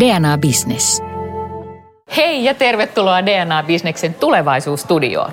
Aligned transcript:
DNA 0.00 0.38
Business. 0.38 1.02
Hei 2.16 2.44
ja 2.44 2.54
tervetuloa 2.54 3.26
DNA 3.26 3.62
Businessin 3.62 4.14
tulevaisuusstudioon. 4.14 5.30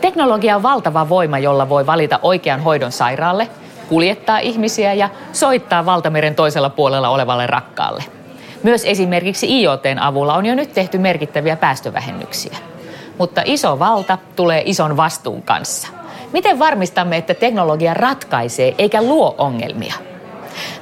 Teknologia 0.00 0.56
on 0.56 0.62
valtava 0.62 1.08
voima, 1.08 1.38
jolla 1.38 1.68
voi 1.68 1.86
valita 1.86 2.18
oikean 2.22 2.60
hoidon 2.60 2.92
sairaalle, 2.92 3.48
kuljettaa 3.88 4.38
ihmisiä 4.38 4.94
ja 4.94 5.08
soittaa 5.32 5.86
valtameren 5.86 6.34
toisella 6.34 6.70
puolella 6.70 7.08
olevalle 7.08 7.46
rakkaalle. 7.46 8.04
Myös 8.62 8.84
esimerkiksi 8.84 9.60
IoTn 9.60 9.98
avulla 9.98 10.34
on 10.34 10.46
jo 10.46 10.54
nyt 10.54 10.72
tehty 10.74 10.98
merkittäviä 10.98 11.56
päästövähennyksiä. 11.56 12.56
Mutta 13.18 13.42
iso 13.44 13.78
valta 13.78 14.18
tulee 14.36 14.62
ison 14.64 14.96
vastuun 14.96 15.42
kanssa. 15.42 15.88
Miten 16.32 16.58
varmistamme, 16.58 17.16
että 17.16 17.34
teknologia 17.34 17.94
ratkaisee 17.94 18.74
eikä 18.78 19.02
luo 19.02 19.34
ongelmia? 19.38 20.07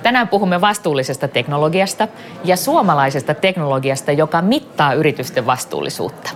Tänään 0.02 0.28
puhumme 0.28 0.60
vastuullisesta 0.60 1.28
teknologiasta 1.28 2.08
ja 2.44 2.56
suomalaisesta 2.56 3.34
teknologiasta, 3.34 4.12
joka 4.12 4.42
mittaa 4.42 4.92
yritysten 4.92 5.46
vastuullisuutta. 5.46 6.30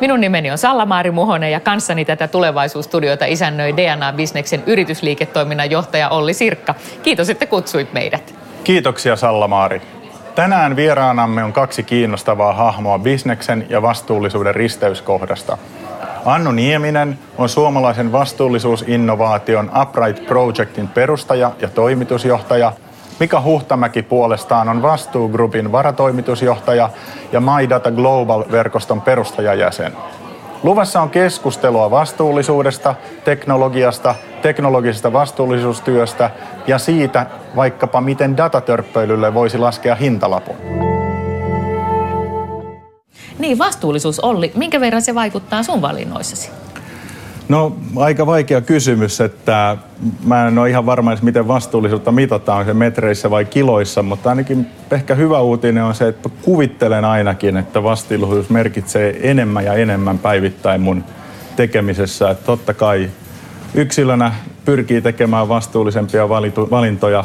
Minun 0.00 0.20
nimeni 0.20 0.50
on 0.50 0.58
Salla-Maari 0.58 1.10
Muhonen 1.10 1.52
ja 1.52 1.60
kanssani 1.60 2.04
tätä 2.04 2.28
tulevaisuusstudiota 2.28 3.24
isännöi 3.24 3.76
DNA 3.76 4.12
Bisneksen 4.12 4.62
yritysliiketoiminnan 4.66 5.70
johtaja 5.70 6.08
Olli 6.08 6.34
Sirkka. 6.34 6.74
Kiitos, 7.02 7.30
että 7.30 7.46
kutsuit 7.46 7.92
meidät. 7.92 8.34
Kiitoksia 8.64 9.16
Salla-Maari. 9.16 9.82
Tänään 10.34 10.76
vieraanamme 10.76 11.44
on 11.44 11.52
kaksi 11.52 11.82
kiinnostavaa 11.82 12.52
hahmoa 12.52 12.98
bisneksen 12.98 13.66
ja 13.68 13.82
vastuullisuuden 13.82 14.54
risteyskohdasta. 14.54 15.58
Annu 16.24 16.52
Nieminen 16.52 17.18
on 17.38 17.48
suomalaisen 17.48 18.12
vastuullisuusinnovaation 18.12 19.70
Upright 19.82 20.26
Projectin 20.26 20.88
perustaja 20.88 21.50
ja 21.60 21.68
toimitusjohtaja. 21.68 22.72
Mika 23.20 23.40
Huhtamäki 23.40 24.02
puolestaan 24.02 24.68
on 24.68 24.82
Vastuugrupin 24.82 25.72
varatoimitusjohtaja 25.72 26.90
ja 27.32 27.40
MyData 27.40 27.90
Global-verkoston 27.90 29.00
perustajajäsen. 29.00 29.92
Luvassa 30.62 31.02
on 31.02 31.10
keskustelua 31.10 31.90
vastuullisuudesta, 31.90 32.94
teknologiasta, 33.24 34.14
teknologisesta 34.42 35.12
vastuullisuustyöstä 35.12 36.30
ja 36.66 36.78
siitä 36.78 37.26
vaikkapa 37.56 38.00
miten 38.00 38.36
datatörppöilylle 38.36 39.34
voisi 39.34 39.58
laskea 39.58 39.94
hintalapun. 39.94 40.56
Niin, 43.42 43.58
vastuullisuus 43.58 44.20
Olli, 44.20 44.52
minkä 44.54 44.80
verran 44.80 45.02
se 45.02 45.14
vaikuttaa 45.14 45.62
sun 45.62 45.82
valinnoissasi? 45.82 46.50
No 47.48 47.76
aika 47.96 48.26
vaikea 48.26 48.60
kysymys, 48.60 49.20
että 49.20 49.76
mä 50.24 50.48
en 50.48 50.58
ole 50.58 50.70
ihan 50.70 50.86
varma 50.86 51.14
miten 51.22 51.48
vastuullisuutta 51.48 52.12
mitataan, 52.12 52.64
se 52.64 52.74
metreissä 52.74 53.30
vai 53.30 53.44
kiloissa, 53.44 54.02
mutta 54.02 54.28
ainakin 54.28 54.66
ehkä 54.90 55.14
hyvä 55.14 55.40
uutinen 55.40 55.84
on 55.84 55.94
se, 55.94 56.08
että 56.08 56.28
kuvittelen 56.42 57.04
ainakin, 57.04 57.56
että 57.56 57.82
vastuullisuus 57.82 58.50
merkitsee 58.50 59.30
enemmän 59.30 59.64
ja 59.64 59.74
enemmän 59.74 60.18
päivittäin 60.18 60.80
mun 60.80 61.04
tekemisessä. 61.56 62.30
Että 62.30 62.44
totta 62.44 62.74
kai 62.74 63.10
yksilönä 63.74 64.32
pyrkii 64.64 65.00
tekemään 65.00 65.48
vastuullisempia 65.48 66.28
valintoja, 66.70 67.24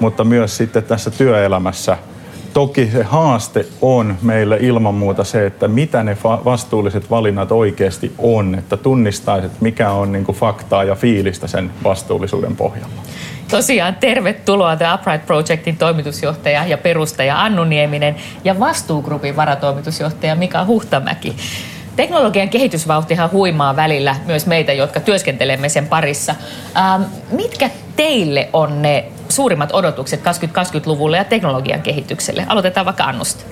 mutta 0.00 0.24
myös 0.24 0.56
sitten 0.56 0.82
tässä 0.82 1.10
työelämässä– 1.10 1.98
Toki 2.54 2.90
se 2.90 3.02
haaste 3.02 3.66
on 3.80 4.16
meille 4.22 4.58
ilman 4.60 4.94
muuta 4.94 5.24
se, 5.24 5.46
että 5.46 5.68
mitä 5.68 6.02
ne 6.02 6.16
vastuulliset 6.22 7.10
valinnat 7.10 7.52
oikeasti 7.52 8.12
on, 8.18 8.54
että 8.54 8.76
tunnistaisit, 8.76 9.60
mikä 9.60 9.90
on 9.90 10.12
niin 10.12 10.24
kuin 10.24 10.36
faktaa 10.36 10.84
ja 10.84 10.94
fiilistä 10.94 11.46
sen 11.46 11.70
vastuullisuuden 11.84 12.56
pohjalla. 12.56 12.94
Tosiaan 13.50 13.94
tervetuloa 13.94 14.76
The 14.76 14.86
Upright 14.94 15.26
Projectin 15.26 15.76
toimitusjohtaja 15.76 16.66
ja 16.66 16.78
perustaja 16.78 17.42
Annu 17.42 17.64
Nieminen 17.64 18.16
ja 18.44 18.60
vastuugrupin 18.60 19.36
varatoimitusjohtaja 19.36 20.36
Mika 20.36 20.64
Huhtamäki. 20.64 21.36
Teknologian 21.96 22.48
kehitysvauhtihan 22.48 23.32
huimaa 23.32 23.76
välillä 23.76 24.16
myös 24.26 24.46
meitä, 24.46 24.72
jotka 24.72 25.00
työskentelemme 25.00 25.68
sen 25.68 25.86
parissa. 25.86 26.34
Ähm, 26.76 27.02
mitkä 27.30 27.70
teille 27.96 28.48
on 28.52 28.82
ne 28.82 29.04
suurimmat 29.34 29.70
odotukset 29.72 30.20
2020-luvulle 30.20 31.16
ja 31.16 31.24
teknologian 31.24 31.82
kehitykselle? 31.82 32.46
Aloitetaan 32.48 32.86
vaikka 32.86 33.04
Annusta. 33.04 33.44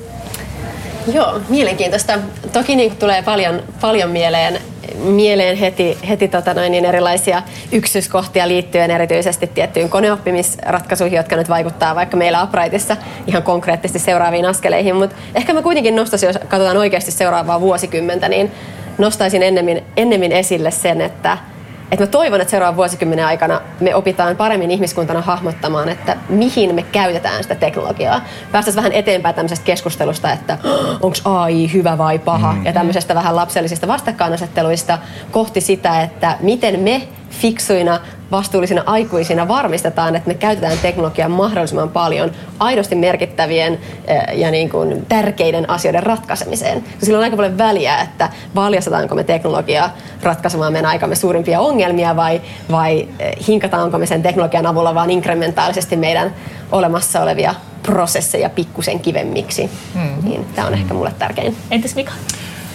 Joo, 1.12 1.40
mielenkiintoista. 1.48 2.18
Toki 2.52 2.76
niin 2.76 2.96
tulee 2.96 3.22
paljon, 3.22 3.62
paljon 3.80 4.10
mieleen, 4.10 4.58
mieleen 4.94 5.56
heti, 5.56 5.98
heti 6.08 6.28
tota 6.28 6.54
noin, 6.54 6.72
niin 6.72 6.84
erilaisia 6.84 7.42
yksityiskohtia 7.72 8.48
liittyen 8.48 8.90
erityisesti 8.90 9.46
tiettyyn 9.46 9.88
koneoppimisratkaisuihin, 9.88 11.16
jotka 11.16 11.36
nyt 11.36 11.48
vaikuttaa 11.48 11.94
vaikka 11.94 12.16
meillä 12.16 12.42
Uprightissa 12.42 12.96
ihan 13.26 13.42
konkreettisesti 13.42 13.98
seuraaviin 13.98 14.46
askeleihin. 14.46 14.96
Mutta 14.96 15.16
ehkä 15.34 15.52
mä 15.52 15.62
kuitenkin 15.62 15.96
nostaisin, 15.96 16.26
jos 16.26 16.38
katsotaan 16.48 16.76
oikeasti 16.76 17.10
seuraavaa 17.10 17.60
vuosikymmentä, 17.60 18.28
niin 18.28 18.52
nostaisin 18.98 19.42
ennemmin, 19.42 19.84
ennemmin 19.96 20.32
esille 20.32 20.70
sen, 20.70 21.00
että– 21.00 21.38
että 21.92 22.04
mä 22.04 22.10
toivon, 22.10 22.40
että 22.40 22.50
seuraavan 22.50 22.76
vuosikymmenen 22.76 23.26
aikana 23.26 23.60
me 23.80 23.94
opitaan 23.94 24.36
paremmin 24.36 24.70
ihmiskuntana 24.70 25.20
hahmottamaan, 25.20 25.88
että 25.88 26.16
mihin 26.28 26.74
me 26.74 26.82
käytetään 26.82 27.42
sitä 27.42 27.54
teknologiaa. 27.54 28.20
Päästäisiin 28.52 28.82
vähän 28.82 28.92
eteenpäin 28.92 29.34
tämmöisestä 29.34 29.64
keskustelusta, 29.64 30.32
että 30.32 30.58
onko 31.00 31.16
AI 31.24 31.72
hyvä 31.72 31.98
vai 31.98 32.18
paha, 32.18 32.52
mm. 32.52 32.66
ja 32.66 32.72
tämmöisestä 32.72 33.14
vähän 33.14 33.36
lapsellisista 33.36 33.88
vastakkainasetteluista 33.88 34.98
kohti 35.30 35.60
sitä, 35.60 36.02
että 36.02 36.36
miten 36.40 36.80
me 36.80 37.08
fiksuina, 37.40 38.00
vastuullisina 38.30 38.82
aikuisina 38.86 39.48
varmistetaan, 39.48 40.16
että 40.16 40.28
me 40.28 40.34
käytetään 40.34 40.78
teknologiaa 40.82 41.28
mahdollisimman 41.28 41.88
paljon 41.88 42.30
aidosti 42.58 42.94
merkittävien 42.94 43.78
eh, 44.06 44.38
ja 44.38 44.50
niin 44.50 44.70
kuin 44.70 45.06
tärkeiden 45.08 45.70
asioiden 45.70 46.02
ratkaisemiseen. 46.02 46.84
Sillä 47.02 47.18
on 47.18 47.24
aika 47.24 47.36
paljon 47.36 47.58
väliä, 47.58 47.98
että 47.98 48.30
valjastetaanko 48.54 49.14
me 49.14 49.24
teknologiaa 49.24 49.96
ratkaisemaan 50.22 50.72
meidän 50.72 50.90
aikamme 50.90 51.14
suurimpia 51.14 51.60
ongelmia 51.60 52.16
vai, 52.16 52.40
vai 52.70 53.08
eh, 53.18 53.46
hinkataanko 53.48 53.98
me 53.98 54.06
sen 54.06 54.22
teknologian 54.22 54.66
avulla 54.66 54.94
vaan 54.94 55.10
inkrementaalisesti 55.10 55.96
meidän 55.96 56.34
olemassa 56.72 57.20
olevia 57.20 57.54
prosesseja 57.82 58.50
pikkusen 58.50 59.00
kivemmiksi. 59.00 59.70
Mm. 59.94 60.28
Niin, 60.28 60.44
tämä 60.54 60.66
on 60.66 60.74
ehkä 60.74 60.94
mulle 60.94 61.12
tärkein. 61.18 61.56
Entäs 61.70 61.94
Mika? 61.94 62.12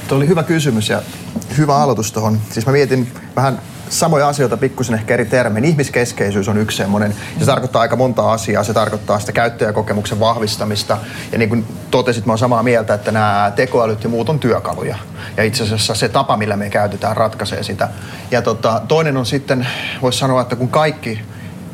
Tuo 0.07 0.18
oli 0.18 0.28
hyvä 0.28 0.44
kysymys 0.44 0.89
ja 0.89 1.01
hyvä 1.57 1.78
aloitus 1.78 2.12
tuohon. 2.12 2.39
Siis 2.50 2.66
mä 2.66 2.72
mietin 2.72 3.12
vähän 3.35 3.59
samoja 3.90 4.28
asioita 4.28 4.58
pikkusen 4.58 4.96
ehkä 4.96 5.14
eri 5.14 5.25
termein. 5.25 5.66
Ihmiskeskeisyys 5.66 6.48
on 6.48 6.58
yksi 6.58 6.78
semmoinen, 6.78 7.16
se 7.40 7.46
tarkoittaa 7.46 7.81
aika 7.81 7.96
monta 7.96 8.31
asiaa. 8.31 8.64
Se 8.64 8.74
tarkoittaa 8.74 9.20
sitä 9.20 9.31
käyttäjäkokemuksen 9.31 10.20
vahvistamista. 10.20 10.98
Ja 11.31 11.38
niin 11.38 11.50
kuin 11.50 11.66
totesit, 11.92 12.25
mä 12.25 12.38
samaa 12.38 12.64
mieltä, 12.64 12.94
että 12.94 13.12
nämä 13.12 13.52
tekoälyt 13.56 14.03
ja 14.03 14.09
muut 14.09 14.30
on 14.30 14.40
työkaluja. 14.40 14.98
Ja 15.38 15.44
itse 15.44 15.64
asiassa 15.64 15.96
se 15.96 16.09
tapa, 16.09 16.38
millä 16.38 16.58
me 16.58 16.70
käytetään, 16.70 17.18
ratkaisee 17.18 17.64
sitä. 17.64 17.90
Ja 18.31 18.42
tota, 18.42 18.81
toinen 18.88 19.18
on 19.18 19.25
sitten, 19.25 19.68
voisi 20.02 20.19
sanoa, 20.19 20.42
että 20.42 20.56
kun 20.56 20.69
kaikki 20.69 21.22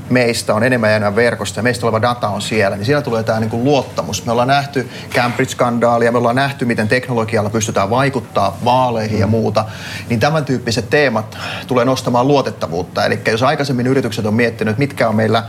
meistä 0.10 0.54
on 0.54 0.64
enemmän 0.64 0.90
ja 0.90 0.96
enemmän 0.96 1.16
verkosta 1.16 1.60
ja 1.60 1.64
meistä 1.64 1.86
oleva 1.86 2.02
data 2.02 2.28
on 2.28 2.42
siellä, 2.42 2.78
niin 2.78 2.86
siellä 2.86 3.02
tulee 3.02 3.24
tämä 3.24 3.40
niin 3.40 3.64
luottamus. 3.64 4.26
Me 4.26 4.32
ollaan 4.32 4.48
nähty 4.48 4.90
Cambridge-skandaalia, 5.10 6.12
me 6.12 6.18
ollaan 6.18 6.36
nähty, 6.36 6.66
miten 6.66 6.88
teknologialla 6.88 7.50
pystytään 7.50 7.90
vaikuttaa 7.90 8.58
vaaleihin 8.66 9.20
ja 9.20 9.28
muuta. 9.28 9.66
Niin 10.10 10.20
tämän 10.20 10.46
tyyppiset 10.46 10.90
teemat 10.90 11.38
tulee 11.68 11.86
nostamaan 11.86 12.28
luotettavuutta. 12.28 13.06
Eli 13.06 13.20
jos 13.32 13.44
aikaisemmin 13.44 13.88
yritykset 13.88 14.26
on 14.26 14.34
miettinyt, 14.34 14.78
mitkä 14.78 15.10
on 15.10 15.16
meillä 15.16 15.44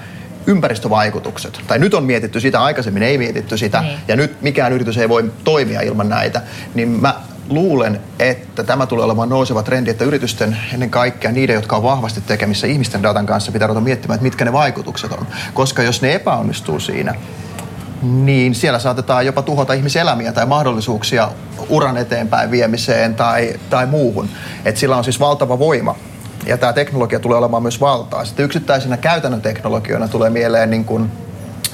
ympäristövaikutukset. 0.47 1.61
Tai 1.67 1.79
nyt 1.79 1.95
on 1.95 2.05
mietitty 2.05 2.41
sitä, 2.41 2.63
aikaisemmin 2.63 3.03
ei 3.03 3.19
mietitty 3.19 3.59
sitä, 3.59 3.81
niin. 3.81 3.99
ja 4.09 4.17
nyt 4.17 4.43
mikään 4.43 4.73
yritys 4.73 4.99
ei 4.99 5.09
voi 5.09 5.33
toimia 5.45 5.81
ilman 5.81 6.09
näitä. 6.09 6.43
Niin 6.75 6.89
mä 6.89 7.15
luulen, 7.49 8.01
että 8.19 8.65
tämä 8.65 8.87
tulee 8.87 9.05
olemaan 9.05 9.29
nouseva 9.29 9.63
trendi, 9.63 9.91
että 9.91 10.05
yritysten 10.05 10.57
ennen 10.73 10.91
kaikkea 10.91 11.33
niiden, 11.33 11.55
jotka 11.55 11.77
on 11.77 11.83
vahvasti 11.83 12.21
tekemissä 12.21 12.67
ihmisten 12.67 13.03
datan 13.03 13.27
kanssa, 13.27 13.53
pitää 13.53 13.69
ruveta 13.69 13.85
miettimään, 13.85 14.15
että 14.15 14.23
mitkä 14.23 14.45
ne 14.45 14.53
vaikutukset 14.53 15.13
on. 15.13 15.27
Koska 15.55 15.83
jos 15.83 16.03
ne 16.03 16.15
epäonnistuu 16.15 16.81
siinä, 16.81 17.15
niin 18.03 18.55
siellä 18.55 18.79
saatetaan 18.79 19.27
jopa 19.27 19.43
tuhota 19.43 19.73
ihmiselämiä 19.73 20.33
tai 20.33 20.47
mahdollisuuksia 20.47 21.31
uran 21.69 21.97
eteenpäin 21.97 22.51
viemiseen 22.51 23.15
tai, 23.15 23.55
tai 23.71 23.87
muuhun. 23.87 24.29
Et 24.65 24.77
sillä 24.77 24.97
on 24.97 25.05
siis 25.05 25.21
valtava 25.21 25.59
voima. 25.59 25.97
Ja 26.47 26.59
tämä 26.59 26.73
teknologia 26.73 27.21
tulee 27.21 27.39
olemaan 27.39 27.63
myös 27.63 27.81
valtaa. 27.81 28.25
Sitten 28.25 28.45
yksittäisenä 28.45 28.97
käytännön 28.97 29.43
teknologioina 29.43 30.09
tulee 30.09 30.31
mieleen, 30.31 30.71
niin 30.71 30.85
kun, 30.85 31.11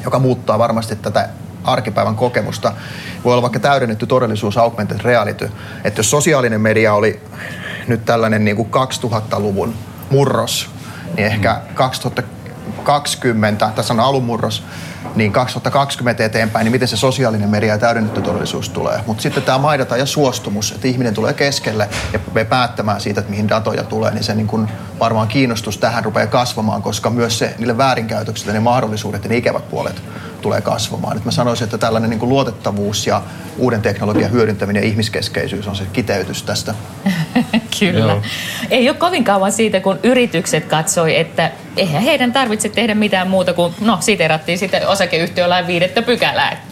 joka 0.04 0.18
muuttaa 0.18 0.58
varmasti 0.58 0.96
tätä 0.96 1.28
arkipäivän 1.64 2.16
kokemusta. 2.16 2.72
Voi 3.24 3.32
olla 3.32 3.42
vaikka 3.42 3.60
täydennetty 3.60 4.06
todellisuus, 4.06 4.56
augmented 4.56 5.00
reality. 5.02 5.50
Että 5.84 5.98
jos 5.98 6.10
sosiaalinen 6.10 6.60
media 6.60 6.94
oli 6.94 7.20
nyt 7.86 8.04
tällainen 8.04 8.44
niin 8.44 8.56
kuin 8.56 8.68
2000-luvun 8.70 9.74
murros, 10.10 10.70
niin 11.16 11.26
ehkä 11.26 11.60
2020, 11.74 13.70
tässä 13.76 13.94
on 13.94 14.00
alumurros, 14.00 14.62
niin 15.14 15.32
2020 15.32 16.24
eteenpäin, 16.24 16.64
niin 16.64 16.72
miten 16.72 16.88
se 16.88 16.96
sosiaalinen 16.96 17.48
media 17.48 17.72
ja 17.72 17.78
täydennetty 17.78 18.22
todellisuus 18.22 18.68
tulee. 18.68 19.00
Mutta 19.06 19.22
sitten 19.22 19.42
tämä 19.42 19.58
maidata 19.58 19.96
ja 19.96 20.06
suostumus, 20.06 20.72
että 20.72 20.88
ihminen 20.88 21.14
tulee 21.14 21.32
keskelle 21.32 21.88
ja 22.12 22.18
me 22.34 22.44
päättämään 22.44 23.00
siitä, 23.00 23.20
että 23.20 23.30
mihin 23.30 23.48
datoja 23.48 23.82
tulee, 23.82 24.10
niin 24.10 24.24
se 24.24 24.34
niin 24.34 24.46
kun 24.46 24.68
varmaan 24.98 25.28
kiinnostus 25.28 25.78
tähän 25.78 26.04
rupeaa 26.04 26.26
kasvamaan, 26.26 26.82
koska 26.82 27.10
myös 27.10 27.38
se, 27.38 27.54
niille 27.58 27.78
väärinkäytöksille 27.78 28.52
ne 28.52 28.60
mahdollisuudet 28.60 29.24
ja 29.24 29.30
ne 29.30 29.36
ikävät 29.36 29.70
puolet 29.70 30.02
tulee 30.40 30.60
kasvamaan. 30.60 31.16
Et 31.16 31.24
mä 31.24 31.30
sanoisin, 31.30 31.64
että 31.64 31.78
tällainen 31.78 32.10
niin 32.10 32.20
kuin 32.20 32.28
luotettavuus 32.28 33.06
ja 33.06 33.22
uuden 33.58 33.82
teknologian 33.82 34.32
hyödyntäminen 34.32 34.82
ja 34.82 34.88
ihmiskeskeisyys 34.88 35.68
on 35.68 35.76
se 35.76 35.84
kiteytys 35.92 36.42
tästä. 36.42 36.74
Kyllä. 37.80 38.12
Joo. 38.12 38.22
Ei 38.70 38.88
ole 38.88 38.96
kovin 38.96 39.24
kauan 39.24 39.52
siitä, 39.52 39.80
kun 39.80 39.98
yritykset 40.02 40.64
katsoi, 40.64 41.18
että 41.18 41.50
eihän 41.76 42.02
heidän 42.02 42.32
tarvitse 42.32 42.68
tehdä 42.68 42.94
mitään 42.94 43.30
muuta 43.30 43.52
kuin, 43.52 43.74
no 43.80 43.98
siterattiin 44.00 44.58
sitten 44.58 44.88
osakeyhtiölain 44.88 45.66
viidettä 45.66 46.02
pykälää. 46.02 46.64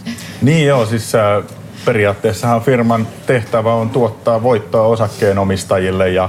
Niin 0.43 0.67
joo, 0.67 0.87
siis 0.87 1.15
äh, 1.15 1.45
periaatteessahan 1.85 2.63
firman 2.63 3.09
tehtävä 3.27 3.75
on 3.75 3.91
tuottaa 3.91 4.43
voittoa 4.43 4.83
osakkeenomistajille 4.83 6.11
ja 6.11 6.29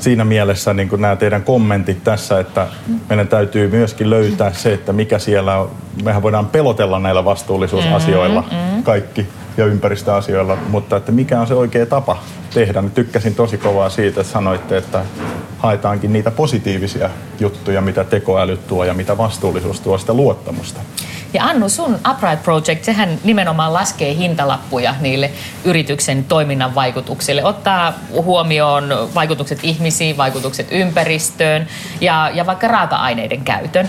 siinä 0.00 0.24
mielessä 0.24 0.74
niin 0.74 0.88
kuin 0.88 1.02
nämä 1.02 1.16
teidän 1.16 1.42
kommentit 1.42 2.04
tässä, 2.04 2.40
että 2.40 2.66
meidän 3.08 3.28
täytyy 3.28 3.68
myöskin 3.68 4.10
löytää 4.10 4.52
se, 4.52 4.72
että 4.72 4.92
mikä 4.92 5.18
siellä 5.18 5.58
on. 5.58 5.70
Mehän 6.04 6.22
voidaan 6.22 6.46
pelotella 6.46 6.98
näillä 6.98 7.24
vastuullisuusasioilla 7.24 8.40
mm-hmm. 8.40 8.82
kaikki 8.82 9.26
ja 9.60 9.66
ympäristöasioilla, 9.66 10.58
mutta 10.68 10.96
että 10.96 11.12
mikä 11.12 11.40
on 11.40 11.46
se 11.46 11.54
oikea 11.54 11.86
tapa 11.86 12.22
tehdä. 12.54 12.82
Niin 12.82 12.90
tykkäsin 12.90 13.34
tosi 13.34 13.58
kovaa 13.58 13.90
siitä, 13.90 14.20
että 14.20 14.32
sanoitte, 14.32 14.76
että 14.76 15.04
haetaankin 15.58 16.12
niitä 16.12 16.30
positiivisia 16.30 17.10
juttuja, 17.40 17.80
mitä 17.80 18.04
tekoäly 18.04 18.56
tuo 18.56 18.84
ja 18.84 18.94
mitä 18.94 19.18
vastuullisuus 19.18 19.80
tuo 19.80 19.98
sitä 19.98 20.14
luottamusta. 20.14 20.80
Ja 21.34 21.44
Annu, 21.44 21.68
sun 21.68 21.98
Upright 22.10 22.42
Project, 22.42 22.84
sehän 22.84 23.18
nimenomaan 23.24 23.72
laskee 23.72 24.14
hintalappuja 24.14 24.94
niille 25.00 25.30
yrityksen 25.64 26.24
toiminnan 26.24 26.74
vaikutuksille. 26.74 27.44
Ottaa 27.44 27.94
huomioon 28.12 29.08
vaikutukset 29.14 29.58
ihmisiin, 29.62 30.16
vaikutukset 30.16 30.66
ympäristöön 30.70 31.66
ja, 32.00 32.30
ja 32.34 32.46
vaikka 32.46 32.68
raaka-aineiden 32.68 33.40
käytön. 33.40 33.88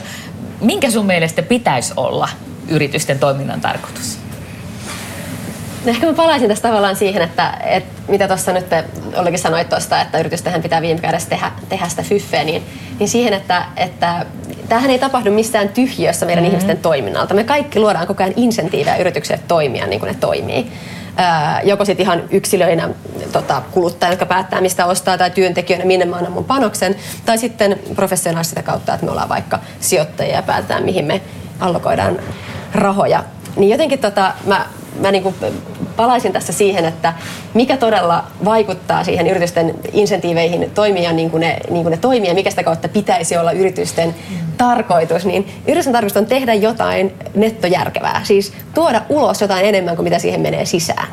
Minkä 0.61 0.91
sun 0.91 1.05
mielestä 1.05 1.41
pitäisi 1.41 1.93
olla 1.97 2.29
yritysten 2.67 3.19
toiminnan 3.19 3.61
tarkoitus? 3.61 4.20
Ehkä 5.85 6.07
mä 6.07 6.13
palaisin 6.13 6.47
tässä 6.47 6.61
tavallaan 6.61 6.95
siihen, 6.95 7.21
että, 7.21 7.57
että 7.63 8.01
mitä 8.07 8.27
tuossa 8.27 8.53
nyt 8.53 8.65
olikin 9.15 9.39
sanoit 9.39 9.69
tuosta, 9.69 10.01
että 10.01 10.19
yritystähän 10.19 10.61
pitää 10.61 10.81
viime 10.81 11.01
kädessä 11.01 11.29
tehdä, 11.29 11.51
tehdä 11.69 11.89
sitä 11.89 12.03
fyffeä, 12.03 12.43
niin, 12.43 12.63
niin 12.99 13.09
siihen, 13.09 13.33
että, 13.33 13.65
että 13.77 14.25
tämähän 14.69 14.91
ei 14.91 14.99
tapahdu 14.99 15.31
missään 15.31 15.69
tyhjössä 15.69 16.25
meidän 16.25 16.43
mm-hmm. 16.43 16.57
ihmisten 16.57 16.77
toiminnalta. 16.77 17.33
Me 17.33 17.43
kaikki 17.43 17.79
luodaan 17.79 18.07
koko 18.07 18.23
ajan 18.23 18.33
insentiivejä 18.35 18.97
yrityksille 18.97 19.41
toimia 19.47 19.87
niin 19.87 19.99
kuin 19.99 20.07
ne 20.07 20.17
toimii. 20.19 20.71
Joko 21.63 21.85
sitten 21.85 22.03
ihan 22.03 22.23
yksilöinä 22.31 22.89
tota, 23.31 23.61
kuluttajana, 23.71 24.13
jotka 24.13 24.25
päättää 24.25 24.61
mistä 24.61 24.85
ostaa, 24.85 25.17
tai 25.17 25.31
työntekijöinä, 25.31 25.85
minne 25.85 26.05
mä 26.05 26.15
annan 26.15 26.31
mun 26.31 26.45
panoksen, 26.45 26.95
tai 27.25 27.37
sitten 27.37 27.79
professionaalista 27.95 28.63
kautta, 28.63 28.93
että 28.93 29.05
me 29.05 29.11
ollaan 29.11 29.29
vaikka 29.29 29.59
sijoittajia 29.79 30.35
ja 30.35 30.43
päätetään, 30.43 30.83
mihin 30.83 31.05
me 31.05 31.21
allokoidaan 31.59 32.19
rahoja. 32.73 33.23
Niin 33.55 33.69
jotenkin 33.69 33.99
tota, 33.99 34.33
mä 34.45 34.65
mä 34.99 35.11
niin 35.11 35.23
kuin 35.23 35.35
palaisin 35.95 36.33
tässä 36.33 36.53
siihen, 36.53 36.85
että 36.85 37.13
mikä 37.53 37.77
todella 37.77 38.23
vaikuttaa 38.45 39.03
siihen 39.03 39.27
yritysten 39.27 39.75
insentiiveihin 39.91 40.71
toimia 40.75 41.11
niin 41.11 41.31
kuin 41.31 41.41
ne, 41.41 41.57
niin 41.69 41.83
kuin 41.83 41.91
ne 41.91 41.97
toimii 41.97 42.29
ja 42.29 42.33
mikä 42.33 42.49
sitä 42.49 42.63
kautta 42.63 42.89
pitäisi 42.89 43.37
olla 43.37 43.51
yritysten 43.51 44.09
mm. 44.09 44.37
tarkoitus, 44.57 45.25
niin 45.25 45.47
yritysten 45.67 45.93
tarkoitus 45.93 46.17
on 46.17 46.25
tehdä 46.25 46.53
jotain 46.53 47.13
nettojärkevää, 47.35 48.21
siis 48.23 48.53
tuoda 48.73 49.01
ulos 49.09 49.41
jotain 49.41 49.65
enemmän 49.65 49.95
kuin 49.95 50.03
mitä 50.03 50.19
siihen 50.19 50.41
menee 50.41 50.65
sisään. 50.65 51.07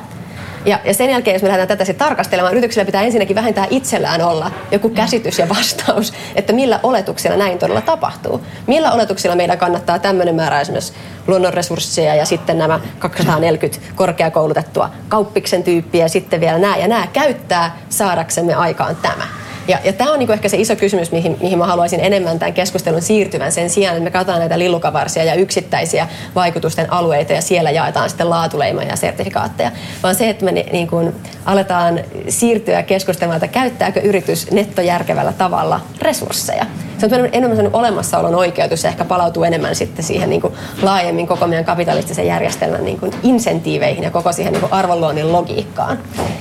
Ja, 0.69 0.81
ja 0.85 0.94
sen 0.94 1.11
jälkeen, 1.11 1.35
jos 1.35 1.43
me 1.43 1.49
lähdetään 1.49 1.69
tätä 1.69 1.85
sitten 1.85 2.06
tarkastelemaan, 2.06 2.53
yrityksillä 2.53 2.85
pitää 2.85 3.03
ensinnäkin 3.03 3.37
vähintään 3.37 3.67
itsellään 3.70 4.23
olla 4.23 4.50
joku 4.70 4.88
käsitys 4.88 5.38
ja 5.38 5.49
vastaus, 5.49 6.12
että 6.35 6.53
millä 6.53 6.81
oletuksilla 6.82 7.37
näin 7.37 7.59
todella 7.59 7.81
tapahtuu. 7.81 8.41
Millä 8.67 8.93
oletuksilla 8.93 9.37
meidän 9.37 9.59
kannattaa 9.59 9.99
tämmöinen 9.99 10.35
määrä 10.35 10.61
esimerkiksi 10.61 10.93
luonnonresursseja 11.26 12.15
ja 12.15 12.25
sitten 12.25 12.59
nämä 12.59 12.81
240 12.99 13.81
korkeakoulutettua 13.94 14.91
kauppiksen 15.09 15.62
tyyppiä 15.62 16.05
ja 16.05 16.09
sitten 16.09 16.41
vielä 16.41 16.59
nämä 16.59 16.76
ja 16.76 16.88
nämä 16.88 17.06
käyttää 17.06 17.76
saadaksemme 17.88 18.55
aikaan 18.55 18.97
tämä. 18.97 19.48
Ja, 19.69 19.79
ja 19.85 19.93
tämä 19.93 20.12
on 20.12 20.19
niinku 20.19 20.32
ehkä 20.32 20.49
se 20.49 20.56
iso 20.56 20.76
kysymys, 20.76 21.12
mihin, 21.12 21.37
mihin 21.41 21.59
mä 21.59 21.67
haluaisin 21.67 22.00
enemmän 22.00 22.38
tämän 22.38 22.55
keskustelun 22.55 23.03
siirtyvän 23.03 23.53
sen 23.53 23.70
sijaan, 23.70 23.97
että 23.97 24.05
me 24.05 24.11
katsotaan 24.11 24.38
näitä 24.38 24.59
lillukavarsia 24.59 25.25
ja 25.25 25.35
yksittäisiä 25.35 26.09
vaikutusten 26.35 26.93
alueita 26.93 27.32
ja 27.32 27.43
siellä 27.43 27.70
jaetaan 27.70 28.09
sitten 28.09 28.31
laatuleima 28.31 28.82
ja 28.82 28.97
sertifikaatteja. 28.97 29.73
Vaan 30.03 30.15
se, 30.15 30.29
että 30.29 30.44
me 30.44 30.53
niin 30.53 30.88
kuin 30.88 31.15
aletaan 31.44 32.00
siirtyä 32.29 32.82
keskustelemaan, 32.82 33.44
että 33.44 33.61
käyttääkö 33.61 34.00
yritys 34.00 34.50
nettojärkevällä 34.50 35.32
tavalla 35.32 35.81
resursseja. 36.03 36.67
Se 36.99 37.06
on 37.06 37.12
enemmän 37.12 37.56
sellainen 37.56 37.75
olemassaolon 37.75 38.35
oikeutus 38.35 38.85
ja 38.85 38.91
ehkä 38.91 39.05
palautuu 39.05 39.45
enemmän 39.45 39.75
sitten 39.75 40.05
siihen 40.05 40.31
niin 40.31 40.41
kuin 40.41 40.55
laajemmin 40.83 41.27
koko 41.27 41.47
meidän 41.47 41.65
kapitalistisen 41.65 42.27
järjestelmän 42.27 42.85
niin 42.85 43.00
kuin 43.00 43.12
insentiiveihin 43.23 44.05
ja 44.05 44.11
koko 44.11 44.33
siihen 44.33 44.53
niin 44.53 44.61
kuin 44.61 44.73
arvonluonnin 44.73 45.33
logiikkaan. 45.33 45.99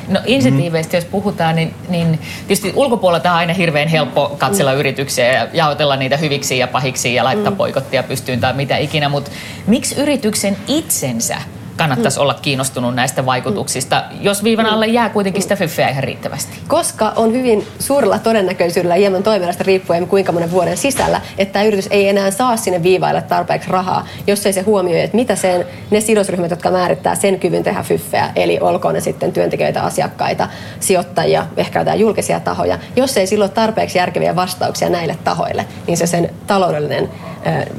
No 0.08 0.20
insentiiveistä, 0.26 0.98
mm. 0.98 0.98
jos 0.98 1.06
puhutaan, 1.06 1.56
niin, 1.56 1.74
niin 1.90 2.20
tietysti 2.48 2.74
ulkopuolella 2.76 3.20
tämä 3.20 3.36
on 3.36 3.40
aina 3.40 3.54
hirveän 3.54 3.88
helppo 3.88 4.36
katsella 4.38 4.74
mm. 4.74 4.80
yrityksiä 4.80 5.32
ja 5.32 5.48
jaotella 5.54 5.96
niitä 5.96 6.18
hyviksi 6.18 6.58
ja 6.58 6.68
pahiksi 6.68 7.14
ja 7.14 7.24
laittaa 7.24 7.52
mm. 7.52 7.58
poikottia 7.58 8.04
pystyyn 8.04 8.40
tai 8.40 8.54
mitä 8.54 8.78
ikinä, 8.78 9.10
mutta 9.10 9.32
miksi 9.68 10.02
yrityksen 10.02 10.58
itsensä 10.68 11.38
kannattaisi 11.78 12.18
mm. 12.18 12.22
olla 12.22 12.34
kiinnostunut 12.34 12.96
näistä 12.96 13.26
vaikutuksista, 13.26 14.04
mm. 14.12 14.18
jos 14.22 14.44
viivan 14.44 14.66
alle 14.66 14.88
jää 14.88 15.10
kuitenkin 15.10 15.42
sitä 15.42 15.56
fyffeä 15.56 15.90
ihan 15.90 16.04
riittävästi? 16.04 16.60
Koska 16.68 17.14
on 17.16 17.34
hyvin 17.34 17.68
suurella 17.80 18.20
todennäköisyydellä 18.20 18.96
hieman 18.96 19.24
toiminnasta 19.24 19.64
riippuen 19.64 20.08
kuinka 20.08 20.32
monen 20.32 20.52
vuoden 20.52 20.78
sisällä, 20.78 21.22
että 21.38 21.54
tämä 21.54 21.66
yritys 21.66 21.88
ei 21.92 22.10
enää 22.10 22.32
saa 22.32 22.58
sinne 22.58 22.84
viivaille 22.84 23.22
tarpeeksi 23.22 23.70
rahaa, 23.70 24.08
jos 24.28 24.46
ei 24.46 24.54
se 24.54 24.62
huomioi, 24.62 25.02
että 25.02 25.18
mitä 25.18 25.36
sen, 25.36 25.66
ne 25.92 26.02
sidosryhmät, 26.02 26.52
jotka 26.52 26.72
määrittää 26.72 27.16
sen 27.16 27.40
kyvyn 27.40 27.64
tehdä 27.64 27.84
fyffeä, 27.84 28.32
eli 28.36 28.60
olkoon 28.62 28.94
ne 28.94 29.02
sitten 29.02 29.32
työntekijöitä, 29.32 29.82
asiakkaita, 29.82 30.48
sijoittajia, 30.80 31.46
ehkä 31.58 31.80
jotain 31.80 32.00
julkisia 32.00 32.40
tahoja, 32.40 32.80
jos 32.96 33.18
ei 33.18 33.28
silloin 33.28 33.52
tarpeeksi 33.52 33.98
järkeviä 33.98 34.36
vastauksia 34.36 34.90
näille 34.90 35.18
tahoille, 35.24 35.66
niin 35.88 35.98
se 35.98 36.08
sen 36.08 36.30
taloudellinen 36.48 37.10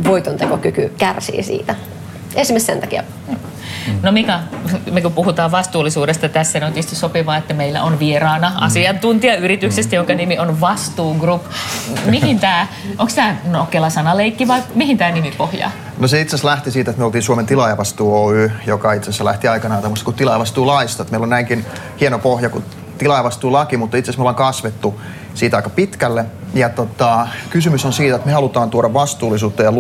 voitontekokyky 0.04 0.92
kärsii 0.98 1.42
siitä. 1.42 1.74
Esimerkiksi 2.34 2.66
sen 2.66 2.80
takia. 2.80 3.02
Mm. 3.86 3.98
No 4.02 4.12
Mika, 4.12 4.40
me 4.90 5.00
kun 5.00 5.12
puhutaan 5.12 5.50
vastuullisuudesta 5.50 6.28
tässä, 6.28 6.58
niin 6.58 6.66
on 6.66 6.72
tietysti 6.72 6.96
sopivaa, 6.96 7.36
että 7.36 7.54
meillä 7.54 7.82
on 7.82 7.98
vieraana 7.98 8.50
mm. 8.50 8.56
asiantuntija 8.60 9.36
yrityksestä, 9.36 9.96
jonka 9.96 10.14
nimi 10.14 10.38
on 10.38 10.60
Vastuu 10.60 11.14
Group. 11.14 11.42
Mihin 12.06 12.40
tämä, 12.40 12.66
onko 12.98 13.12
tämä 13.14 13.36
nokela 13.44 13.90
sanaleikki 13.90 14.48
vai 14.48 14.62
mihin 14.74 14.98
tämä 14.98 15.10
nimi 15.10 15.34
pohjaa? 15.38 15.70
No 15.98 16.08
se 16.08 16.20
itse 16.20 16.36
asiassa 16.36 16.48
lähti 16.48 16.70
siitä, 16.70 16.90
että 16.90 16.98
me 16.98 17.04
oltiin 17.04 17.22
Suomen 17.22 17.46
tilaajavastuu 17.46 18.24
Oy, 18.24 18.50
joka 18.66 18.92
itse 18.92 19.10
asiassa 19.10 19.24
lähti 19.24 19.48
aikanaan 19.48 19.82
tämmöistä 19.82 20.04
kuin 20.04 20.16
tilaajavastuulaista. 20.16 21.02
Että 21.02 21.10
meillä 21.10 21.24
on 21.24 21.30
näinkin 21.30 21.66
hieno 22.00 22.18
pohja 22.18 22.50
kuin 22.50 22.64
tilaajavastuulaki, 22.98 23.76
mutta 23.76 23.96
itse 23.96 24.10
asiassa 24.10 24.18
me 24.18 24.22
ollaan 24.22 24.34
kasvettu 24.34 25.00
siitä 25.34 25.56
aika 25.56 25.70
pitkälle. 25.70 26.24
Ja 26.54 26.68
tota, 26.68 27.28
kysymys 27.50 27.84
on 27.84 27.92
siitä, 27.92 28.16
että 28.16 28.26
me 28.26 28.32
halutaan 28.32 28.70
tuoda 28.70 28.94
vastuullisuutta 28.94 29.62
ja 29.62 29.72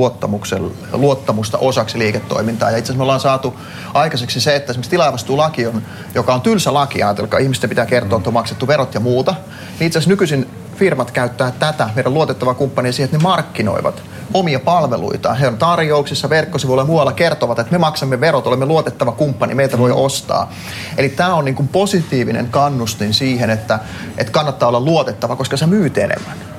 luottamusta 0.92 1.58
osaksi 1.58 1.98
liiketoimintaa. 1.98 2.70
Ja 2.70 2.76
itse 2.76 2.86
asiassa 2.86 2.98
me 2.98 3.02
ollaan 3.02 3.20
saatu 3.20 3.54
aikaiseksi 3.94 4.40
se, 4.40 4.56
että 4.56 4.72
esimerkiksi 4.72 4.90
tilaajavastuulaki, 4.90 5.66
on, 5.66 5.82
joka 6.14 6.34
on 6.34 6.40
tylsä 6.40 6.74
laki, 6.74 7.02
ajatelkaa, 7.02 7.40
ihmisten 7.40 7.70
pitää 7.70 7.86
kertoa, 7.86 8.16
että 8.16 8.30
on 8.30 8.34
maksettu 8.34 8.66
verot 8.66 8.94
ja 8.94 9.00
muuta. 9.00 9.34
Niin 9.78 9.86
itse 9.86 9.98
asiassa 9.98 10.10
nykyisin 10.10 10.50
firmat 10.76 11.10
käyttää 11.10 11.50
tätä, 11.50 11.90
meidän 11.94 12.14
luotettava 12.14 12.54
kumppani 12.54 12.92
siihen, 12.92 13.04
että 13.04 13.16
ne 13.16 13.22
markkinoivat 13.22 14.02
omia 14.34 14.60
palveluita. 14.60 15.34
He 15.34 15.48
on 15.48 15.58
tarjouksissa, 15.58 16.30
verkkosivuilla 16.30 16.82
ja 16.82 16.86
muualla 16.86 17.12
kertovat, 17.12 17.58
että 17.58 17.72
me 17.72 17.78
maksamme 17.78 18.20
verot, 18.20 18.46
olemme 18.46 18.66
luotettava 18.66 19.12
kumppani, 19.12 19.54
meitä 19.54 19.78
voi 19.78 19.90
ostaa. 19.90 20.52
Eli 20.96 21.08
tämä 21.08 21.34
on 21.34 21.44
niin 21.44 21.54
kuin 21.54 21.68
positiivinen 21.68 22.48
kannustin 22.50 23.14
siihen, 23.14 23.50
että, 23.50 23.78
että 24.18 24.32
kannattaa 24.32 24.68
olla 24.68 24.80
luotettava, 24.80 25.36
koska 25.36 25.56
sä 25.56 25.66
myyt 25.66 25.98
enemmän. 25.98 26.57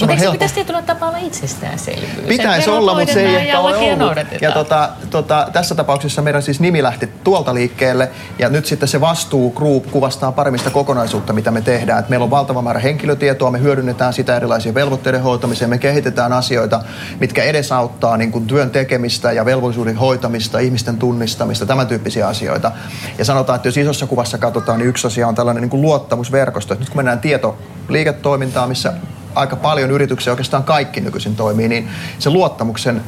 Mutta 0.00 0.12
eikö 0.12 0.24
se 0.24 0.32
pitäisi 0.32 0.54
tietyllä 0.54 0.82
tapaa 0.82 1.08
olla 1.08 1.18
itsestäänselvyys? 1.18 2.26
Pitäisi 2.28 2.70
olla, 2.70 2.98
mutta 2.98 3.12
se 3.14 3.20
ei 3.20 3.36
ehkä 3.36 3.58
ole 3.58 3.76
ollut. 3.76 4.18
Ja 4.40 4.52
tota, 4.52 4.88
tota, 5.10 5.48
tässä 5.52 5.74
tapauksessa 5.74 6.22
meidän 6.22 6.42
siis 6.42 6.60
nimi 6.60 6.82
lähti 6.82 7.06
tuolta 7.24 7.54
liikkeelle 7.54 8.10
ja 8.38 8.48
nyt 8.48 8.66
sitten 8.66 8.88
se 8.88 9.00
vastuu 9.00 9.50
group 9.50 9.90
kuvastaa 9.90 10.32
paremmin 10.32 10.58
sitä 10.58 10.70
kokonaisuutta, 10.70 11.32
mitä 11.32 11.50
me 11.50 11.60
tehdään. 11.60 11.98
Et 11.98 12.08
meillä 12.08 12.24
on 12.24 12.30
valtava 12.30 12.62
määrä 12.62 12.80
henkilötietoa, 12.80 13.50
me 13.50 13.60
hyödynnetään 13.60 14.12
sitä 14.12 14.36
erilaisia 14.36 14.74
velvoitteiden 14.74 15.22
hoitamiseen, 15.22 15.70
me 15.70 15.78
kehitetään 15.78 16.32
asioita, 16.32 16.80
mitkä 17.20 17.42
edesauttaa 17.42 18.16
niin 18.16 18.32
kuin 18.32 18.46
työn 18.46 18.70
tekemistä 18.70 19.32
ja 19.32 19.44
velvollisuuden 19.44 19.96
hoitamista, 19.96 20.58
ihmisten 20.58 20.98
tunnistamista, 20.98 21.66
tämän 21.66 21.86
tyyppisiä 21.86 22.28
asioita. 22.28 22.72
Ja 23.18 23.24
sanotaan, 23.24 23.56
että 23.56 23.68
jos 23.68 23.76
isossa 23.76 24.06
kuvassa 24.06 24.38
katsotaan, 24.38 24.78
niin 24.78 24.88
yksi 24.88 25.06
asia 25.06 25.28
on 25.28 25.34
tällainen 25.34 25.60
niin 25.60 25.70
kuin 25.70 25.82
luottamusverkosto. 25.82 26.74
Et 26.74 26.80
nyt 26.80 26.88
kun 26.88 26.96
mennään 26.96 27.20
tietoliiketoimintaan, 27.20 28.68
missä 28.68 28.92
aika 29.34 29.56
paljon 29.56 29.90
yrityksiä, 29.90 30.32
oikeastaan 30.32 30.64
kaikki 30.64 31.00
nykyisin 31.00 31.36
toimii, 31.36 31.68
niin 31.68 31.88
se 32.18 32.30
luottamuksen 32.30 33.02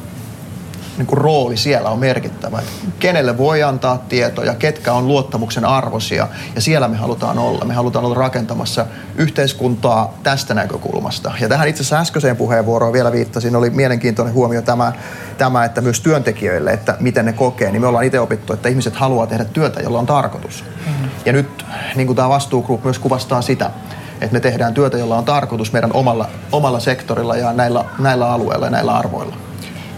niin 0.97 1.07
kuin 1.07 1.17
rooli 1.17 1.57
siellä 1.57 1.89
on 1.89 1.99
merkittävä. 1.99 2.61
Kenelle 2.99 3.37
voi 3.37 3.63
antaa 3.63 3.97
tietoja, 3.97 4.53
ketkä 4.53 4.93
on 4.93 5.07
luottamuksen 5.07 5.65
arvoisia 5.65 6.27
ja 6.55 6.61
siellä 6.61 6.87
me 6.87 6.97
halutaan 6.97 7.39
olla. 7.39 7.65
Me 7.65 7.73
halutaan 7.73 8.05
olla 8.05 8.15
rakentamassa 8.15 8.85
yhteiskuntaa 9.15 10.13
tästä 10.23 10.53
näkökulmasta. 10.53 11.31
Ja 11.39 11.49
tähän 11.49 11.67
itse 11.67 11.81
asiassa 11.81 11.99
äskeiseen 11.99 12.37
puheenvuoroon 12.37 12.93
vielä 12.93 13.11
viittasin, 13.11 13.55
oli 13.55 13.69
mielenkiintoinen 13.69 14.33
huomio 14.33 14.61
tämä, 14.61 14.93
tämä, 15.37 15.65
että 15.65 15.81
myös 15.81 16.01
työntekijöille, 16.01 16.71
että 16.71 16.97
miten 16.99 17.25
ne 17.25 17.33
kokee. 17.33 17.71
Niin 17.71 17.81
me 17.81 17.87
ollaan 17.87 18.05
itse 18.05 18.19
opittu, 18.19 18.53
että 18.53 18.69
ihmiset 18.69 18.95
haluaa 18.95 19.27
tehdä 19.27 19.45
työtä, 19.45 19.81
jolla 19.81 19.99
on 19.99 20.05
tarkoitus. 20.05 20.63
Mm-hmm. 20.85 21.09
Ja 21.25 21.33
nyt 21.33 21.65
niin 21.95 22.07
kuin 22.07 22.15
tämä 22.15 22.29
vastuugroup 22.29 22.83
myös 22.83 22.99
kuvastaa 22.99 23.41
sitä, 23.41 23.71
että 24.23 24.33
me 24.33 24.39
tehdään 24.39 24.73
työtä, 24.73 24.97
jolla 24.97 25.17
on 25.17 25.25
tarkoitus 25.25 25.73
meidän 25.73 25.93
omalla, 25.93 26.27
omalla 26.51 26.79
sektorilla 26.79 27.37
ja 27.37 27.53
näillä, 27.53 27.85
näillä 27.99 28.31
alueilla 28.31 28.65
ja 28.65 28.71
näillä 28.71 28.93
arvoilla. 28.93 29.35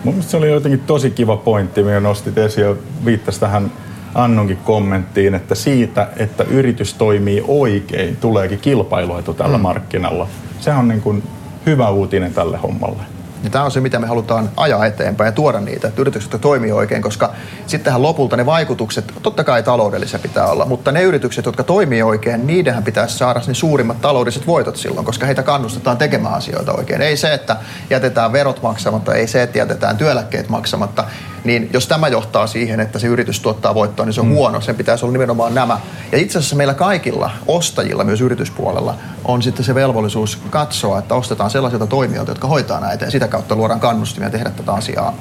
Mun 0.03 0.23
se 0.23 0.37
oli 0.37 0.51
jotenkin 0.51 0.79
tosi 0.79 1.11
kiva 1.11 1.37
pointti, 1.37 1.83
mikä 1.83 1.99
nostit 1.99 2.37
esiin 2.37 2.67
ja 2.67 2.75
viittasi 3.05 3.39
tähän 3.39 3.71
Annonkin 4.15 4.57
kommenttiin, 4.57 5.35
että 5.35 5.55
siitä, 5.55 6.07
että 6.17 6.43
yritys 6.43 6.93
toimii 6.93 7.43
oikein, 7.47 8.17
tuleekin 8.17 8.59
kilpailuetu 8.59 9.33
tällä 9.33 9.57
mm. 9.57 9.61
markkinalla. 9.61 10.27
Se 10.59 10.71
on 10.71 10.87
niin 10.87 11.01
kuin 11.01 11.23
hyvä 11.65 11.89
uutinen 11.89 12.33
tälle 12.33 12.57
hommalle. 12.57 13.14
Ja 13.45 13.51
tämä 13.51 13.65
on 13.65 13.71
se, 13.71 13.81
mitä 13.81 13.99
me 13.99 14.07
halutaan 14.07 14.49
ajaa 14.57 14.85
eteenpäin 14.85 15.27
ja 15.27 15.31
tuoda 15.31 15.59
niitä, 15.59 15.87
että 15.87 16.01
yritykset 16.01 16.41
toimii 16.41 16.71
oikein, 16.71 17.01
koska 17.01 17.33
sittenhän 17.67 18.01
lopulta 18.01 18.37
ne 18.37 18.45
vaikutukset, 18.45 19.13
totta 19.21 19.43
kai 19.43 19.63
taloudellisia 19.63 20.19
pitää 20.19 20.47
olla, 20.47 20.65
mutta 20.65 20.91
ne 20.91 21.03
yritykset, 21.03 21.45
jotka 21.45 21.63
toimii 21.63 22.03
oikein, 22.03 22.47
niidenhän 22.47 22.83
pitäisi 22.83 23.17
saada 23.17 23.41
ne 23.47 23.53
suurimmat 23.53 24.01
taloudelliset 24.01 24.47
voitot 24.47 24.75
silloin, 24.75 25.05
koska 25.05 25.25
heitä 25.25 25.43
kannustetaan 25.43 25.97
tekemään 25.97 26.33
asioita 26.33 26.73
oikein. 26.73 27.01
Ei 27.01 27.17
se, 27.17 27.33
että 27.33 27.55
jätetään 27.89 28.33
verot 28.33 28.61
maksamatta, 28.61 29.13
ei 29.13 29.27
se, 29.27 29.43
että 29.43 29.57
jätetään 29.57 29.97
työeläkkeet 29.97 30.49
maksamatta, 30.49 31.03
niin 31.45 31.69
jos 31.73 31.87
tämä 31.87 32.07
johtaa 32.07 32.47
siihen, 32.47 32.79
että 32.79 32.99
se 32.99 33.07
yritys 33.07 33.39
tuottaa 33.39 33.75
voittoa, 33.75 34.05
niin 34.05 34.13
se 34.13 34.21
on 34.21 34.27
mm. 34.27 34.33
huono. 34.33 34.61
Sen 34.61 34.75
pitäisi 34.75 35.05
olla 35.05 35.13
nimenomaan 35.13 35.55
nämä. 35.55 35.79
Ja 36.11 36.17
itse 36.17 36.37
asiassa 36.37 36.55
meillä 36.55 36.73
kaikilla 36.73 37.31
ostajilla, 37.47 38.03
myös 38.03 38.21
yrityspuolella, 38.21 38.95
on 39.25 39.41
sitten 39.41 39.65
se 39.65 39.75
velvollisuus 39.75 40.39
katsoa, 40.49 40.99
että 40.99 41.15
ostetaan 41.15 41.49
sellaisilta 41.49 41.87
toimijoilta, 41.87 42.31
jotka 42.31 42.47
hoitaa 42.47 42.79
näitä 42.79 43.05
ja 43.05 43.11
sitä 43.11 43.27
kautta 43.27 43.55
luodaan 43.55 43.79
kannustimia 43.79 44.29
tehdä 44.29 44.49
tätä 44.49 44.73
asiaa 44.73 45.13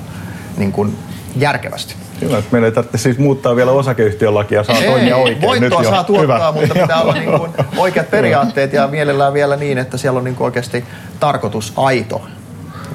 niin 0.57 0.73
kuin 0.73 0.99
järkevästi. 1.37 1.95
Kyllä, 2.21 2.39
että 2.39 2.53
meillä 2.53 2.67
ei 2.67 2.73
tarvitse 2.73 2.99
siis 2.99 3.19
muuttaa 3.19 3.57
vielä 3.57 3.71
osakeyhtiölakia, 3.71 4.65
saa 4.65 4.79
ei, 4.79 4.91
toimia 4.91 5.17
oikein. 5.17 5.41
Voittoa 5.41 5.81
Nyt 5.81 5.89
saa 5.89 5.99
jo. 5.99 6.05
tuottaa, 6.05 6.53
Hyvä. 6.53 6.61
mutta 6.61 6.75
pitää 6.81 7.03
olla 7.03 7.15
niin 7.15 7.31
kuin 7.39 7.51
oikeat 7.77 8.11
periaatteet 8.11 8.73
ja 8.73 8.89
mielellään 8.89 9.35
vielä 9.35 9.57
niin, 9.57 9.79
että 9.79 9.97
siellä 9.97 10.19
on 10.19 10.25
niin 10.25 10.37
kuin 10.37 10.45
oikeasti 10.45 10.85
tarkoitus 11.21 11.73
aito 11.77 12.23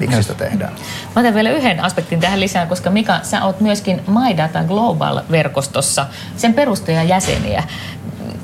miksi 0.00 0.22
sitä 0.22 0.34
tehdään. 0.34 0.72
Mä 1.16 1.20
otan 1.20 1.34
vielä 1.34 1.50
yhden 1.50 1.84
aspektin 1.84 2.20
tähän 2.20 2.40
lisään, 2.40 2.68
koska 2.68 2.90
Mika, 2.90 3.20
sä 3.22 3.44
oot 3.44 3.60
myöskin 3.60 4.02
My 4.06 4.36
Data 4.36 4.64
Global-verkostossa 4.64 6.06
sen 6.36 6.54
perustajajäseniä. 6.54 7.62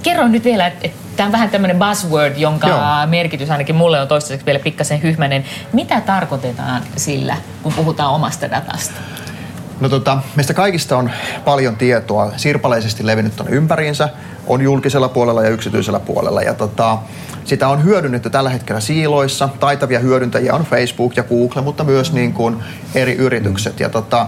Kerro 0.02 0.28
nyt 0.28 0.44
vielä, 0.44 0.66
että 0.66 0.88
tämä 1.16 1.26
on 1.26 1.32
vähän 1.32 1.50
tämmöinen 1.50 1.78
buzzword, 1.78 2.36
jonka 2.36 2.68
Joo. 2.68 2.80
merkitys 3.06 3.50
ainakin 3.50 3.74
mulle 3.74 4.00
on 4.00 4.08
toistaiseksi 4.08 4.46
vielä 4.46 4.58
pikkasen 4.58 5.02
hyhmäinen. 5.02 5.44
Mitä 5.72 6.00
tarkoitetaan 6.00 6.82
sillä, 6.96 7.36
kun 7.62 7.72
puhutaan 7.72 8.12
omasta 8.12 8.50
datasta? 8.50 9.00
No 9.80 9.88
tota, 9.88 10.18
meistä 10.36 10.54
kaikista 10.54 10.96
on 10.96 11.10
paljon 11.44 11.76
tietoa 11.76 12.32
sirpaleisesti 12.36 13.06
levinnyt 13.06 13.36
tuonne 13.36 13.56
ympäriinsä, 13.56 14.08
on 14.46 14.62
julkisella 14.62 15.08
puolella 15.08 15.42
ja 15.42 15.48
yksityisellä 15.48 16.00
puolella. 16.00 16.42
Ja 16.42 16.54
tota, 16.54 16.98
sitä 17.44 17.68
on 17.68 17.84
hyödynnetty 17.84 18.30
tällä 18.30 18.50
hetkellä 18.50 18.80
siiloissa. 18.80 19.48
Taitavia 19.60 19.98
hyödyntäjiä 19.98 20.54
on 20.54 20.64
Facebook 20.64 21.16
ja 21.16 21.22
Google, 21.22 21.62
mutta 21.62 21.84
myös 21.84 22.12
niin 22.12 22.32
kuin 22.32 22.56
eri 22.94 23.14
yritykset. 23.14 23.80
Ja 23.80 23.88
tota, 23.88 24.26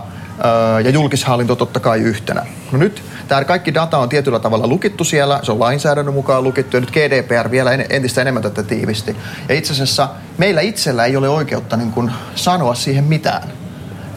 ja 0.85 0.90
julkishallinto 0.90 1.57
totta 1.57 1.81
kai 1.81 2.00
yhtenä. 2.00 2.47
No 2.73 2.78
nyt 2.78 3.02
tämä 3.28 3.45
kaikki 3.45 3.75
data 3.75 3.99
on 3.99 4.09
tietyllä 4.09 4.38
tavalla 4.38 4.67
lukittu 4.67 5.05
siellä, 5.05 5.40
se 5.43 5.52
on 5.52 5.61
lainsäädännön 5.61 6.14
mukaan 6.14 6.45
lukittu 6.45 6.76
ja 6.76 6.81
nyt 6.81 6.90
GDPR 6.90 7.50
vielä 7.50 7.73
entistä 7.73 8.21
enemmän 8.21 8.43
tätä 8.43 8.62
tiivisti. 8.62 9.17
Ja 9.49 9.55
itse 9.55 9.73
asiassa 9.73 10.09
meillä 10.38 10.61
itsellä 10.61 11.05
ei 11.05 11.17
ole 11.17 11.28
oikeutta 11.28 11.76
niin 11.76 11.93
kuin 11.93 12.11
sanoa 12.35 12.75
siihen 12.75 13.05
mitään. 13.05 13.43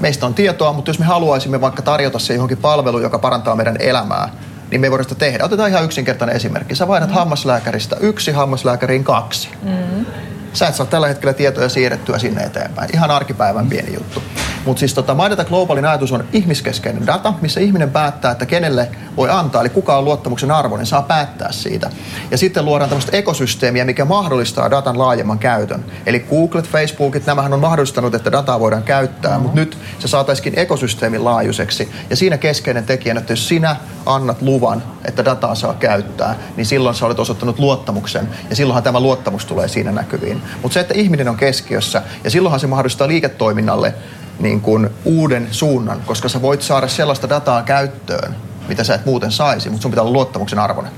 Meistä 0.02 0.26
on 0.26 0.34
tietoa, 0.34 0.74
mutta 0.74 0.90
jos 0.90 1.00
me 1.00 1.06
haluaisimme 1.06 1.62
vaikka 1.62 1.82
tarjota 1.82 2.20
se 2.20 2.34
johonkin 2.34 2.58
palveluun, 2.58 3.04
joka 3.04 3.20
parantaa 3.20 3.56
meidän 3.56 3.76
elämää, 3.80 4.30
niin 4.72 4.82
me 4.82 4.88
ei 4.88 4.92
voida 4.92 5.04
sitä 5.04 5.16
tehdä. 5.16 5.46
Otetaan 5.46 5.70
ihan 5.70 5.84
yksinkertainen 5.84 6.36
esimerkki. 6.36 6.76
Sä 6.76 6.88
vaihdat 6.88 7.10
mm. 7.10 7.16
hammaslääkäristä 7.16 7.96
yksi 8.00 8.32
hammaslääkäriin 8.32 9.04
kaksi. 9.04 9.50
Mm. 9.64 10.06
Sä 10.54 10.68
et 10.68 10.76
saa 10.76 10.86
tällä 10.86 11.08
hetkellä 11.08 11.34
tietoja 11.34 11.70
siirrettyä 11.70 12.20
sinne 12.20 12.44
eteenpäin. 12.44 12.90
Ihan 12.94 13.12
arkipäivän 13.12 13.68
pieni 13.68 13.94
juttu. 13.94 14.24
Mutta 14.66 14.80
siis 14.80 14.94
tota, 14.94 15.16
My 15.16 15.30
Data 15.30 15.44
Globalin 15.44 15.86
ajatus 15.86 16.12
on 16.12 16.24
ihmiskeskeinen 16.34 17.08
data, 17.08 17.34
missä 17.42 17.60
ihminen 17.60 17.92
päättää, 17.92 18.32
että 18.32 18.46
kenelle 18.46 18.90
voi 19.18 19.30
antaa, 19.30 19.62
eli 19.62 19.70
kuka 19.70 19.98
on 19.98 20.06
luottamuksen 20.06 20.52
arvoinen, 20.52 20.86
saa 20.86 21.02
päättää 21.02 21.52
siitä. 21.52 21.90
Ja 22.32 22.38
sitten 22.38 22.66
luodaan 22.66 22.90
tämmöistä 22.90 23.18
ekosysteemiä, 23.18 23.86
mikä 23.86 24.06
mahdollistaa 24.06 24.72
datan 24.72 25.00
laajemman 25.00 25.40
käytön. 25.40 25.86
Eli 26.06 26.20
Googlet, 26.20 26.68
Facebookit, 26.68 27.26
nämähän 27.26 27.54
on 27.54 27.60
mahdollistanut, 27.60 28.16
että 28.16 28.32
dataa 28.32 28.60
voidaan 28.60 28.84
käyttää, 28.84 29.40
mutta 29.40 29.56
nyt 29.56 29.78
se 30.00 30.08
saataisiin 30.08 30.60
ekosysteemin 30.60 31.26
laajuiseksi. 31.26 31.92
Ja 32.10 32.16
siinä 32.16 32.38
keskeinen 32.38 32.86
tekijä, 32.86 33.16
että 33.18 33.34
jos 33.34 33.48
sinä 33.48 33.76
annat 34.06 34.42
luvan, 34.42 34.84
että 35.06 35.26
dataa 35.26 35.56
saa 35.56 35.74
käyttää, 35.74 36.36
niin 36.58 36.66
silloin 36.66 36.96
sä 36.96 37.06
olet 37.06 37.20
osoittanut 37.20 37.60
luottamuksen. 37.60 38.30
Ja 38.50 38.56
silloinhan 38.56 38.84
tämä 38.84 39.00
luottamus 39.00 39.46
tulee 39.46 39.68
siinä 39.68 39.92
näkyviin. 39.92 40.41
Mutta 40.62 40.74
se, 40.74 40.80
että 40.80 40.94
ihminen 40.94 41.30
on 41.30 41.38
keskiössä, 41.38 42.02
ja 42.24 42.30
silloinhan 42.30 42.60
se 42.60 42.68
mahdollistaa 42.68 43.08
liiketoiminnalle 43.08 43.94
niin 44.40 44.62
kuin 44.62 44.90
uuden 45.06 45.48
suunnan, 45.52 46.02
koska 46.06 46.30
sä 46.30 46.42
voit 46.42 46.62
saada 46.62 46.88
sellaista 46.88 47.30
dataa 47.30 47.64
käyttöön, 47.64 48.36
mitä 48.68 48.84
sä 48.84 48.96
et 48.96 49.06
muuten 49.06 49.32
saisi, 49.32 49.70
mutta 49.70 49.82
sun 49.82 49.92
pitää 49.92 50.04
olla 50.04 50.14
luottamuksen 50.14 50.60
arvoinen. 50.60 50.94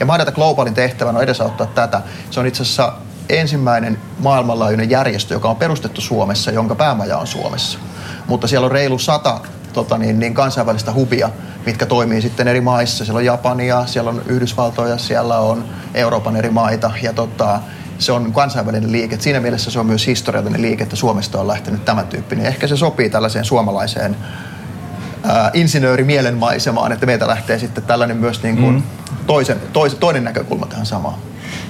Ja 0.00 0.06
Maidata 0.06 0.32
Globalin 0.32 0.74
tehtävänä 0.74 1.18
on 1.18 1.24
edesauttaa 1.24 1.66
tätä. 1.66 2.00
Se 2.30 2.40
on 2.40 2.46
itse 2.46 2.62
asiassa 2.62 2.92
ensimmäinen 3.28 3.98
maailmanlaajuinen 4.18 4.90
järjestö, 4.90 5.34
joka 5.34 5.50
on 5.50 5.56
perustettu 5.56 6.00
Suomessa, 6.00 6.50
jonka 6.50 6.74
päämaja 6.74 7.18
on 7.18 7.26
Suomessa. 7.26 7.78
Mutta 8.26 8.48
siellä 8.48 8.64
on 8.64 8.72
reilu 8.72 8.98
sata 8.98 9.40
tota 9.72 9.98
niin, 9.98 10.18
niin 10.18 10.34
kansainvälistä 10.34 10.92
hubia, 10.92 11.30
mitkä 11.66 11.86
toimii 11.86 12.22
sitten 12.22 12.48
eri 12.48 12.60
maissa. 12.60 13.04
Siellä 13.04 13.18
on 13.18 13.24
Japania, 13.24 13.86
siellä 13.86 14.10
on 14.10 14.22
Yhdysvaltoja, 14.26 14.98
siellä 14.98 15.38
on 15.38 15.64
Euroopan 15.94 16.36
eri 16.36 16.50
maita. 16.50 16.90
Ja 17.02 17.12
tota, 17.12 17.60
se 18.00 18.12
on 18.12 18.32
kansainvälinen 18.32 18.92
liike. 18.92 19.16
Siinä 19.20 19.40
mielessä 19.40 19.70
se 19.70 19.80
on 19.80 19.86
myös 19.86 20.06
historiallinen 20.06 20.62
liike, 20.62 20.82
että 20.82 20.96
Suomesta 20.96 21.40
on 21.40 21.48
lähtenyt 21.48 21.84
tämän 21.84 22.06
tyyppinen. 22.06 22.46
Ehkä 22.46 22.66
se 22.66 22.76
sopii 22.76 23.10
tällaiseen 23.10 23.44
suomalaiseen 23.44 24.16
ää, 25.22 25.50
insinöörimielenmaisemaan, 25.54 26.92
että 26.92 27.06
meiltä 27.06 27.26
lähtee 27.26 27.58
sitten 27.58 27.84
tällainen 27.84 28.16
myös 28.16 28.42
niin 28.42 28.56
kuin 28.56 28.74
mm. 28.74 28.82
toisen, 29.26 29.60
tois, 29.72 29.94
toinen 29.94 30.24
näkökulma 30.24 30.66
tähän 30.66 30.86
samaan. 30.86 31.14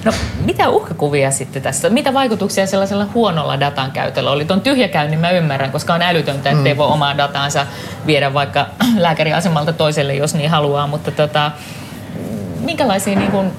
No 0.05 0.11
mitä 0.45 0.69
uhkakuvia 0.69 1.31
sitten 1.31 1.61
tässä? 1.61 1.89
Mitä 1.89 2.13
vaikutuksia 2.13 2.67
sellaisella 2.67 3.07
huonolla 3.13 3.59
datan 3.59 3.91
käytöllä 3.91 4.31
oli? 4.31 4.45
Tuon 4.45 4.61
tyhjäkäynnin 4.61 5.19
mä 5.19 5.31
ymmärrän, 5.31 5.71
koska 5.71 5.93
on 5.93 6.01
älytöntä, 6.01 6.49
ettei 6.49 6.73
mm. 6.73 6.77
voi 6.77 6.87
omaa 6.87 7.17
dataansa 7.17 7.65
viedä 8.05 8.33
vaikka 8.33 8.67
lääkäriasemalta 8.97 9.73
toiselle, 9.73 10.15
jos 10.15 10.35
niin 10.35 10.49
haluaa, 10.49 10.87
mutta 10.87 11.11
tota, 11.11 11.51
minkälaisia 12.59 13.19
niin 13.19 13.31
kuin, 13.31 13.51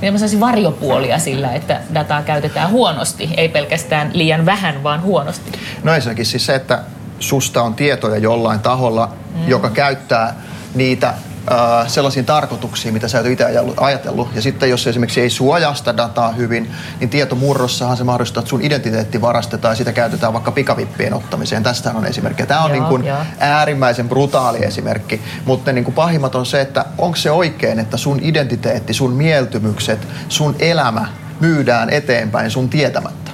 niin 0.00 0.40
varjopuolia 0.40 1.18
sillä, 1.18 1.52
että 1.52 1.80
dataa 1.94 2.22
käytetään 2.22 2.70
huonosti, 2.70 3.30
ei 3.36 3.48
pelkästään 3.48 4.10
liian 4.14 4.46
vähän, 4.46 4.82
vaan 4.82 5.02
huonosti? 5.02 5.52
No 5.82 5.94
ensinnäkin 5.94 6.26
siis 6.26 6.46
se, 6.46 6.54
että 6.54 6.82
susta 7.18 7.62
on 7.62 7.74
tietoja 7.74 8.18
jollain 8.18 8.60
taholla, 8.60 9.12
mm. 9.34 9.48
joka 9.48 9.70
käyttää 9.70 10.34
niitä 10.74 11.14
äh, 11.50 11.88
sellaisiin 11.88 12.24
tarkoituksiin, 12.24 12.94
mitä 12.94 13.08
sä 13.08 13.20
et 13.20 13.26
itse 13.26 13.44
ajatellut. 13.76 14.34
Ja 14.34 14.42
sitten 14.42 14.70
jos 14.70 14.86
esimerkiksi 14.86 15.20
ei 15.20 15.30
suojaa 15.30 15.74
sitä 15.74 15.96
dataa 15.96 16.32
hyvin, 16.32 16.70
niin 17.00 17.10
tietomurrossahan 17.10 17.96
se 17.96 18.04
mahdollistaa, 18.04 18.40
että 18.40 18.50
sun 18.50 18.62
identiteetti 18.62 19.20
varastetaan 19.20 19.72
ja 19.72 19.76
sitä 19.76 19.92
käytetään 19.92 20.32
vaikka 20.32 20.50
pikavippien 20.50 21.14
ottamiseen. 21.14 21.62
Tästä 21.62 21.92
on 21.94 22.06
esimerkki. 22.06 22.46
Tämä 22.46 22.64
on 22.64 22.70
joo, 22.70 22.78
niin 22.80 22.88
kuin 22.88 23.04
äärimmäisen 23.38 24.08
brutaali 24.08 24.64
esimerkki. 24.64 25.20
Mutta 25.44 25.72
niin 25.72 25.84
kuin 25.84 25.94
pahimmat 25.94 26.34
on 26.34 26.46
se, 26.46 26.60
että 26.60 26.84
onko 26.98 27.16
se 27.16 27.30
oikein, 27.30 27.78
että 27.78 27.96
sun 27.96 28.18
identiteetti, 28.22 28.94
sun 28.94 29.12
mieltymykset, 29.12 30.08
sun 30.28 30.56
elämä 30.58 31.06
myydään 31.40 31.90
eteenpäin 31.90 32.50
sun 32.50 32.68
tietämättä. 32.68 33.30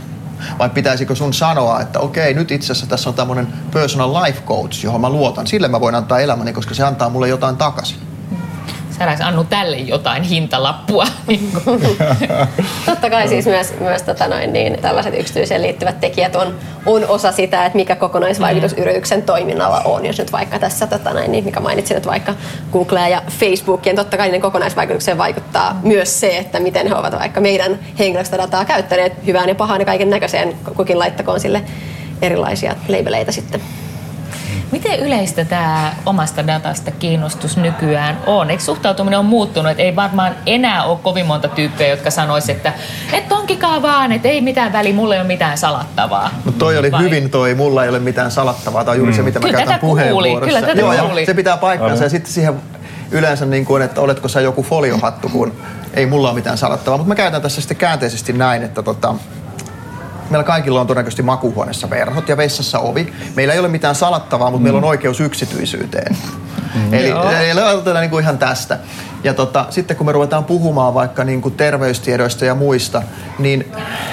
Vai 0.58 0.68
pitäisikö 0.70 1.14
sun 1.14 1.32
sanoa, 1.32 1.80
että 1.80 1.99
okei, 1.99 2.35
nyt 2.35 2.50
itse 2.50 2.73
asiassa 2.73 2.87
tässä 2.87 3.11
on 3.11 3.14
tämmöinen 3.14 3.49
personal 3.73 4.25
life 4.25 4.40
coach, 4.46 4.85
johon 4.85 5.00
mä 5.00 5.11
luotan. 5.11 5.46
Sille 5.46 5.68
mä 5.68 5.80
voin 5.80 5.94
antaa 5.94 6.20
elämäni, 6.20 6.52
koska 6.52 6.75
se 6.75 6.85
antaa 6.85 7.08
mulle 7.08 7.28
jotain 7.28 7.56
takaisin 7.56 8.05
sä 8.98 9.26
Annu 9.26 9.44
tälle 9.44 9.76
jotain 9.76 10.22
hintalappua. 10.22 11.06
Totta 12.86 13.10
kai 13.10 13.28
siis 13.28 13.46
myös, 13.46 13.74
myös 13.80 14.02
tota 14.02 14.28
noin, 14.28 14.52
niin, 14.52 14.82
tällaiset 14.82 15.14
yksityiseen 15.18 15.62
liittyvät 15.62 16.00
tekijät 16.00 16.36
on, 16.36 16.54
on 16.86 17.08
osa 17.08 17.32
sitä, 17.32 17.66
että 17.66 17.76
mikä 17.76 17.96
kokonaisvaikutus 17.96 18.76
mm. 18.76 18.82
yrityksen 18.82 19.22
toiminnalla 19.22 19.80
on. 19.80 20.06
Jos 20.06 20.18
nyt 20.18 20.32
vaikka 20.32 20.58
tässä, 20.58 20.86
tota 20.86 21.12
noin, 21.12 21.32
niin, 21.32 21.44
mikä 21.44 21.60
mainitsin, 21.60 21.96
että 21.96 22.08
vaikka 22.08 22.34
Google 22.72 23.10
ja 23.10 23.22
Facebookien, 23.28 23.96
totta 23.96 24.16
kai 24.16 24.26
niiden 24.26 24.40
kokonaisvaikutukseen 24.40 25.18
vaikuttaa 25.18 25.72
mm. 25.72 25.88
myös 25.88 26.20
se, 26.20 26.38
että 26.38 26.60
miten 26.60 26.88
he 26.88 26.94
ovat 26.94 27.18
vaikka 27.18 27.40
meidän 27.40 27.78
henkilöstödataa 27.98 28.64
käyttäneet 28.64 29.26
hyvään 29.26 29.48
ja 29.48 29.54
pahaan 29.54 29.80
ja 29.80 29.86
kaiken 29.86 30.10
näköiseen. 30.10 30.54
Kukin 30.76 30.98
laittakoon 30.98 31.40
sille 31.40 31.62
erilaisia 32.22 32.76
labeleita 32.88 33.32
sitten. 33.32 33.60
Miten 34.73 35.00
yleistä 35.00 35.44
tämä 35.44 35.92
omasta 36.06 36.46
datasta 36.46 36.90
kiinnostus 36.90 37.56
nykyään 37.56 38.18
on? 38.26 38.50
Eikö 38.50 38.62
suhtautuminen 38.62 39.18
on 39.18 39.25
muuttunut? 39.25 39.73
Et 39.73 39.80
ei 39.80 39.96
varmaan 39.96 40.37
enää 40.46 40.85
ole 40.85 40.99
kovin 41.02 41.26
monta 41.26 41.49
tyyppiä, 41.49 41.88
jotka 41.88 42.11
sanoisivat, 42.11 42.56
että 42.56 42.73
et 43.12 43.32
onkikaan 43.32 43.82
vaan, 43.82 44.12
että 44.12 44.28
ei 44.28 44.40
mitään 44.40 44.73
väliä, 44.73 44.94
mulla 44.94 45.14
ei 45.14 45.20
ole 45.20 45.26
mitään 45.26 45.58
salattavaa. 45.58 46.30
No 46.44 46.52
toi 46.52 46.78
oli 46.78 46.92
Vai? 46.92 47.02
hyvin 47.02 47.30
toi, 47.30 47.54
mulla 47.54 47.82
ei 47.82 47.88
ole 47.88 47.99
mitään 47.99 48.30
salattavaa. 48.30 48.85
Tämä 48.85 48.92
on 48.92 48.99
juuri 48.99 49.12
mm. 49.12 49.16
se, 49.16 49.23
mitä 49.23 49.40
Kyllä 49.40 49.52
mä 49.52 49.58
käytän 49.58 49.80
puheenvuorossa. 49.80 50.46
Kyllä 50.46 50.61
tätä 50.62 50.80
Joo, 50.80 51.06
kuuli. 51.06 51.26
se 51.26 51.35
pitää 51.35 51.56
paikkansa. 51.56 52.04
Ja 52.04 52.11
sitten 52.11 52.32
siihen 52.32 52.54
yleensä 53.11 53.46
niin 53.46 53.64
kuin, 53.64 53.82
että 53.82 54.00
oletko 54.00 54.28
sä 54.28 54.40
joku 54.40 54.62
foliohattu, 54.62 55.28
kun 55.28 55.52
ei 55.94 56.06
mulla 56.06 56.28
ole 56.28 56.35
mitään 56.35 56.58
salattavaa. 56.58 56.99
Mutta 56.99 57.08
mä 57.08 57.14
käytän 57.14 57.42
tässä 57.42 57.61
sitten 57.61 57.76
käänteisesti 57.76 58.32
näin, 58.32 58.62
että 58.62 58.82
tota, 58.82 59.14
meillä 60.30 60.45
kaikilla 60.45 60.80
on 60.80 60.87
todennäköisesti 60.87 61.23
makuuhuoneessa 61.23 61.90
verhot 61.90 62.28
ja 62.28 62.37
vessassa 62.37 62.78
ovi. 62.78 63.12
Meillä 63.35 63.54
ei 63.54 63.61
ole 63.61 63.68
mitään 63.68 63.95
salattavaa, 63.95 64.50
mutta 64.50 64.61
mm. 64.61 64.62
meillä 64.62 64.78
on 64.78 64.85
oikeus 64.85 65.21
yksityisyyteen. 65.21 66.16
Mm. 66.75 66.95
Eli, 66.95 67.09
eli 67.50 67.61
aloitetaan 67.61 68.00
niin 68.00 68.11
kuin 68.11 68.23
ihan 68.23 68.38
tästä. 68.38 68.78
Ja 69.26 69.35
tota, 69.35 69.66
sitten 69.71 69.97
kun 69.97 70.06
me 70.06 70.12
ruvetaan 70.12 70.45
puhumaan 70.45 70.95
vaikka 70.95 71.25
niin 71.25 71.42
kuin 71.42 71.54
terveystiedoista 71.54 72.45
ja 72.45 72.54
muista, 72.54 73.02
niin 73.38 73.73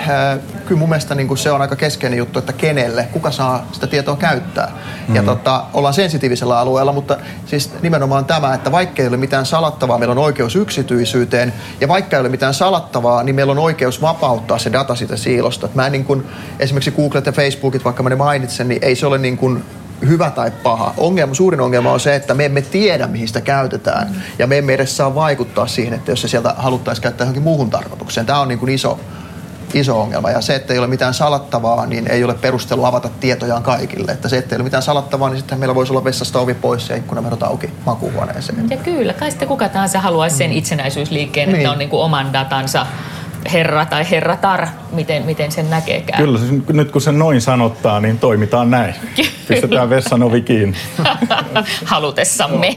äh, 0.09 0.39
kyllä 0.65 0.79
mun 0.79 0.89
mielestä 0.89 1.15
niin 1.15 1.27
kuin 1.27 1.37
se 1.37 1.51
on 1.51 1.61
aika 1.61 1.75
keskeinen 1.75 2.17
juttu, 2.17 2.39
että 2.39 2.53
kenelle, 2.53 3.07
kuka 3.11 3.31
saa 3.31 3.67
sitä 3.71 3.87
tietoa 3.87 4.15
käyttää. 4.15 4.71
Mm. 5.07 5.15
Ja 5.15 5.23
tota, 5.23 5.63
ollaan 5.73 5.93
sensitiivisellä 5.93 6.59
alueella, 6.59 6.91
mutta 6.93 7.17
siis 7.45 7.71
nimenomaan 7.81 8.25
tämä, 8.25 8.53
että 8.53 8.71
vaikka 8.71 9.01
ei 9.01 9.07
ole 9.07 9.17
mitään 9.17 9.45
salattavaa, 9.45 9.97
meillä 9.97 10.11
on 10.11 10.17
oikeus 10.17 10.55
yksityisyyteen, 10.55 11.53
ja 11.81 11.87
vaikka 11.87 12.17
ei 12.17 12.21
ole 12.21 12.29
mitään 12.29 12.53
salattavaa, 12.53 13.23
niin 13.23 13.35
meillä 13.35 13.51
on 13.51 13.59
oikeus 13.59 14.01
vapauttaa 14.01 14.57
se 14.57 14.71
data 14.71 14.95
siitä 14.95 15.17
siilosta. 15.17 15.69
Mä 15.73 15.85
en 15.85 15.91
niin 15.91 16.05
kuin, 16.05 16.27
esimerkiksi 16.59 16.91
Googlet 16.91 17.25
ja 17.25 17.31
Facebookit, 17.31 17.85
vaikka 17.85 18.03
mä 18.03 18.09
ne 18.09 18.15
mainitsen, 18.15 18.67
niin 18.67 18.83
ei 18.83 18.95
se 18.95 19.07
ole 19.07 19.17
niin 19.17 19.37
kuin 19.37 19.63
hyvä 20.01 20.29
tai 20.29 20.51
paha. 20.63 20.93
Ongelma, 20.97 21.33
suurin 21.33 21.61
ongelma 21.61 21.91
on 21.91 21.99
se, 21.99 22.15
että 22.15 22.33
me 22.33 22.45
emme 22.45 22.61
tiedä, 22.61 23.07
mihin 23.07 23.27
sitä 23.27 23.41
käytetään. 23.41 24.07
Mm. 24.07 24.15
Ja 24.39 24.47
me 24.47 24.57
emme 24.57 24.73
edes 24.73 24.97
saa 24.97 25.15
vaikuttaa 25.15 25.67
siihen, 25.67 25.93
että 25.93 26.11
jos 26.11 26.21
se 26.21 26.27
sieltä 26.27 26.53
haluttaisiin 26.57 27.03
käyttää 27.03 27.25
johonkin 27.25 27.43
muuhun 27.43 27.69
tarkoitukseen. 27.69 28.25
Tämä 28.25 28.39
on 28.39 28.47
niin 28.47 28.59
kuin 28.59 28.71
iso, 28.71 28.99
iso 29.73 30.01
ongelma. 30.01 30.29
Ja 30.29 30.41
se, 30.41 30.55
että 30.55 30.73
ei 30.73 30.79
ole 30.79 30.87
mitään 30.87 31.13
salattavaa, 31.13 31.85
niin 31.85 32.11
ei 32.11 32.23
ole 32.23 32.33
perustelu 32.33 32.85
avata 32.85 33.09
tietojaan 33.19 33.63
kaikille. 33.63 34.11
Että 34.11 34.29
se, 34.29 34.37
että 34.37 34.55
ei 34.55 34.57
ole 34.57 34.63
mitään 34.63 34.83
salattavaa, 34.83 35.29
niin 35.29 35.37
sitten 35.37 35.59
meillä 35.59 35.75
voisi 35.75 35.93
olla 35.93 36.03
vessasta 36.03 36.39
ovi 36.39 36.53
pois 36.53 36.89
ja 36.89 36.95
ikkunamerot 36.95 37.43
auki 37.43 37.69
makuuhuoneeseen. 37.85 38.69
Ja 38.69 38.77
kyllä, 38.77 39.13
kai 39.13 39.31
sitten 39.31 39.47
kuka 39.47 39.69
tahansa 39.69 39.99
haluaisi 39.99 40.37
sen 40.37 40.49
mm. 40.49 40.57
itsenäisyysliikkeen, 40.57 41.49
niin. 41.49 41.57
että 41.57 41.71
on 41.71 41.77
niin 41.77 41.89
kuin 41.89 42.03
oman 42.03 42.33
datansa 42.33 42.85
herra 43.51 43.85
tai 43.85 44.09
herratar, 44.11 44.67
miten, 44.91 45.25
miten 45.25 45.51
sen 45.51 45.69
näkeekään. 45.69 46.23
Kyllä, 46.23 46.39
siis 46.39 46.51
nyt 46.67 46.91
kun 46.91 47.01
se 47.01 47.11
noin 47.11 47.41
sanottaa, 47.41 47.99
niin 47.99 48.19
toimitaan 48.19 48.71
näin. 48.71 48.95
Pistetään 49.47 49.89
vessan 49.89 50.23
ovi 50.23 50.41
kiinni. 50.41 50.77
Halutessamme. 51.85 52.75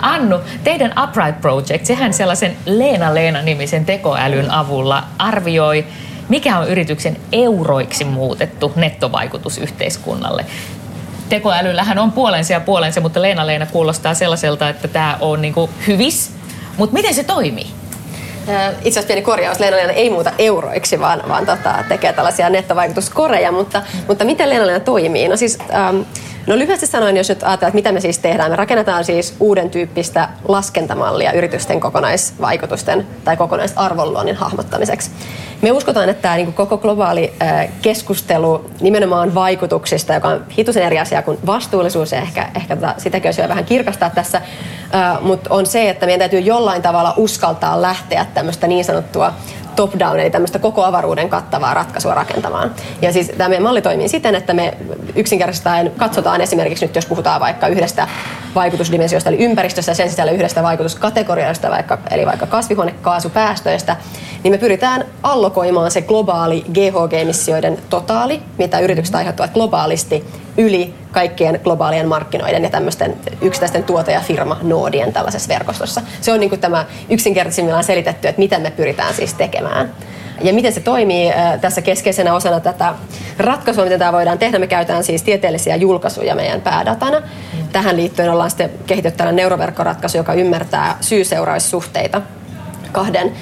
Annu, 0.00 0.38
teidän 0.64 0.94
Upright 1.04 1.40
Project, 1.40 1.86
sehän 1.86 2.12
sellaisen 2.12 2.56
Leena 2.66 3.14
Leena-nimisen 3.14 3.84
tekoälyn 3.84 4.50
avulla 4.50 5.04
arvioi, 5.18 5.84
mikä 6.28 6.58
on 6.58 6.68
yrityksen 6.68 7.16
euroiksi 7.32 8.04
muutettu 8.04 8.72
nettovaikutus 8.76 9.58
yhteiskunnalle. 9.58 10.46
Tekoälyllähän 11.28 11.98
on 11.98 12.12
puolensa 12.12 12.52
ja 12.52 12.60
puolensa, 12.60 13.00
mutta 13.00 13.22
Leena 13.22 13.46
Leena 13.46 13.66
kuulostaa 13.66 14.14
sellaiselta, 14.14 14.68
että 14.68 14.88
tämä 14.88 15.18
on 15.20 15.42
niinku 15.42 15.70
hyvis. 15.86 16.32
Mutta 16.76 16.94
miten 16.94 17.14
se 17.14 17.24
toimii? 17.24 17.79
Itse 18.78 18.88
asiassa 18.88 19.06
pieni 19.06 19.22
korjaus, 19.22 19.60
Leena 19.60 19.92
ei 19.92 20.10
muuta 20.10 20.32
euroiksi, 20.38 21.00
vaan, 21.00 21.22
vaan 21.28 21.46
tota, 21.46 21.74
tekee 21.88 22.12
tällaisia 22.12 22.50
nettovaikutuskoreja, 22.50 23.52
mutta, 23.52 23.82
mutta 24.08 24.24
miten 24.24 24.50
Leena 24.50 24.80
toimii? 24.80 25.28
No 25.28 25.36
siis, 25.36 25.58
ähm, 25.74 26.00
No 26.46 26.58
lyhyesti 26.58 26.86
sanoen, 26.86 27.16
jos 27.16 27.28
nyt 27.28 27.42
ajatellaan, 27.42 27.68
että 27.68 27.74
mitä 27.74 27.92
me 27.92 28.00
siis 28.00 28.18
tehdään, 28.18 28.50
me 28.50 28.56
rakennetaan 28.56 29.04
siis 29.04 29.34
uuden 29.40 29.70
tyyppistä 29.70 30.28
laskentamallia 30.48 31.32
yritysten 31.32 31.80
kokonaisvaikutusten 31.80 33.06
tai 33.24 33.36
kokonaisarvonluonnin 33.36 34.36
hahmottamiseksi. 34.36 35.10
Me 35.62 35.72
uskotaan, 35.72 36.08
että 36.08 36.22
tämä 36.22 36.36
niin 36.36 36.52
koko 36.52 36.78
globaali 36.78 37.32
keskustelu 37.82 38.70
nimenomaan 38.80 39.34
vaikutuksista, 39.34 40.14
joka 40.14 40.28
on 40.28 40.44
hitusen 40.58 40.82
eri 40.82 40.98
asia 40.98 41.22
kuin 41.22 41.38
vastuullisuus, 41.46 42.12
ja 42.12 42.18
ehkä, 42.18 42.48
ehkä 42.54 42.76
tota, 42.76 42.94
sitäkin 42.98 43.28
olisi 43.28 43.48
vähän 43.48 43.64
kirkastaa 43.64 44.10
tässä, 44.10 44.42
mutta 45.20 45.54
on 45.54 45.66
se, 45.66 45.90
että 45.90 46.06
meidän 46.06 46.18
täytyy 46.18 46.40
jollain 46.40 46.82
tavalla 46.82 47.14
uskaltaa 47.16 47.82
lähteä 47.82 48.26
tämmöistä 48.34 48.66
niin 48.66 48.84
sanottua 48.84 49.32
top-down, 49.80 50.20
eli 50.20 50.30
tämmöistä 50.30 50.58
koko 50.58 50.84
avaruuden 50.84 51.28
kattavaa 51.28 51.74
ratkaisua 51.74 52.14
rakentamaan. 52.14 52.70
Ja 53.02 53.12
siis 53.12 53.32
tämä 53.38 53.48
meidän 53.48 53.62
malli 53.62 53.82
toimii 53.82 54.08
siten, 54.08 54.34
että 54.34 54.54
me 54.54 54.74
yksinkertaisesti 55.16 55.90
katsotaan 55.96 56.40
esimerkiksi 56.40 56.86
nyt, 56.86 56.94
jos 56.94 57.06
puhutaan 57.06 57.40
vaikka 57.40 57.66
yhdestä 57.68 58.08
vaikutusdimensiosta, 58.54 59.30
eli 59.30 59.44
ympäristössä, 59.44 59.94
sen 59.94 60.10
sisällä 60.10 60.32
yhdestä 60.32 60.62
vaikutuskategoriasta, 60.62 61.70
vaikka, 61.70 61.98
eli 62.10 62.26
vaikka 62.26 62.46
kasvihuonekaasupäästöistä, 62.46 63.96
niin 64.42 64.52
me 64.52 64.58
pyritään 64.58 65.04
allokoimaan 65.22 65.90
se 65.90 66.02
globaali 66.02 66.64
GHG-emissioiden 66.74 67.78
totaali, 67.90 68.42
mitä 68.58 68.78
yritykset 68.78 69.14
aiheuttavat 69.14 69.52
globaalisti, 69.52 70.24
yli 70.56 70.94
kaikkien 71.12 71.60
globaalien 71.64 72.08
markkinoiden 72.08 72.62
ja 72.62 72.70
tämmöisten 72.70 73.16
yksittäisten 73.40 73.84
tuote- 73.84 74.12
ja 74.12 74.20
firma-noodien 74.20 75.12
tällaisessa 75.12 75.48
verkostossa. 75.48 76.02
Se 76.20 76.32
on 76.32 76.40
niin 76.40 76.50
kuin 76.50 76.60
tämä 76.60 76.84
yksinkertaisimmillaan 77.10 77.84
selitetty, 77.84 78.28
että 78.28 78.38
mitä 78.40 78.58
me 78.58 78.70
pyritään 78.70 79.14
siis 79.14 79.34
tekemään. 79.34 79.92
Ja 80.42 80.52
miten 80.52 80.72
se 80.72 80.80
toimii 80.80 81.32
tässä 81.60 81.82
keskeisenä 81.82 82.34
osana 82.34 82.60
tätä 82.60 82.94
ratkaisua, 83.38 83.84
miten 83.84 83.98
tämä 83.98 84.12
voidaan 84.12 84.38
tehdä. 84.38 84.58
Me 84.58 84.66
käytetään 84.66 85.04
siis 85.04 85.22
tieteellisiä 85.22 85.76
julkaisuja 85.76 86.34
meidän 86.34 86.60
päädatana. 86.60 87.22
Tähän 87.72 87.96
liittyen 87.96 88.30
ollaan 88.30 88.50
sitten 88.50 88.70
kehitetty 88.86 89.18
tällainen 89.18 89.36
neuroverkkoratkaisu, 89.36 90.16
joka 90.16 90.34
ymmärtää 90.34 90.96
syy-seuraussuhteita 91.00 92.22
kahden 92.92 93.32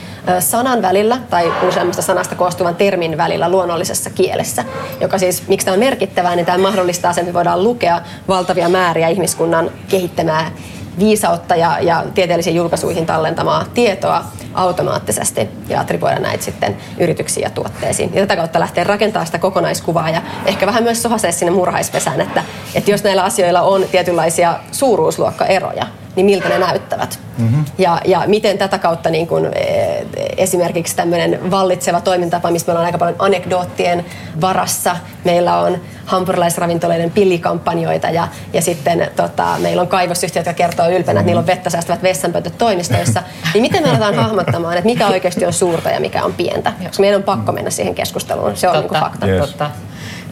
sanan 0.41 0.83
välillä 0.83 1.19
tai 1.31 1.53
useammasta 1.69 2.03
sanasta 2.03 2.35
koostuvan 2.35 2.77
termin 2.77 3.17
välillä 3.17 3.49
luonnollisessa 3.49 4.11
kielessä. 4.11 4.65
Joka 5.01 5.19
siis, 5.19 5.49
miksi 5.49 5.65
tämä 5.65 5.73
on 5.73 5.79
merkittävää, 5.79 6.37
niin 6.37 6.47
tämä 6.47 6.59
mahdollistaa 6.59 7.13
sen, 7.13 7.23
että 7.23 7.35
voidaan 7.35 7.65
lukea 7.65 8.01
valtavia 8.29 8.69
määriä 8.69 9.09
ihmiskunnan 9.09 9.71
kehittämää 9.89 10.51
viisautta 10.99 11.57
ja, 11.57 11.79
ja 11.81 12.05
tieteellisiin 12.15 12.57
julkaisuihin 12.57 13.07
tallentamaa 13.07 13.65
tietoa 13.75 14.25
automaattisesti 14.55 15.49
ja 15.69 15.81
attribuoida 15.81 16.19
näitä 16.19 16.45
sitten 16.45 16.77
yrityksiin 16.99 17.45
ja 17.45 17.51
tuotteisiin. 17.51 18.15
Ja 18.15 18.21
tätä 18.21 18.37
kautta 18.37 18.61
lähtee 18.61 18.85
rakentamaan 18.85 19.27
sitä 19.27 19.39
kokonaiskuvaa 19.39 20.11
ja 20.11 20.23
ehkä 20.47 20.67
vähän 20.67 20.83
myös 20.83 21.03
sohasee 21.03 21.33
sinne 21.33 21.53
murhaispesään, 21.53 22.21
että, 22.21 22.45
että 22.75 22.91
jos 22.91 23.05
näillä 23.05 23.25
asioilla 23.25 23.63
on 23.63 23.85
tietynlaisia 23.91 24.55
suuruusluokkaeroja, 24.73 25.87
niin 26.19 26.27
miltä 26.27 26.49
ne 26.49 26.59
näyttävät. 26.59 27.19
Mm-hmm. 27.39 27.65
Ja, 27.79 28.01
ja 28.05 28.23
miten 28.27 28.59
tätä 28.59 28.79
kautta 28.79 29.11
niin 29.11 29.27
kun, 29.27 29.47
e, 29.55 30.05
esimerkiksi 30.37 30.97
tämmöinen 30.97 31.51
vallitseva 31.51 32.01
toimintapa, 32.01 32.51
missä 32.51 32.67
meillä 32.67 32.81
on 32.81 32.87
aika 32.87 32.99
paljon 32.99 33.17
anekdoottien 33.19 34.05
varassa. 34.41 34.97
Meillä 35.25 35.59
on 35.59 35.81
hampurilaisravintoloiden 36.05 37.11
pillikampanjoita 37.11 38.11
ja, 38.11 38.29
ja 38.53 38.63
sitten 38.63 39.11
tota, 39.17 39.47
meillä 39.59 39.83
on 39.83 39.89
kaivosyhtiöt, 39.89 40.47
jotka 40.47 40.63
kertoo 40.63 40.89
ylpeänä, 40.89 41.21
että 41.21 41.27
niillä 41.27 41.41
on 41.41 41.47
vettä 41.47 41.71
säästävät 41.71 42.03
vessanpötöt 42.03 42.59
toimistoissa. 42.59 43.23
Niin 43.55 43.63
miten 43.63 43.83
me 43.83 43.91
aletaan 43.91 44.15
hahmottamaan, 44.15 44.77
että 44.77 44.87
mikä 44.87 45.09
oikeasti 45.09 45.47
on 45.47 45.53
suurta 45.53 45.91
ja 45.91 46.01
mikä 46.01 46.25
on 46.25 46.35
pientä? 46.35 46.73
Koska 46.87 47.01
meidän 47.01 47.17
on 47.17 47.23
pakko 47.23 47.53
mennä 47.53 47.71
siihen 47.71 47.95
keskusteluun. 47.95 48.57
Se 48.57 48.69
on 48.69 48.75
totta, 48.75 48.93
niin 48.93 49.03
fakta. 49.03 49.27
Yes. 49.27 49.41
Totta. 49.41 49.71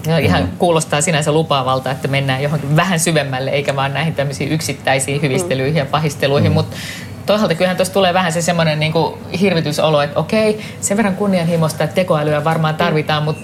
No, 0.07 0.19
ihan 0.19 0.43
mm. 0.43 0.49
kuulostaa 0.59 1.01
sinänsä 1.01 1.33
lupaavalta, 1.33 1.91
että 1.91 2.09
mennään 2.09 2.43
johonkin 2.43 2.77
vähän 2.77 3.01
syvemmälle, 3.01 3.51
eikä 3.51 3.77
vaan 3.77 3.95
näihin 3.95 4.15
tämmöisiin 4.15 4.53
yksittäisiin 4.53 5.23
hyvistelyihin 5.23 5.75
mm. 5.75 5.79
ja 5.79 5.87
pahisteluihin, 5.87 6.51
mm. 6.51 6.55
mutta 6.55 6.77
toisaalta 7.27 7.55
kyllähän 7.55 7.77
tuossa 7.77 7.95
tulee 7.95 8.15
vähän 8.15 8.33
se 8.33 8.43
semmoinen 8.43 8.81
niin 8.81 8.93
hirvitysolo, 9.41 10.03
että 10.03 10.19
okei, 10.19 10.61
sen 10.81 10.97
verran 10.97 11.17
kunnianhimoista, 11.17 11.85
että 11.85 11.95
tekoälyä 11.95 12.45
varmaan 12.45 12.75
mm. 12.75 12.79
tarvitaan, 12.79 13.23
mutta 13.23 13.43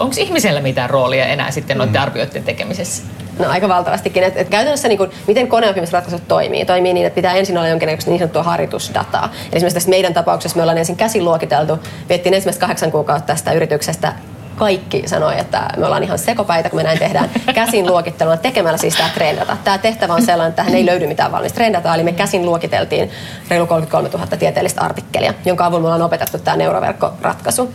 onko 0.00 0.14
ihmisellä 0.18 0.60
mitään 0.60 0.90
roolia 0.90 1.26
enää 1.26 1.50
sitten 1.50 1.78
noiden 1.78 1.94
mm. 1.94 2.02
arvioiden 2.02 2.44
tekemisessä? 2.44 3.02
No 3.38 3.48
aika 3.48 3.68
valtavastikin. 3.68 4.22
Et, 4.22 4.36
et 4.36 4.48
käytännössä 4.48 4.88
niin 4.88 4.98
kun, 4.98 5.10
miten 5.26 5.48
koneoppimisratkaisut 5.48 6.28
toimii? 6.28 6.64
Toimii 6.64 6.92
niin, 6.92 7.06
että 7.06 7.14
pitää 7.14 7.34
ensin 7.34 7.58
olla 7.58 7.68
jonkinlaista 7.68 8.10
niin 8.10 8.18
sanottua 8.18 8.42
harjoitusdataa. 8.42 9.24
Eli 9.24 9.48
esimerkiksi 9.52 9.74
tässä 9.74 9.90
meidän 9.90 10.14
tapauksessa 10.14 10.56
me 10.56 10.62
ollaan 10.62 10.78
ensin 10.78 10.96
käsin 10.96 11.24
luokiteltu. 11.24 11.78
Viettiin 12.08 12.34
ensimmäistä 12.34 12.60
kahdeksan 12.60 12.92
kuukautta 12.92 13.26
tästä 13.26 13.52
yrityksestä 13.52 14.12
kaikki 14.56 15.08
sanoi, 15.08 15.40
että 15.40 15.68
me 15.76 15.86
ollaan 15.86 16.02
ihan 16.02 16.18
sekopäitä, 16.18 16.70
kun 16.70 16.78
me 16.78 16.82
näin 16.82 16.98
tehdään 16.98 17.30
käsin 17.54 17.86
luokitteluna 17.86 18.36
tekemällä 18.36 18.78
siis 18.78 18.96
tämä 18.96 19.08
trendata. 19.14 19.56
Tämä 19.64 19.78
tehtävä 19.78 20.14
on 20.14 20.22
sellainen, 20.22 20.50
että 20.50 20.62
tähän 20.62 20.74
ei 20.74 20.86
löydy 20.86 21.06
mitään 21.06 21.32
valmista 21.32 21.56
trendataa, 21.56 21.94
eli 21.94 22.04
me 22.04 22.12
käsin 22.12 22.46
luokiteltiin 22.46 23.10
reilu 23.48 23.66
33 23.66 24.08
000 24.08 24.36
tieteellistä 24.36 24.80
artikkelia, 24.80 25.34
jonka 25.44 25.66
avulla 25.66 25.80
me 25.80 25.86
ollaan 25.86 26.02
opetettu 26.02 26.38
tämä 26.38 26.56
neuroverkkoratkaisu 26.56 27.72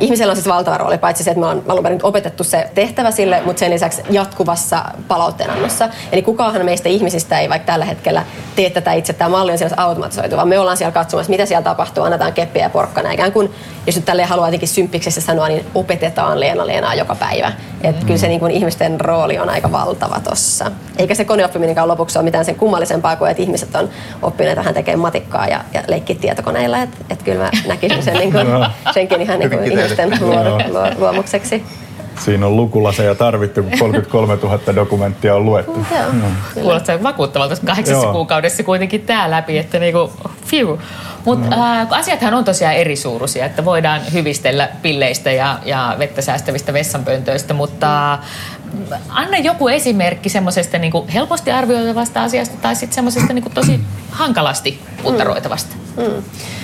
ihmisellä 0.00 0.30
on 0.30 0.36
siis 0.36 0.48
valtava 0.48 0.78
rooli, 0.78 0.98
paitsi 0.98 1.24
se, 1.24 1.30
että 1.30 1.40
me 1.40 1.46
ollaan 1.46 1.62
alun 1.68 1.82
perin 1.82 2.00
opetettu 2.02 2.44
se 2.44 2.70
tehtävä 2.74 3.10
sille, 3.10 3.42
mutta 3.44 3.60
sen 3.60 3.70
lisäksi 3.70 4.02
jatkuvassa 4.10 4.84
palautteenannossa. 5.08 5.88
Eli 6.12 6.22
kukaan 6.22 6.64
meistä 6.64 6.88
ihmisistä 6.88 7.40
ei 7.40 7.48
vaikka 7.48 7.66
tällä 7.66 7.84
hetkellä 7.84 8.24
tee 8.56 8.70
tätä 8.70 8.92
itse, 8.92 9.12
tämä 9.12 9.28
malli 9.28 9.52
on 9.52 9.58
siellä 9.58 9.76
automatisoitu, 9.76 10.36
vaan 10.36 10.48
me 10.48 10.58
ollaan 10.58 10.76
siellä 10.76 10.92
katsomassa, 10.92 11.30
mitä 11.30 11.46
siellä 11.46 11.64
tapahtuu, 11.64 12.04
annetaan 12.04 12.32
keppiä 12.32 12.62
ja 12.62 12.70
porkkana, 12.70 13.10
ikään 13.10 13.32
kuin 13.32 13.54
jos 13.86 13.96
nyt 13.96 14.04
tälleen 14.04 14.28
haluaa 14.28 14.48
jotenkin 14.48 14.68
symppiksessä 14.68 15.20
sanoa, 15.20 15.48
niin 15.48 15.66
opetetaan 15.74 16.40
Leena 16.40 16.66
Leenaa 16.66 16.94
joka 16.94 17.14
päivä. 17.14 17.52
Et 17.82 18.00
mm. 18.00 18.06
Kyllä 18.06 18.18
se 18.18 18.28
niin 18.28 18.40
kuin 18.40 18.52
ihmisten 18.52 19.00
rooli 19.00 19.38
on 19.38 19.48
aika 19.48 19.72
valtava 19.72 20.20
tossa. 20.20 20.72
Eikä 20.98 21.14
se 21.14 21.24
koneoppiminenkaan 21.24 21.88
lopuksi 21.88 22.18
ole 22.18 22.24
mitään 22.24 22.44
sen 22.44 22.56
kummallisempaa 22.56 23.16
kuin, 23.16 23.30
että 23.30 23.42
ihmiset 23.42 23.74
on 23.74 23.88
oppineet 24.22 24.56
vähän 24.56 24.74
tekemään 24.74 25.00
matikkaa 25.00 25.48
ja, 25.48 25.64
ja 25.74 25.82
leikkiä 25.88 26.16
tietokoneilla. 26.20 26.82
Että 26.82 26.96
et 27.10 27.22
kyllä 27.22 27.42
mä 27.42 27.50
näkisin 27.66 28.02
sen 28.02 28.14
niin 28.20 28.32
kuin, 28.32 28.46
senkin 28.94 29.20
ihan 29.20 29.38
niin 29.38 29.50
kuin 29.50 29.64
ihmisten 29.64 30.18
luomukseksi. 30.98 31.64
Siinä 32.24 32.46
on 32.46 32.56
lukulaseja 32.56 33.14
tarvittu, 33.14 33.62
kun 33.62 33.78
33 33.78 34.38
000 34.42 34.74
dokumenttia 34.74 35.34
on 35.34 35.44
luettu. 35.44 35.86
No. 36.12 36.26
Kuulostaa 36.54 37.02
vakuuttavalta 37.02 37.56
kahdeksassa 37.66 38.06
Joo. 38.06 38.12
kuukaudessa 38.12 38.62
kuitenkin 38.62 39.00
tämä 39.00 39.30
läpi, 39.30 39.58
että 39.58 39.78
niinku, 39.78 40.12
fiu. 40.46 40.78
Mutta 41.24 41.56
no. 41.56 41.64
äh, 41.64 41.86
asiathan 41.90 42.34
on 42.34 42.44
tosiaan 42.44 42.74
eri 42.74 42.96
suuruisia, 42.96 43.46
että 43.46 43.64
voidaan 43.64 44.00
hyvistellä 44.12 44.68
pilleistä 44.82 45.30
ja, 45.30 45.58
ja 45.64 45.96
vettä 45.98 46.22
säästävistä 46.22 46.72
vessanpöntöistä, 46.72 47.54
mutta 47.54 48.18
mm. 48.72 48.84
anna 49.08 49.38
joku 49.38 49.68
esimerkki 49.68 50.28
semmoisesta 50.28 50.78
niinku 50.78 51.06
helposti 51.14 51.50
arvioitavasta 51.50 52.22
asiasta 52.22 52.56
tai 52.62 52.76
sitten 52.76 52.94
semmoisesta 52.94 53.32
niinku 53.32 53.50
tosi 53.50 53.80
hankalasti 54.10 54.78
puttaroitavasta. 55.02 55.76
Mm. 55.96 56.02
Mm. 56.02 56.22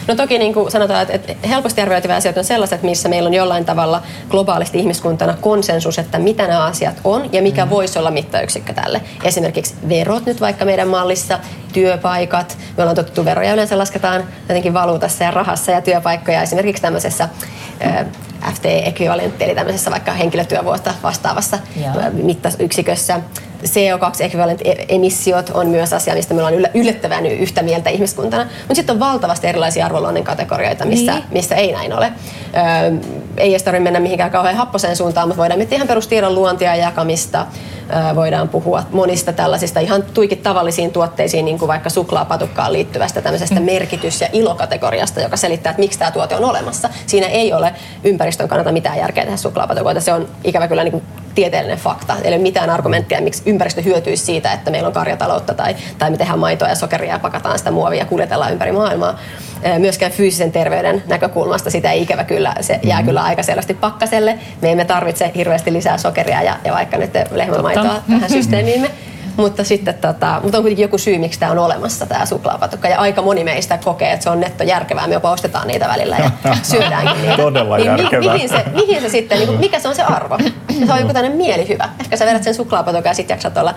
No 0.09 0.14
toki 0.14 0.38
niin 0.38 0.55
kuin 0.55 0.71
sanotaan, 0.71 1.07
että 1.09 1.49
helposti 1.49 1.81
arvioitavia 1.81 2.16
asioita 2.16 2.40
on 2.40 2.45
sellaiset, 2.45 2.83
missä 2.83 3.09
meillä 3.09 3.27
on 3.27 3.35
jollain 3.35 3.64
tavalla 3.64 4.03
globaalisti 4.31 4.79
ihmiskuntana 4.79 5.37
konsensus, 5.40 5.99
että 5.99 6.19
mitä 6.19 6.47
nämä 6.47 6.64
asiat 6.64 6.95
on 7.05 7.33
ja 7.33 7.42
mikä 7.42 7.64
mm. 7.64 7.71
voisi 7.71 7.99
olla 7.99 8.11
mittayksikkö 8.11 8.73
tälle. 8.73 9.01
Esimerkiksi 9.25 9.75
verot 9.88 10.27
nyt 10.27 10.40
vaikka 10.40 10.64
meidän 10.64 10.88
mallissa, 10.88 11.38
työpaikat. 11.73 12.59
Me 12.77 12.83
ollaan 12.83 12.97
totuttu 12.97 13.25
veroja 13.25 13.53
yleensä 13.53 13.79
lasketaan 13.79 14.25
jotenkin 14.49 14.75
valuutassa 14.75 15.25
ja 15.25 15.31
rahassa 15.31 15.73
ja 15.73 15.81
työpaikkoja 15.81 16.42
esimerkiksi 16.42 16.83
tämmöisessä 16.83 17.29
FT-ekvivalentti, 18.55 19.45
eli 19.45 19.55
tämmöisessä 19.55 19.90
vaikka 19.90 20.12
henkilötyövuotta 20.12 20.95
vastaavassa 21.03 21.59
mittayksikössä. 22.12 23.21
CO2-ekvivalent-emissiot 23.64 25.51
on 25.55 25.66
myös 25.69 25.92
asia, 25.92 26.14
mistä 26.14 26.35
me 26.35 26.42
ollaan 26.42 26.66
yllättävän 26.75 27.27
yhtä 27.27 27.62
mieltä 27.62 27.90
ihmiskuntana. 27.90 28.45
Mutta 28.45 28.75
sitten 28.75 28.92
on 28.92 29.01
valtavasti 29.01 29.47
erilaisia 29.47 29.87
arvoluonnin 29.87 30.25
kategorioita, 30.25 30.85
missä, 30.85 31.12
niin. 31.12 31.25
missä 31.31 31.55
ei 31.55 31.73
näin 31.73 31.92
ole. 31.92 32.12
Öö, 32.57 32.62
ei 33.37 33.51
edes 33.51 33.62
tarvitse 33.62 33.83
mennä 33.83 34.01
mihinkään 34.01 34.31
kauhean 34.31 34.57
happoseen 34.57 34.97
suuntaan, 34.97 35.29
mutta 35.29 35.40
voidaan 35.40 35.59
miettiä 35.59 35.77
ihan 35.77 35.88
perustiedon 35.88 36.35
luontia 36.35 36.77
ja 36.77 36.83
jakamista. 36.83 37.47
Voidaan 38.14 38.49
puhua 38.49 38.83
monista 38.92 39.33
tällaisista 39.33 39.81
ihan 39.81 40.03
tuikit 40.14 40.42
tavallisiin 40.42 40.92
tuotteisiin, 40.92 41.44
niin 41.44 41.59
kuin 41.59 41.68
vaikka 41.68 41.90
suklaapatukkaan 41.90 42.72
liittyvästä 42.72 43.22
tämmöisestä 43.22 43.61
mm. 43.61 43.66
merkitys- 43.66 44.20
ja 44.20 44.29
ilokategoriasta, 44.33 45.20
joka 45.20 45.37
selittää, 45.37 45.70
että 45.70 45.81
miksi 45.81 45.99
tämä 45.99 46.11
tuote 46.11 46.37
on 46.37 46.44
olemassa. 46.44 46.88
Siinä 47.07 47.27
ei 47.27 47.53
ole 47.53 47.75
ympäristön 48.05 48.49
kannalta 48.49 48.72
mitään 48.72 48.99
järkeä 48.99 49.25
tehdä 49.25 49.37
suklaapatukoita. 49.37 50.01
Se 50.01 50.12
on 50.12 50.29
ikävä 50.44 50.68
kyllä 50.68 50.85
niin 50.85 50.92
kuin 50.92 51.05
tieteellinen 51.35 51.79
fakta. 51.79 52.16
Eli 52.25 52.38
mitään 52.38 52.70
argumenttia, 52.70 53.20
miksi 53.20 53.42
ympäristö 53.46 53.83
hyötyisi 53.83 54.25
siitä, 54.25 54.53
että 54.53 54.70
meillä 54.70 54.87
on 54.87 54.92
karjataloutta 54.92 55.55
tai, 55.55 55.77
tai 55.99 56.11
me 56.11 56.16
tehdään 56.16 56.38
maitoa 56.38 56.68
ja 56.68 56.75
sokeria 56.75 57.12
ja 57.12 57.18
pakataan 57.18 57.59
sitä 57.59 57.70
muovia 57.70 57.99
ja 57.99 58.07
kuljetellaan 58.07 58.53
ympäri 58.53 58.72
maailmaa. 58.72 59.18
Myöskään 59.79 60.12
fyysisen 60.12 60.53
terveyden 60.53 61.03
näkökulmasta 61.07 61.71
sitä 61.71 61.92
ei 61.92 62.03
ikävä 62.03 62.25
kyllä, 62.25 62.55
se 62.61 62.81
jää 62.83 62.97
mm-hmm. 62.97 63.07
kyllä 63.07 63.23
aika 63.23 63.42
selvästi 63.42 63.75
pakkaselle. 63.75 64.38
Me 64.62 64.73
emme 64.73 64.85
tarvitse 64.85 65.33
hirveästi 65.35 65.73
lisää 65.73 65.99
sokeria 65.99 66.42
ja, 66.42 66.57
ja 66.64 66.73
vaikka 66.73 66.97
nyt 66.97 67.11
lehmämaitoa 67.31 68.03
tähän 68.09 68.31
systeemiimme. 68.31 68.90
Mutta 69.37 69.64
sitten 69.64 69.95
tota, 69.95 70.40
mutta 70.42 70.59
on 70.59 70.64
kuitenkin 70.64 70.83
joku 70.83 70.99
syy, 70.99 71.19
miksi 71.19 71.40
tämä 71.40 71.53
on 71.53 71.59
olemassa, 71.59 72.07
tämä 72.07 72.27
suklaapatukka. 72.27 72.88
Ja 72.88 72.99
aika 72.99 73.23
moni 73.23 73.45
meistä 73.45 73.79
kokee, 73.85 74.12
että 74.12 74.25
se 74.25 74.31
on 74.31 74.40
nettojärkevää. 74.40 75.07
Me 75.07 75.14
jopa 75.14 75.31
ostetaan 75.31 75.69
niitä 75.69 75.88
välillä 75.88 76.16
ja 76.19 76.31
syödäänkin 76.62 77.23
niitä. 77.23 77.37
Todella 77.37 77.77
niin, 77.77 77.87
järkevää. 77.87 78.35
mihin, 78.35 78.49
se, 78.49 78.64
mihin 78.75 79.01
se 79.01 79.09
sitten, 79.09 79.38
niin 79.38 79.49
kuin, 79.49 79.61
mikä 79.61 79.79
se 79.79 79.88
on 79.88 79.95
se 79.95 80.03
arvo? 80.03 80.38
Se 80.87 80.92
on 80.92 81.01
joku 81.01 81.12
tämmöinen 81.12 81.38
mielihyvä. 81.38 81.88
Ehkä 82.01 82.16
sä 82.16 82.27
vedät 82.27 82.42
sen 82.42 82.55
suklaapatukka 82.55 83.09
ja 83.09 83.14
sitten 83.14 83.35
jaksat 83.35 83.57
olla 83.57 83.75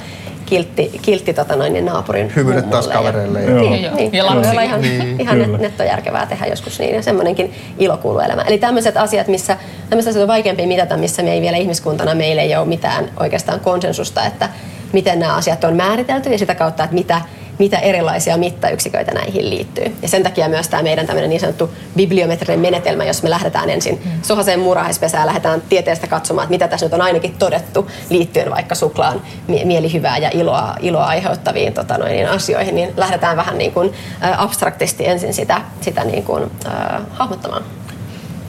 kiltti, 0.49 0.99
kiltti 1.01 1.33
tota 1.33 1.55
noin, 1.55 1.73
niin 1.73 1.85
naapurin 1.85 2.31
Hymyilet 2.35 2.69
taas 2.69 2.87
kavereille. 2.87 3.41
Ja, 3.41 3.55
niin, 3.55 3.83
joo. 3.83 3.95
niin, 3.95 4.13
ja 4.13 4.25
lapsi. 4.25 4.49
olla 4.49 4.61
ihan, 4.61 4.81
niin, 4.81 5.21
ihan 5.21 5.39
net, 5.39 5.61
nettojärkevää 5.61 6.25
tehdä 6.25 6.45
joskus 6.45 6.79
niin. 6.79 6.95
Ja 6.95 7.01
semmoinenkin 7.01 7.53
ilo 7.77 7.97
kuuluu 7.97 8.19
elämään. 8.19 8.47
Eli 8.47 8.57
tämmöiset 8.57 8.97
asiat, 8.97 9.27
missä 9.27 9.57
tämmöiset 9.89 10.09
asiat 10.11 10.21
on 10.21 10.27
vaikeampia 10.27 10.67
mitata, 10.67 10.97
missä 10.97 11.23
me 11.23 11.33
ei 11.33 11.41
vielä 11.41 11.57
ihmiskuntana, 11.57 12.15
meillä 12.15 12.41
ei 12.41 12.55
ole 12.55 12.67
mitään 12.67 13.09
oikeastaan 13.19 13.59
konsensusta, 13.59 14.25
että 14.25 14.49
miten 14.93 15.19
nämä 15.19 15.35
asiat 15.35 15.63
on 15.63 15.75
määritelty 15.75 16.29
ja 16.29 16.37
sitä 16.37 16.55
kautta, 16.55 16.83
että 16.83 16.93
mitä, 16.93 17.21
mitä 17.59 17.79
erilaisia 17.79 18.37
mittayksiköitä 18.37 19.11
näihin 19.11 19.49
liittyy. 19.49 19.95
Ja 20.01 20.07
sen 20.07 20.23
takia 20.23 20.49
myös 20.49 20.67
tämä 20.67 20.83
meidän 20.83 21.07
tämmöinen 21.07 21.29
niin 21.29 21.39
sanottu 21.39 21.69
bibliometrinen 21.95 22.59
menetelmä, 22.59 23.03
jos 23.03 23.23
me 23.23 23.29
lähdetään 23.29 23.69
ensin 23.69 24.01
mm. 24.05 24.11
sohaseen 24.21 24.59
muurahaispesään, 24.59 25.27
lähdetään 25.27 25.61
tieteestä 25.69 26.07
katsomaan, 26.07 26.45
että 26.45 26.53
mitä 26.53 26.67
tässä 26.67 26.85
nyt 26.85 26.93
on 26.93 27.01
ainakin 27.01 27.35
todettu 27.39 27.91
liittyen 28.09 28.51
vaikka 28.51 28.75
suklaan 28.75 29.21
mielihyvää 29.47 30.17
ja 30.17 30.29
iloa, 30.33 30.75
iloa 30.79 31.05
aiheuttaviin 31.05 31.73
tota 31.73 31.97
noin, 31.97 32.11
niin 32.11 32.29
asioihin, 32.29 32.75
niin 32.75 32.93
lähdetään 32.97 33.37
vähän 33.37 33.57
niin 33.57 33.71
kuin, 33.71 33.93
abstraktisti 34.37 35.07
ensin 35.07 35.33
sitä, 35.33 35.61
sitä 35.81 36.03
niin 36.03 36.23
kuin, 36.23 36.51
äh, 36.65 37.01
hahmottamaan. 37.09 37.78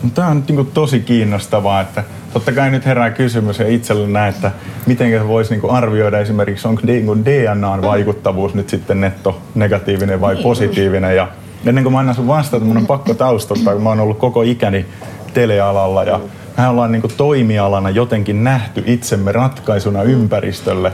No, 0.03 0.11
tämä 0.15 0.29
on 0.29 0.45
niin 0.49 0.67
tosi 0.67 1.01
kiinnostavaa, 1.01 1.81
että 1.81 2.05
totta 2.33 2.53
kai 2.53 2.71
nyt 2.71 2.87
herää 2.87 3.11
kysymys 3.11 3.59
ja 3.59 3.69
itselle 3.69 4.09
näin, 4.09 4.35
että 4.35 4.53
miten 4.87 5.29
voisi 5.29 5.55
niin 5.55 5.71
arvioida 5.71 6.19
esimerkiksi, 6.19 6.69
onko 6.69 6.83
niin 6.85 7.25
DNAn 7.25 7.83
vaikuttavuus 7.83 8.55
nyt 8.55 8.69
sitten 8.69 9.01
netto 9.01 9.41
negatiivinen 9.55 10.21
vai 10.21 10.35
niin. 10.35 10.43
positiivinen. 10.43 11.17
Ja 11.17 11.29
ennen 11.67 11.85
kuin 11.85 11.93
mä 11.93 11.99
annan 11.99 12.15
sun 12.15 12.27
vastata, 12.27 12.65
mun 12.65 12.77
on 12.77 12.87
pakko 12.87 13.15
taustottaa, 13.15 13.75
kun 13.75 13.83
mä 13.83 13.89
oon 13.89 14.01
ollut 14.01 14.19
koko 14.19 14.43
ikäni 14.43 14.87
telealalla 15.35 16.05
ja 16.05 16.21
me 16.57 16.69
ollaan 16.69 16.93
niin 16.93 17.03
toimialana 17.17 17.91
jotenkin 17.91 18.45
nähty 18.45 18.83
itsemme 18.87 19.33
ratkaisuna 19.33 20.03
ympäristölle. 20.03 20.93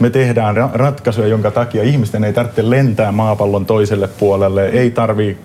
Me 0.00 0.10
tehdään 0.10 0.56
ratkaisuja, 0.72 1.28
jonka 1.28 1.50
takia 1.50 1.82
ihmisten 1.82 2.24
ei 2.24 2.32
tarvitse 2.32 2.70
lentää 2.70 3.12
maapallon 3.12 3.66
toiselle 3.66 4.08
puolelle, 4.08 4.66
ei 4.66 4.90
tarvii 4.90 5.38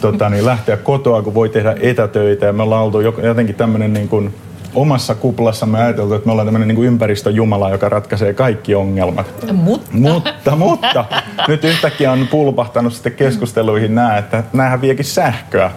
tota, 0.00 0.28
niin 0.28 0.46
lähteä 0.46 0.76
kotoa, 0.76 1.22
kun 1.22 1.34
voi 1.34 1.48
tehdä 1.48 1.74
etätöitä. 1.80 2.46
Ja 2.46 2.52
me 2.52 2.62
ollaan 2.62 2.84
oltu 2.84 3.00
jotenkin 3.00 3.54
tämmöinen 3.54 3.92
niin 3.92 4.08
kuin 4.08 4.34
omassa 4.74 5.14
kuplassamme 5.14 5.78
ajateltu, 5.78 6.14
että 6.14 6.26
me 6.26 6.32
ollaan 6.32 6.46
tämmöinen 6.46 6.68
niin 6.68 6.84
ympäristöjumala, 6.84 7.70
joka 7.70 7.88
ratkaisee 7.88 8.34
kaikki 8.34 8.74
ongelmat. 8.74 9.26
Mutta? 9.52 9.90
Mutta, 9.92 10.56
mutta. 10.56 11.04
Nyt 11.48 11.64
yhtäkkiä 11.64 12.12
on 12.12 12.28
pulpahtanut 12.30 12.92
sitten 12.92 13.12
keskusteluihin 13.12 13.94
nämä, 13.94 14.18
että 14.18 14.44
näähän 14.52 14.80
viekin 14.80 15.04
sähköä. 15.04 15.70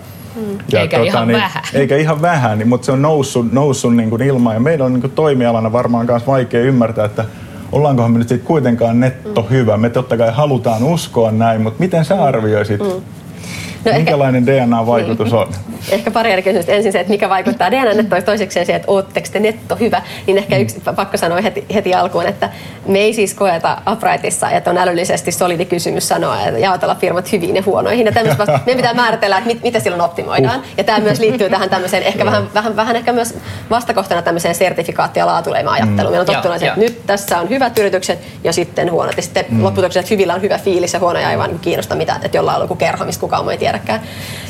Ja 0.71 0.79
eikä 0.79 0.97
tota, 0.97 1.07
ihan 1.07 1.27
niin, 1.27 1.37
vähän. 1.37 1.63
Eikä 1.73 1.97
ihan 1.97 2.21
vähän, 2.21 2.57
niin, 2.57 2.67
mutta 2.67 2.85
se 2.85 2.91
on 2.91 3.01
noussut, 3.01 3.51
noussut 3.51 3.95
niin 3.95 4.09
kuin 4.09 4.21
ilmaan. 4.21 4.55
Ja 4.55 4.59
meidän 4.59 4.85
on 4.85 4.93
niin 4.93 5.01
kuin 5.01 5.11
toimialana 5.11 5.71
varmaan 5.71 6.05
myös 6.05 6.27
vaikea 6.27 6.61
ymmärtää, 6.61 7.05
että 7.05 7.25
ollaankohan 7.71 8.11
me 8.11 8.17
nyt 8.17 8.29
sitten 8.29 8.47
kuitenkaan 8.47 8.99
netto 8.99 9.47
hyvä. 9.49 9.77
Me 9.77 9.89
totta 9.89 10.17
kai 10.17 10.31
halutaan 10.31 10.83
uskoa 10.83 11.31
näin, 11.31 11.61
mutta 11.61 11.79
miten 11.79 12.05
sä 12.05 12.23
arvioisit 12.23 12.81
hmm 12.81 13.01
No 13.85 13.91
Minkälainen 13.93 14.49
ehkä, 14.49 14.65
DNA-vaikutus 14.65 15.31
niin. 15.31 15.35
on? 15.35 15.47
Ehkä 15.91 16.11
pari 16.11 16.31
eri 16.31 16.41
kysymystä. 16.41 16.71
Ensin 16.71 16.91
se, 16.91 16.99
että 16.99 17.11
mikä 17.11 17.29
vaikuttaa 17.29 17.71
DNA-nettoon, 17.71 18.23
toiseksi 18.23 18.65
se, 18.65 18.75
että 18.75 18.91
ootteko 18.91 19.27
te 19.31 19.39
netto 19.39 19.75
hyvä. 19.75 20.01
Niin 20.27 20.37
ehkä 20.37 20.55
mm. 20.55 20.61
yksi 20.61 20.81
pakko 20.95 21.17
sanoa 21.17 21.41
heti, 21.41 21.65
heti 21.73 21.93
alkuun, 21.93 22.25
että 22.25 22.49
me 22.87 22.99
ei 22.99 23.13
siis 23.13 23.33
koeta 23.33 23.77
Uprightissa, 23.91 24.51
että 24.51 24.69
on 24.69 24.77
älyllisesti 24.77 25.31
solidi 25.31 25.65
kysymys 25.65 26.07
sanoa, 26.07 26.41
että 26.41 26.59
jaotella 26.59 26.95
firmat 26.95 27.31
hyviin 27.31 27.55
ja 27.55 27.63
huonoihin. 27.65 28.05
Ja 28.05 28.13
vasta, 28.37 28.59
meidän 28.65 28.77
pitää 28.77 28.93
määritellä, 28.93 29.37
että 29.37 29.47
mit, 29.47 29.63
mitä 29.63 29.79
silloin 29.79 30.01
optimoidaan. 30.01 30.59
Uh. 30.59 30.65
Ja 30.77 30.83
tämä 30.83 30.99
myös 30.99 31.19
liittyy 31.19 31.49
tähän 31.49 31.69
tämmöiseen, 31.69 32.03
ehkä 32.03 32.25
vähän, 32.25 32.53
vähän, 32.53 32.75
vähän 32.75 32.95
ehkä 32.95 33.13
myös 33.13 33.37
vastakohtana 33.69 34.21
tämmöiseen 34.21 34.55
sertifikaatti- 34.55 35.19
ja 35.19 35.25
laatuleima-ajatteluun. 35.25 36.13
Mm. 36.13 36.17
Meillä 36.17 36.19
on 36.19 36.25
tottunut, 36.25 36.63
että 36.63 36.79
nyt 36.79 37.05
tässä 37.05 37.39
on 37.39 37.49
hyvät 37.49 37.77
yritykset 37.77 38.19
ja 38.43 38.53
sitten 38.53 38.91
huonot. 38.91 39.17
Ja 39.17 39.23
sitten 39.23 39.45
mm. 39.49 39.63
lopputuloksena, 39.63 40.01
että 40.01 40.13
hyvillä 40.13 40.33
on 40.33 40.41
hyvä 40.41 40.57
fiilis 40.57 40.93
ja 40.93 40.99
huonoja 40.99 41.31
ei 41.31 41.37
vaan 41.37 41.59
kiinnosta 41.59 41.95
mitään, 41.95 42.25
että 42.25 42.37
jollain 42.37 42.55
on 42.55 42.63
joku 42.63 42.75
kerho, 42.75 43.05
mistä 43.05 43.21
kukaan 43.21 43.51
ei 43.51 43.57
tiedäkään. 43.71 44.01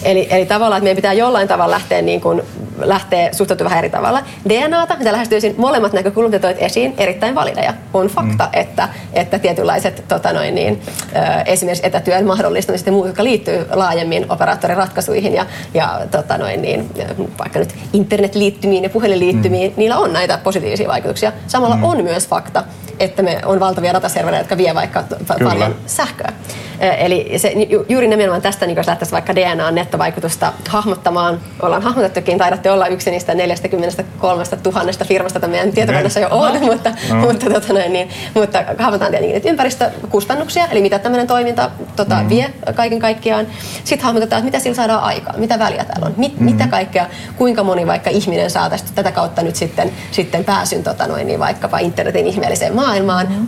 Eli, 0.03 0.27
eli 0.29 0.45
tavallaan, 0.45 0.77
että 0.77 0.83
meidän 0.83 0.95
pitää 0.95 1.13
jollain 1.13 1.47
tavalla 1.47 1.71
lähteä, 1.71 2.01
niin 2.01 2.21
kuin, 2.21 2.41
lähteä 2.77 3.29
suhtautumaan 3.33 3.69
vähän 3.69 3.79
eri 3.79 3.89
tavalla. 3.89 4.23
DNAta, 4.49 4.97
mitä 4.97 5.11
lähestyisin 5.11 5.55
molemmat 5.57 5.93
näkökulmat, 5.93 6.41
toit 6.41 6.57
esiin, 6.59 6.93
erittäin 6.97 7.35
valideja. 7.35 7.73
On 7.93 8.07
fakta, 8.07 8.43
mm. 8.43 8.59
että, 8.59 8.89
että 9.13 9.39
tietynlaiset 9.39 10.03
tota 10.07 10.33
noin, 10.33 10.55
niin, 10.55 10.81
esimerkiksi 11.45 11.87
etätyön 11.87 12.25
mahdollistamiset 12.25 12.87
ja 12.87 12.93
muut, 12.93 13.07
jotka 13.07 13.23
liittyy 13.23 13.65
laajemmin 13.73 14.25
operaattoriratkaisuihin 14.29 15.33
ja, 15.33 15.45
ja 15.73 16.01
tota 16.11 16.37
noin, 16.37 16.61
niin, 16.61 16.89
vaikka 17.39 17.59
nyt 17.59 17.75
internetliittymiin 17.93 18.83
ja 18.83 18.89
puhelinliittymiin, 18.89 19.71
mm. 19.71 19.77
niillä 19.77 19.97
on 19.97 20.13
näitä 20.13 20.37
positiivisia 20.37 20.87
vaikutuksia. 20.87 21.31
Samalla 21.47 21.75
mm. 21.75 21.83
on 21.83 22.03
myös 22.03 22.27
fakta, 22.27 22.63
että 23.03 23.21
me 23.21 23.39
on 23.45 23.59
valtavia 23.59 23.93
dataservereitä, 23.93 24.41
jotka 24.41 24.57
vie 24.57 24.75
vaikka 24.75 25.03
Kyllä. 25.37 25.51
paljon 25.51 25.75
sähköä. 25.85 26.33
Eli 26.79 27.33
se, 27.37 27.53
juuri 27.89 28.07
nimenomaan 28.07 28.41
tästä, 28.41 28.65
niin 28.65 28.77
jos 28.77 28.87
lähtäisiin 28.87 29.13
vaikka 29.13 29.35
DNA-nettovaikutusta 29.35 30.53
hahmottamaan, 30.69 31.39
ollaan 31.61 31.81
hahmotettukin, 31.81 32.37
taidatte 32.37 32.71
olla 32.71 32.87
yksi 32.87 33.11
niistä 33.11 33.33
43 33.33 34.43
000 34.65 34.83
firmasta, 35.05 35.37
jota 35.37 35.47
meidän 35.47 35.71
tietokannassa 35.71 36.19
jo 36.19 36.27
on, 36.31 36.53
no. 36.53 36.59
mutta, 36.71 36.91
no. 37.09 37.15
mutta, 37.15 37.49
tota 37.49 37.73
noin, 37.73 37.93
niin, 37.93 38.09
mutta 38.33 38.63
hahmotetaan 38.77 39.11
tietenkin 39.11 39.33
niitä 39.33 39.49
ympäristökustannuksia, 39.49 40.67
eli 40.71 40.81
mitä 40.81 40.99
tämmöinen 40.99 41.27
toiminta 41.27 41.71
tota, 41.95 42.15
mm. 42.15 42.29
vie 42.29 42.53
kaiken 42.75 42.99
kaikkiaan. 42.99 43.47
Sitten 43.83 44.05
hahmotetaan, 44.05 44.39
että 44.39 44.45
mitä 44.45 44.59
sillä 44.59 44.75
saadaan 44.75 45.03
aikaan, 45.03 45.39
mitä 45.39 45.59
väliä 45.59 45.83
täällä 45.83 46.05
on, 46.05 46.13
mit, 46.17 46.39
mm. 46.39 46.45
mitä 46.45 46.67
kaikkea, 46.67 47.05
kuinka 47.37 47.63
moni 47.63 47.87
vaikka 47.87 48.09
ihminen 48.09 48.49
saa 48.49 48.69
tästä, 48.69 48.89
tätä 48.95 49.11
kautta 49.11 49.41
nyt 49.41 49.55
sitten, 49.55 49.91
sitten 50.11 50.43
pääsyn 50.43 50.83
tota 50.83 51.07
noin, 51.07 51.27
niin 51.27 51.39
vaikkapa 51.39 51.79
internetin 51.79 52.27
ihmeelliseen 52.27 52.75
maailmaan. 52.75 52.90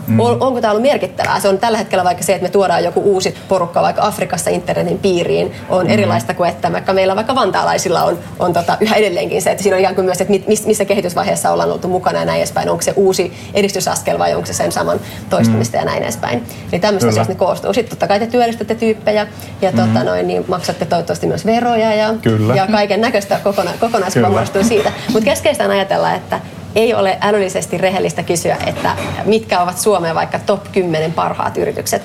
Mm. 0.06 0.20
On, 0.20 0.36
onko 0.40 0.60
tämä 0.60 0.70
ollut 0.70 0.82
merkittävää? 0.82 1.40
Se 1.40 1.48
on 1.48 1.58
tällä 1.58 1.78
hetkellä 1.78 2.04
vaikka 2.04 2.22
se, 2.22 2.34
että 2.34 2.42
me 2.42 2.50
tuodaan 2.50 2.84
joku 2.84 3.00
uusi 3.00 3.34
porukka 3.48 3.82
vaikka 3.82 4.02
Afrikassa 4.02 4.50
internetin 4.50 4.98
piiriin 4.98 5.52
on 5.68 5.86
mm. 5.86 5.92
erilaista 5.92 6.34
kuin 6.34 6.50
että 6.50 6.72
vaikka 6.72 6.92
meillä 6.92 7.16
vaikka 7.16 7.34
vantaalaisilla 7.34 8.02
on, 8.02 8.18
on 8.38 8.52
tota, 8.52 8.76
yhä 8.80 8.96
edelleenkin 8.96 9.42
se, 9.42 9.50
että 9.50 9.62
siinä 9.62 9.76
on 9.76 9.80
ikään 9.80 9.94
kuin 9.94 10.04
myös, 10.04 10.20
että 10.20 10.34
missä 10.66 10.84
kehitysvaiheessa 10.84 11.50
ollaan 11.50 11.72
oltu 11.72 11.88
mukana 11.88 12.18
ja 12.18 12.24
näin 12.24 12.38
edespäin. 12.38 12.68
Onko 12.68 12.82
se 12.82 12.92
uusi 12.96 13.32
edistysaskel 13.54 14.18
vai 14.18 14.34
onko 14.34 14.46
se 14.46 14.52
sen 14.52 14.72
saman 14.72 15.00
toistumista 15.30 15.76
mm. 15.76 15.80
ja 15.80 15.84
näin 15.84 16.02
edespäin. 16.02 16.44
Eli 16.72 16.80
tämmöistä 16.80 17.08
asioista 17.08 17.32
ne 17.32 17.38
koostuu. 17.38 17.72
Sitten 17.72 17.90
totta 17.90 18.06
kai 18.06 18.18
te 18.18 18.26
työllistätte 18.26 18.74
tyyppejä 18.74 19.26
ja 19.62 19.70
mm. 19.70 19.76
tota, 19.76 20.04
noin, 20.04 20.26
niin 20.26 20.44
maksatte 20.48 20.84
toivottavasti 20.84 21.26
myös 21.26 21.46
veroja 21.46 21.94
ja, 21.94 22.14
Kyllä. 22.22 22.54
ja 22.54 22.66
kaiken 22.66 23.00
näköistä 23.00 23.40
kokona, 23.44 23.70
kokonaiskuva 23.80 24.28
muodostuu 24.28 24.64
siitä. 24.64 24.92
Mutta 25.12 25.24
keskeistä 25.24 25.64
on 25.64 25.70
ajatella, 25.70 26.14
että 26.14 26.40
ei 26.74 26.94
ole 26.94 27.18
älyllisesti 27.20 27.78
rehellistä 27.78 28.22
kysyä, 28.22 28.56
että 28.66 28.90
mitkä 29.24 29.60
ovat 29.60 29.78
Suomen 29.78 30.14
vaikka 30.14 30.38
top 30.38 30.72
10 30.72 31.12
parhaat 31.12 31.56
yritykset, 31.56 32.02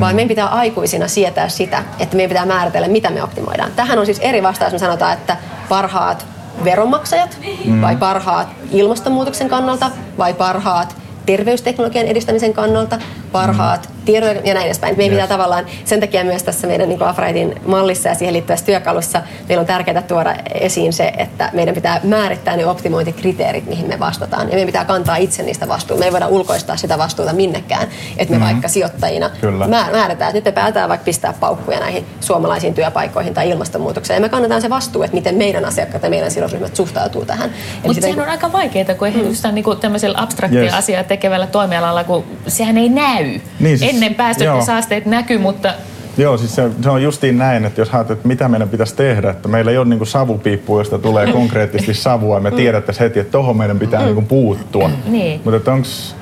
vaan 0.00 0.14
meidän 0.14 0.28
pitää 0.28 0.46
aikuisina 0.46 1.08
sietää 1.08 1.48
sitä, 1.48 1.82
että 1.98 2.16
meidän 2.16 2.28
pitää 2.28 2.46
määritellä, 2.46 2.88
mitä 2.88 3.10
me 3.10 3.22
optimoidaan. 3.22 3.72
Tähän 3.76 3.98
on 3.98 4.06
siis 4.06 4.18
eri 4.18 4.42
vastaus, 4.42 4.72
me 4.72 4.78
sanotaan, 4.78 5.12
että 5.12 5.36
parhaat 5.68 6.26
veronmaksajat 6.64 7.38
vai 7.80 7.96
parhaat 7.96 8.48
ilmastonmuutoksen 8.70 9.48
kannalta 9.48 9.90
vai 10.18 10.34
parhaat 10.34 10.96
terveysteknologian 11.26 12.06
edistämisen 12.06 12.52
kannalta, 12.52 12.98
parhaat 13.32 13.88
tiedot 14.04 14.46
ja 14.46 14.54
näin 14.54 14.66
edespäin. 14.66 14.96
Meidän 14.96 15.16
yes. 15.16 15.22
pitää 15.22 15.36
tavallaan 15.36 15.66
sen 15.84 16.00
takia 16.00 16.24
myös 16.24 16.42
tässä 16.42 16.66
meidän 16.66 16.88
niin 16.88 17.02
Afraitin 17.02 17.54
mallissa 17.66 18.08
ja 18.08 18.14
siihen 18.14 18.32
liittyvässä 18.32 18.66
työkalussa 18.66 19.22
meillä 19.48 19.60
on 19.60 19.66
tärkeää 19.66 20.02
tuoda 20.02 20.34
esiin 20.54 20.92
se, 20.92 21.12
että 21.18 21.50
meidän 21.52 21.74
pitää 21.74 22.00
määrittää 22.04 22.56
ne 22.56 22.66
optimointikriteerit, 22.66 23.66
mihin 23.66 23.88
me 23.88 23.98
vastataan. 23.98 24.42
Ja 24.42 24.52
meidän 24.52 24.66
pitää 24.66 24.84
kantaa 24.84 25.16
itse 25.16 25.42
niistä 25.42 25.68
vastuuta. 25.68 26.00
Me 26.00 26.06
ei 26.06 26.12
voida 26.12 26.28
ulkoistaa 26.28 26.76
sitä 26.76 26.98
vastuuta 26.98 27.32
minnekään, 27.32 27.88
että 28.16 28.34
me 28.34 28.38
mm. 28.38 28.44
vaikka 28.44 28.68
sijoittajina 28.68 29.30
Kyllä. 29.40 29.68
määrätään, 29.68 30.12
että 30.12 30.32
nyt 30.32 30.44
me 30.44 30.52
päätetään 30.52 30.88
vaikka 30.88 31.04
pistää 31.04 31.34
paukkuja 31.40 31.80
näihin 31.80 32.06
suomalaisiin 32.20 32.74
työpaikkoihin 32.74 33.34
tai 33.34 33.50
ilmastonmuutokseen. 33.50 34.16
Ja 34.16 34.20
me 34.20 34.28
kannetaan 34.28 34.62
se 34.62 34.70
vastuu, 34.70 35.02
että 35.02 35.14
miten 35.14 35.34
meidän 35.34 35.64
asiakkaat 35.64 36.02
ja 36.02 36.10
meidän 36.10 36.30
sidosryhmät 36.30 36.76
suhtautuu 36.76 37.24
tähän. 37.24 37.50
Mutta 37.86 38.02
sehän 38.02 38.20
on 38.20 38.28
aika 38.28 38.52
vaikeaa, 38.52 38.94
kun 38.98 39.08
mm. 39.08 39.24
just 39.24 39.44
niin 39.52 39.64
tämmöisellä 39.80 40.18
abstraktia 40.18 40.62
yes. 40.62 40.74
asiaa 40.74 41.04
tekevällä 41.04 41.46
toimialalla, 41.46 42.04
kun 42.04 42.24
sehän 42.46 42.78
ei 42.78 42.88
näy. 42.88 43.40
Niin 43.60 43.78
siis, 43.78 43.91
Ennen 43.94 44.64
saasteet 44.66 45.06
näkyy, 45.06 45.38
mutta 45.38 45.74
Joo, 46.16 46.38
siis 46.38 46.54
se, 46.54 46.70
se 46.82 46.90
on 46.90 47.02
justiin 47.02 47.38
näin, 47.38 47.64
että 47.64 47.80
jos 47.80 47.94
ajattelet, 47.94 48.18
että 48.18 48.28
mitä 48.28 48.48
meidän 48.48 48.68
pitäisi 48.68 48.96
tehdä, 48.96 49.30
että 49.30 49.48
meillä 49.48 49.70
ei 49.70 49.78
ole 49.78 49.88
niin 49.88 50.06
savupiippu, 50.06 50.78
josta 50.78 50.98
tulee 50.98 51.32
konkreettisesti 51.32 51.94
savua, 51.94 52.36
ja 52.36 52.40
me 52.40 52.50
mm. 52.50 52.56
tiedettäisiin 52.56 53.04
heti, 53.04 53.20
että 53.20 53.32
tuohon 53.32 53.56
meidän 53.56 53.78
pitää 53.78 54.04
niin 54.04 54.26
puuttua. 54.26 54.90
Niin. 55.06 55.40
Mutta 55.44 55.72
onks, 55.72 56.16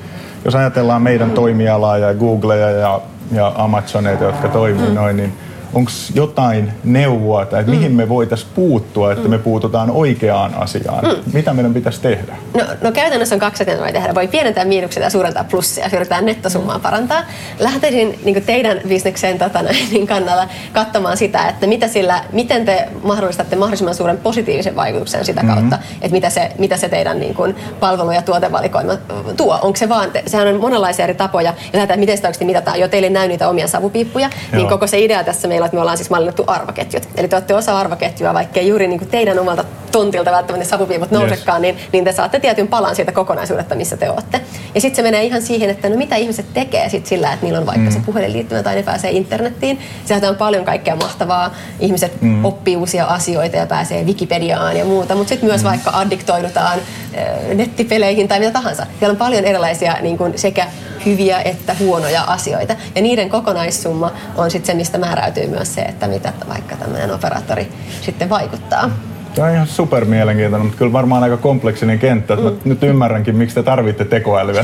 jos 0.45 0.55
ajatellaan 0.55 1.01
meidän 1.01 1.31
toimialaa 1.31 1.97
ja 1.97 2.13
Googleja 2.13 2.69
ja, 2.69 3.01
ja 3.31 3.51
Amazoneita, 3.55 4.23
jotka 4.23 4.47
toimii 4.47 4.89
mm. 4.89 4.95
noin, 4.95 5.17
niin 5.17 5.33
onko 5.73 5.91
jotain 6.15 6.71
neuvoa, 6.83 7.43
että 7.43 7.61
mm. 7.61 7.69
mihin 7.69 7.91
me 7.91 8.09
voitaisiin 8.09 8.51
puuttua, 8.55 9.11
että 9.11 9.23
mm. 9.23 9.29
me 9.29 9.37
puututaan 9.37 9.91
oikeaan 9.91 10.53
asiaan? 10.55 11.05
Mm. 11.05 11.33
Mitä 11.33 11.53
meidän 11.53 11.73
pitäisi 11.73 12.01
tehdä? 12.01 12.35
No, 12.57 12.63
no 12.81 12.91
käytännössä 12.91 13.35
on 13.35 13.39
kaksi 13.39 13.63
asiaa, 13.63 13.79
voi 13.79 13.93
tehdä. 13.93 14.15
Voi 14.15 14.27
pienentää 14.27 14.65
miinuksia 14.65 15.03
ja 15.03 15.09
suurentaa 15.09 15.43
plussia, 15.43 15.85
yritetään 15.93 16.25
nettosummaa 16.25 16.77
mm. 16.77 16.81
parantaa. 16.81 17.23
Lähtisin 17.59 18.19
niin 18.23 18.43
teidän 18.43 18.81
bisnekseen 18.87 19.37
tota, 19.37 19.59
niin 19.91 20.07
kannalla 20.07 20.47
katsomaan 20.73 21.17
sitä, 21.17 21.49
että 21.49 21.67
mitä 21.67 21.87
sillä, 21.87 22.23
miten 22.31 22.65
te 22.65 22.87
mahdollistatte 23.03 23.55
mahdollisimman 23.55 23.95
suuren 23.95 24.17
positiivisen 24.17 24.75
vaikutuksen 24.75 25.25
sitä 25.25 25.43
mm-hmm. 25.43 25.55
kautta, 25.55 25.75
mm-hmm. 25.75 25.95
että 25.95 26.11
mitä 26.11 26.29
se, 26.29 26.51
mitä 26.57 26.77
se 26.77 26.89
teidän 26.89 27.19
niin 27.19 27.35
kuin, 27.35 27.55
palvelu- 27.79 28.11
ja 28.11 28.21
tuotevalikoima 28.21 28.93
tuo. 29.37 29.59
Onko 29.61 29.77
se 29.77 29.89
vaan, 29.89 30.09
sehän 30.27 30.47
on 30.47 30.61
monenlaisia 30.61 31.03
eri 31.03 31.13
tapoja, 31.13 31.53
ja 31.73 31.73
lähdetään, 31.73 31.99
miten 31.99 32.17
sitä 32.17 32.27
oikeasti 32.27 32.45
mitataan. 32.45 32.79
Jo 32.79 32.87
teille 32.87 33.09
näy 33.09 33.27
niitä 33.27 33.49
omia 33.49 33.67
savupiippuja, 33.67 34.27
niin 34.27 34.39
Joo. 34.51 34.57
niin 34.57 34.69
koko 34.69 34.87
se 34.87 34.99
idea 34.99 35.23
tässä 35.23 35.47
meillä 35.47 35.60
meillä, 35.61 35.65
että 35.65 35.75
me 35.75 35.81
ollaan 35.81 35.97
siis 35.97 36.09
mallinnettu 36.09 36.43
arvoketjut. 36.47 37.09
Eli 37.15 37.27
te 37.27 37.35
olette 37.35 37.55
osa 37.55 37.79
arvoketjua, 37.79 38.33
vaikkei 38.33 38.67
juuri 38.67 38.87
niin 38.87 38.99
kuin 38.99 39.09
teidän 39.09 39.39
omalta 39.39 39.65
tontilta 39.91 40.31
välttämättä 40.31 40.69
savupiivot 40.69 41.11
nousekaan, 41.11 41.65
yes. 41.65 41.75
niin, 41.75 41.89
niin 41.91 42.03
te 42.03 42.11
saatte 42.11 42.39
tietyn 42.39 42.67
palan 42.67 42.95
siitä 42.95 43.11
kokonaisuudesta, 43.11 43.75
missä 43.75 43.97
te 43.97 44.09
olette. 44.09 44.41
Ja 44.75 44.81
sitten 44.81 44.95
se 44.95 45.01
menee 45.01 45.23
ihan 45.23 45.41
siihen, 45.41 45.69
että 45.69 45.89
no 45.89 45.95
mitä 45.95 46.15
ihmiset 46.15 46.45
tekee 46.53 46.89
sit 46.89 47.05
sillä, 47.05 47.33
että 47.33 47.45
niillä 47.45 47.59
on 47.59 47.65
vaikka 47.65 47.89
mm. 47.89 47.91
se 47.91 47.99
puhelinliittymä 48.05 48.63
tai 48.63 48.75
ne 48.75 48.83
pääsee 48.83 49.11
internettiin. 49.11 49.79
Sehän 50.05 50.25
on 50.25 50.35
paljon 50.35 50.65
kaikkea 50.65 50.95
mahtavaa. 50.95 51.55
Ihmiset 51.79 52.21
mm. 52.21 52.45
oppii 52.45 52.75
uusia 52.75 53.05
asioita 53.05 53.57
ja 53.57 53.65
pääsee 53.65 54.03
Wikipediaan 54.03 54.77
ja 54.77 54.85
muuta, 54.85 55.15
mutta 55.15 55.29
sitten 55.29 55.49
myös 55.49 55.61
mm. 55.61 55.67
vaikka 55.67 55.91
addiktoidutaan 55.93 56.79
äh, 56.79 57.55
nettipeleihin 57.55 58.27
tai 58.27 58.39
mitä 58.39 58.51
tahansa. 58.51 58.85
Siellä 58.99 59.11
on 59.11 59.17
paljon 59.17 59.45
erilaisia 59.45 59.97
niin 60.01 60.17
kuin 60.17 60.37
sekä 60.37 60.67
hyviä 61.05 61.41
että 61.41 61.75
huonoja 61.79 62.23
asioita. 62.23 62.75
Ja 62.95 63.01
niiden 63.01 63.29
kokonaissumma 63.29 64.11
on 64.35 64.51
sitten 64.51 64.67
se, 64.67 64.77
mistä 64.77 64.97
määräytyy 64.97 65.47
myös 65.47 65.75
se, 65.75 65.81
että 65.81 66.07
mitä 66.07 66.33
vaikka 66.49 66.75
tämmöinen 66.75 67.13
operaattori 67.13 67.67
sitten 68.01 68.29
vaikuttaa. 68.29 68.89
Tämä 69.35 69.47
on 69.47 69.53
ihan 69.53 69.67
super 69.67 70.05
mielenkiintoinen, 70.05 70.65
mutta 70.65 70.77
kyllä 70.77 70.93
varmaan 70.93 71.23
aika 71.23 71.37
kompleksinen 71.37 71.99
kenttä. 71.99 72.35
Mm. 72.35 72.43
Mä 72.43 72.51
nyt 72.65 72.83
ymmärränkin, 72.83 73.35
miksi 73.35 73.55
te 73.55 73.63
tarvitte 73.63 74.05
tekoälyä. 74.05 74.63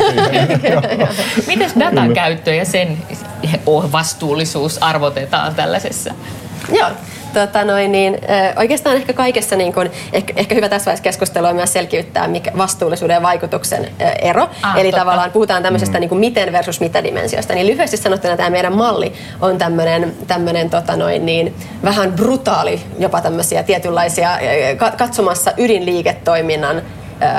Miten 1.48 1.72
datan 1.80 2.14
käyttö 2.14 2.54
ja 2.54 2.66
sen 2.66 2.98
vastuullisuus 3.92 4.84
arvotetaan 4.84 5.56
tällaisessa? 5.56 6.14
Joo, 6.72 6.90
tota 7.40 7.64
noin, 7.64 7.92
niin, 7.92 8.18
oikeastaan 8.56 8.96
ehkä 8.96 9.14
kaikessa, 9.14 9.56
niin 9.56 9.74
kun, 9.74 9.90
ehkä, 10.14 10.34
ehkä 10.36 10.56
hyvä 10.56 10.70
tässä 10.70 10.86
vaiheessa 10.86 11.04
keskustelua 11.04 11.54
myös 11.54 11.74
selkiyttää 11.74 12.28
mikä 12.28 12.52
vastuullisuuden 12.58 13.14
ja 13.14 13.22
vaikutuksen 13.22 13.90
ero. 14.22 14.50
Ah, 14.62 14.78
Eli 14.78 14.92
totta. 14.92 15.00
tavallaan 15.00 15.32
puhutaan 15.32 15.64
tämmöisestä 15.64 15.98
mm. 15.98 16.00
niin 16.00 16.10
kuin 16.10 16.20
miten 16.20 16.54
versus 16.54 16.80
mitä 16.80 17.04
dimensiosta. 17.04 17.54
Niin 17.54 17.68
lyhyesti 17.68 17.98
sanottuna 17.98 18.38
tämä 18.38 18.50
meidän 18.50 18.76
malli 18.76 19.14
on 19.42 19.58
tämmöinen, 19.58 20.14
tämmöinen 20.28 20.70
tota 20.70 20.96
noin, 20.96 21.26
niin, 21.26 21.56
vähän 21.84 22.12
brutaali, 22.14 22.82
jopa 23.00 23.22
tämmöisiä 23.22 23.64
tietynlaisia 23.64 24.30
katsomassa 24.98 25.52
ydinliiketoiminnan 25.58 26.82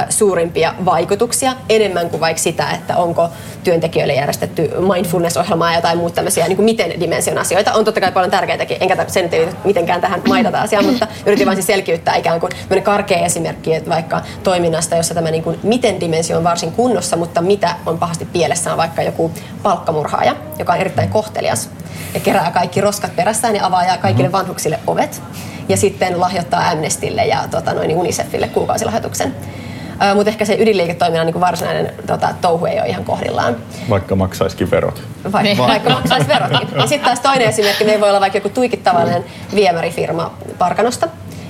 suurimpia 0.09 0.75
vaikutuksia 0.85 1.53
enemmän 1.69 2.11
kuin 2.11 2.21
vaikka 2.21 2.43
sitä, 2.43 2.71
että 2.71 2.97
onko 2.97 3.29
työntekijöille 3.64 4.14
järjestetty 4.14 4.71
mindfulness-ohjelmaa 4.95 5.71
ja 5.71 5.79
jotain 5.79 5.99
muuta 5.99 6.14
tämmöisiä 6.14 6.49
niin 6.49 6.57
kuin 6.57 6.64
miten 6.64 7.01
dimension 7.01 7.38
asioita. 7.38 7.73
On 7.73 7.85
totta 7.85 8.01
kai 8.01 8.12
paljon 8.12 8.31
tärkeitäkin, 8.31 8.77
enkä 8.81 9.05
sen 9.07 9.25
nyt 9.25 9.33
ei 9.33 9.49
mitenkään 9.64 10.01
tähän 10.01 10.23
maitata 10.29 10.61
asiaan, 10.61 10.85
mutta 10.85 11.07
yritin 11.27 11.47
vain 11.47 11.57
siis 11.57 11.67
selkiyttää 11.67 12.17
ikään 12.17 12.41
kuin 12.41 12.53
karkea 12.83 13.19
esimerkki 13.19 13.75
että 13.75 13.91
vaikka 13.91 14.23
toiminnasta, 14.43 14.97
jossa 14.97 15.14
tämä 15.14 15.31
niin 15.31 15.43
kuin, 15.43 15.61
miten 15.62 16.01
dimensio 16.01 16.37
on 16.37 16.45
varsin 16.45 16.73
kunnossa, 16.73 17.17
mutta 17.17 17.43
mitä 17.43 17.75
on 17.87 17.99
pahasti 17.99 18.25
pielessä 18.25 18.73
on 18.73 18.77
vaikka 18.77 19.03
joku 19.03 19.31
palkkamurhaaja, 19.62 20.37
joka 20.59 20.73
on 20.73 20.79
erittäin 20.79 21.09
kohtelias 21.09 21.71
ja 22.14 22.21
kerää 22.21 22.51
kaikki 22.51 22.81
roskat 22.81 23.17
perässään 23.17 23.57
ja 23.57 23.67
avaa 23.67 23.99
kaikille 23.99 24.29
mm-hmm. 24.29 24.38
vanhuksille 24.38 24.81
ovet 24.87 25.23
ja 25.69 25.77
sitten 25.77 26.21
lahjoittaa 26.21 26.69
Amnestille 26.69 27.27
ja 27.27 27.45
tota, 27.51 27.75
noin, 27.75 27.97
Unicefille 27.97 28.49
kuukausilahjoituksen. 28.49 29.35
Mutta 30.15 30.31
ehkä 30.31 30.45
se 30.45 30.57
ydinliiketoiminnan 30.61 31.27
niin 31.27 31.41
varsinainen 31.41 31.95
tota, 32.07 32.29
touhu 32.41 32.67
ei 32.67 32.79
ole 32.79 32.89
ihan 32.89 33.05
kohdillaan. 33.05 33.57
Vaikka 33.91 34.17
maksaisikin 34.17 34.71
verot. 34.71 35.03
Vaikka, 35.25 35.43
niin. 35.43 35.59
vaikka 35.59 35.91
maksaisi 35.91 36.29
verotkin. 36.29 36.69
Ja 36.77 36.87
sitten 36.87 37.05
taas 37.05 37.21
toinen 37.21 37.49
esimerkki, 37.49 37.85
meillä 37.85 38.01
voi 38.01 38.09
olla 38.09 38.21
vaikka 38.21 38.37
joku 38.39 38.49
tuikittavallinen 38.49 39.25
viemärifirma 39.55 40.35
Parkanosta, 40.59 41.09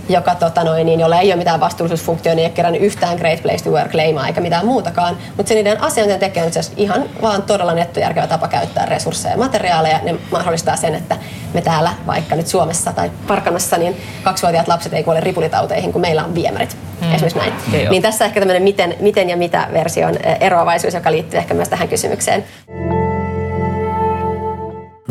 joka, 0.09 0.35
tota 0.35 0.65
noin, 0.65 0.87
niin, 0.87 1.01
jolla 1.01 1.21
ei 1.21 1.29
ole 1.29 1.37
mitään 1.37 1.61
vastuullisuusfunktioa, 1.61 2.35
niin 2.35 2.45
ei 2.45 2.51
kerännyt 2.51 2.83
yhtään 2.83 3.17
Great 3.17 3.43
Place 3.43 3.65
to 3.65 3.71
Work 3.71 3.95
leimaa 3.95 4.27
eikä 4.27 4.41
mitään 4.41 4.67
muutakaan. 4.67 5.17
Mutta 5.37 5.49
se 5.49 5.55
niiden 5.55 5.83
asioiden 5.83 6.19
tekee 6.19 6.43
on 6.43 6.51
ihan 6.77 7.05
vaan 7.23 7.43
todella 7.43 7.75
nettojärkevä 7.75 8.27
tapa 8.27 8.49
käyttää 8.49 8.87
resursseja 8.87 9.33
ja 9.33 9.39
materiaaleja. 9.39 10.01
Ne 10.03 10.15
mahdollistaa 10.31 10.77
sen, 10.77 10.95
että 10.95 11.17
me 11.55 11.61
täällä 11.61 11.93
vaikka 12.07 12.37
nyt 12.37 12.47
Suomessa 12.47 12.93
tai 12.93 13.11
Parkanassa, 13.27 13.79
niin 13.79 13.97
kaksivuotiaat 14.23 14.69
lapset 14.69 14.93
ei 14.93 15.05
kuole 15.05 15.21
ripulitauteihin, 15.21 15.93
kun 15.93 16.01
meillä 16.01 16.25
on 16.25 16.35
viemärit. 16.35 16.77
Mm. 17.01 17.15
Esimerkiksi 17.15 17.39
näin. 17.39 17.53
Okay, 17.69 17.89
niin 17.89 18.03
tässä 18.03 18.25
ehkä 18.25 18.41
tämmöinen 18.41 18.63
miten, 18.63 18.95
miten 19.01 19.31
ja 19.31 19.37
mitä 19.37 19.69
version 19.73 20.17
eroavaisuus, 20.41 20.95
joka 20.95 21.13
liittyy 21.13 21.39
ehkä 21.39 21.55
myös 21.55 21.69
tähän 21.69 21.89
kysymykseen. 21.89 22.45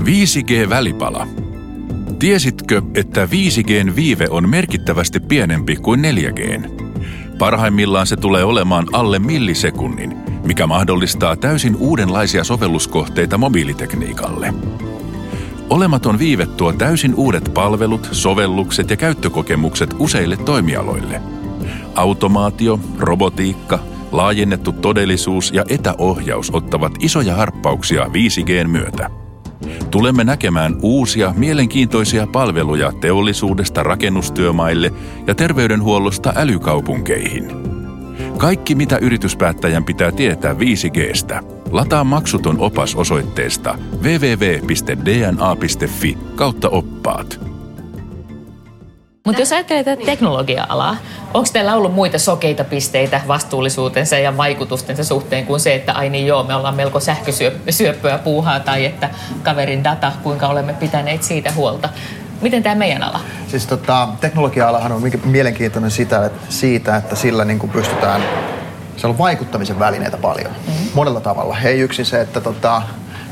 5G-välipala. 0.07 1.46
Tiesitkö, 2.19 2.81
että 2.95 3.25
5Gn 3.25 3.95
viive 3.95 4.27
on 4.29 4.49
merkittävästi 4.49 5.19
pienempi 5.19 5.75
kuin 5.75 5.99
4Gn? 6.01 6.69
Parhaimmillaan 7.37 8.07
se 8.07 8.17
tulee 8.17 8.43
olemaan 8.43 8.85
alle 8.93 9.19
millisekunnin, 9.19 10.17
mikä 10.45 10.67
mahdollistaa 10.67 11.35
täysin 11.35 11.75
uudenlaisia 11.75 12.43
sovelluskohteita 12.43 13.37
mobiilitekniikalle. 13.37 14.53
Olematon 15.69 16.19
viive 16.19 16.45
tuo 16.45 16.73
täysin 16.73 17.15
uudet 17.15 17.51
palvelut, 17.53 18.09
sovellukset 18.11 18.89
ja 18.89 18.97
käyttökokemukset 18.97 19.95
useille 19.99 20.37
toimialoille. 20.37 21.21
Automaatio, 21.95 22.79
robotiikka, 22.99 23.79
laajennettu 24.11 24.71
todellisuus 24.71 25.51
ja 25.51 25.65
etäohjaus 25.69 26.49
ottavat 26.53 26.91
isoja 26.99 27.35
harppauksia 27.35 28.03
5Gn 28.03 28.67
myötä. 28.67 29.26
Tulemme 29.91 30.23
näkemään 30.23 30.75
uusia 30.81 31.33
mielenkiintoisia 31.37 32.27
palveluja 32.27 32.91
teollisuudesta 32.91 33.83
rakennustyömaille 33.83 34.93
ja 35.27 35.35
terveydenhuollosta 35.35 36.33
älykaupunkeihin. 36.35 37.51
Kaikki 38.37 38.75
mitä 38.75 38.97
yrityspäättäjän 38.97 39.83
pitää 39.83 40.11
tietää 40.11 40.53
5Gstä. 40.53 41.43
Lataa 41.71 42.03
maksuton 42.03 42.59
opas 42.59 42.95
osoitteesta 42.95 43.77
www.dna.fi 44.01 45.37
kautta 46.35 46.69
oppaat. 46.69 47.56
Mutta 49.27 49.41
jos 49.41 49.51
ajattelee 49.51 49.83
tätä 49.83 50.05
teknologia-alaa, 50.05 50.97
onko 51.33 51.49
teillä 51.53 51.75
ollut 51.75 51.93
muita 51.93 52.19
sokeita 52.19 52.63
pisteitä 52.63 53.21
vastuullisuutensa 53.27 54.17
ja 54.17 54.37
vaikutustensa 54.37 55.03
suhteen 55.03 55.45
kuin 55.45 55.59
se, 55.59 55.75
että 55.75 55.93
ai 55.93 56.09
niin 56.09 56.27
joo, 56.27 56.43
me 56.43 56.55
ollaan 56.55 56.75
melko 56.75 56.99
sähkösyöppöä 56.99 58.17
puuhaa 58.17 58.59
tai 58.59 58.85
että 58.85 59.09
kaverin 59.43 59.83
data, 59.83 60.11
kuinka 60.23 60.47
olemme 60.47 60.73
pitäneet 60.73 61.23
siitä 61.23 61.51
huolta. 61.51 61.89
Miten 62.41 62.63
tämä 62.63 62.75
meidän 62.75 63.03
ala? 63.03 63.19
Siis 63.47 63.67
tota, 63.67 64.07
teknologia-alahan 64.21 64.91
on 64.91 65.01
mielenkiintoinen 65.25 65.91
sitä, 65.91 66.25
että, 66.25 66.39
siitä, 66.49 66.95
että 66.95 67.15
sillä 67.15 67.45
niin 67.45 67.59
kuin 67.59 67.71
pystytään, 67.71 68.23
se 68.97 69.07
on 69.07 69.17
vaikuttamisen 69.17 69.79
välineitä 69.79 70.17
paljon, 70.17 70.51
mm-hmm. 70.51 70.89
monella 70.93 71.21
tavalla. 71.21 71.57
Ei 71.63 71.79
yksin 71.79 72.05
se, 72.05 72.21
että 72.21 72.41
tota, 72.41 72.81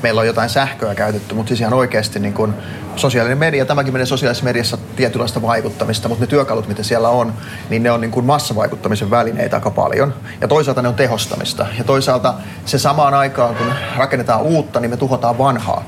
meillä 0.06 0.22
on 0.22 0.28
jotain 0.28 0.50
sähköä 0.50 0.96
käytetty, 0.96 1.36
mutta 1.36 1.48
siis 1.48 1.60
ihan 1.62 1.74
oikeasti 1.74 2.20
niin 2.20 2.34
kuin 2.34 2.54
sosiaalinen 2.96 3.38
media, 3.38 3.66
tämäkin 3.66 3.94
menee 3.94 4.06
sosiaalisessa 4.06 4.46
mediassa 4.46 4.78
tietynlaista 4.96 5.42
vaikuttamista, 5.42 6.10
mutta 6.10 6.24
ne 6.24 6.28
työkalut, 6.28 6.68
mitä 6.68 6.84
siellä 6.84 7.10
on, 7.10 7.34
niin 7.70 7.84
ne 7.84 7.92
on 7.92 8.02
niin 8.02 8.12
kuin 8.12 8.26
massavaikuttamisen 8.26 9.10
välineitä 9.10 9.56
aika 9.56 9.72
paljon. 9.72 10.14
Ja 10.42 10.48
toisaalta 10.48 10.82
ne 10.82 10.88
on 10.88 10.96
tehostamista. 10.96 11.66
Ja 11.78 11.84
toisaalta 11.84 12.34
se 12.66 12.78
samaan 12.78 13.14
aikaan, 13.14 13.56
kun 13.56 13.74
rakennetaan 13.98 14.42
uutta, 14.42 14.80
niin 14.80 14.90
me 14.90 14.98
tuhotaan 14.98 15.38
vanhaa. 15.38 15.84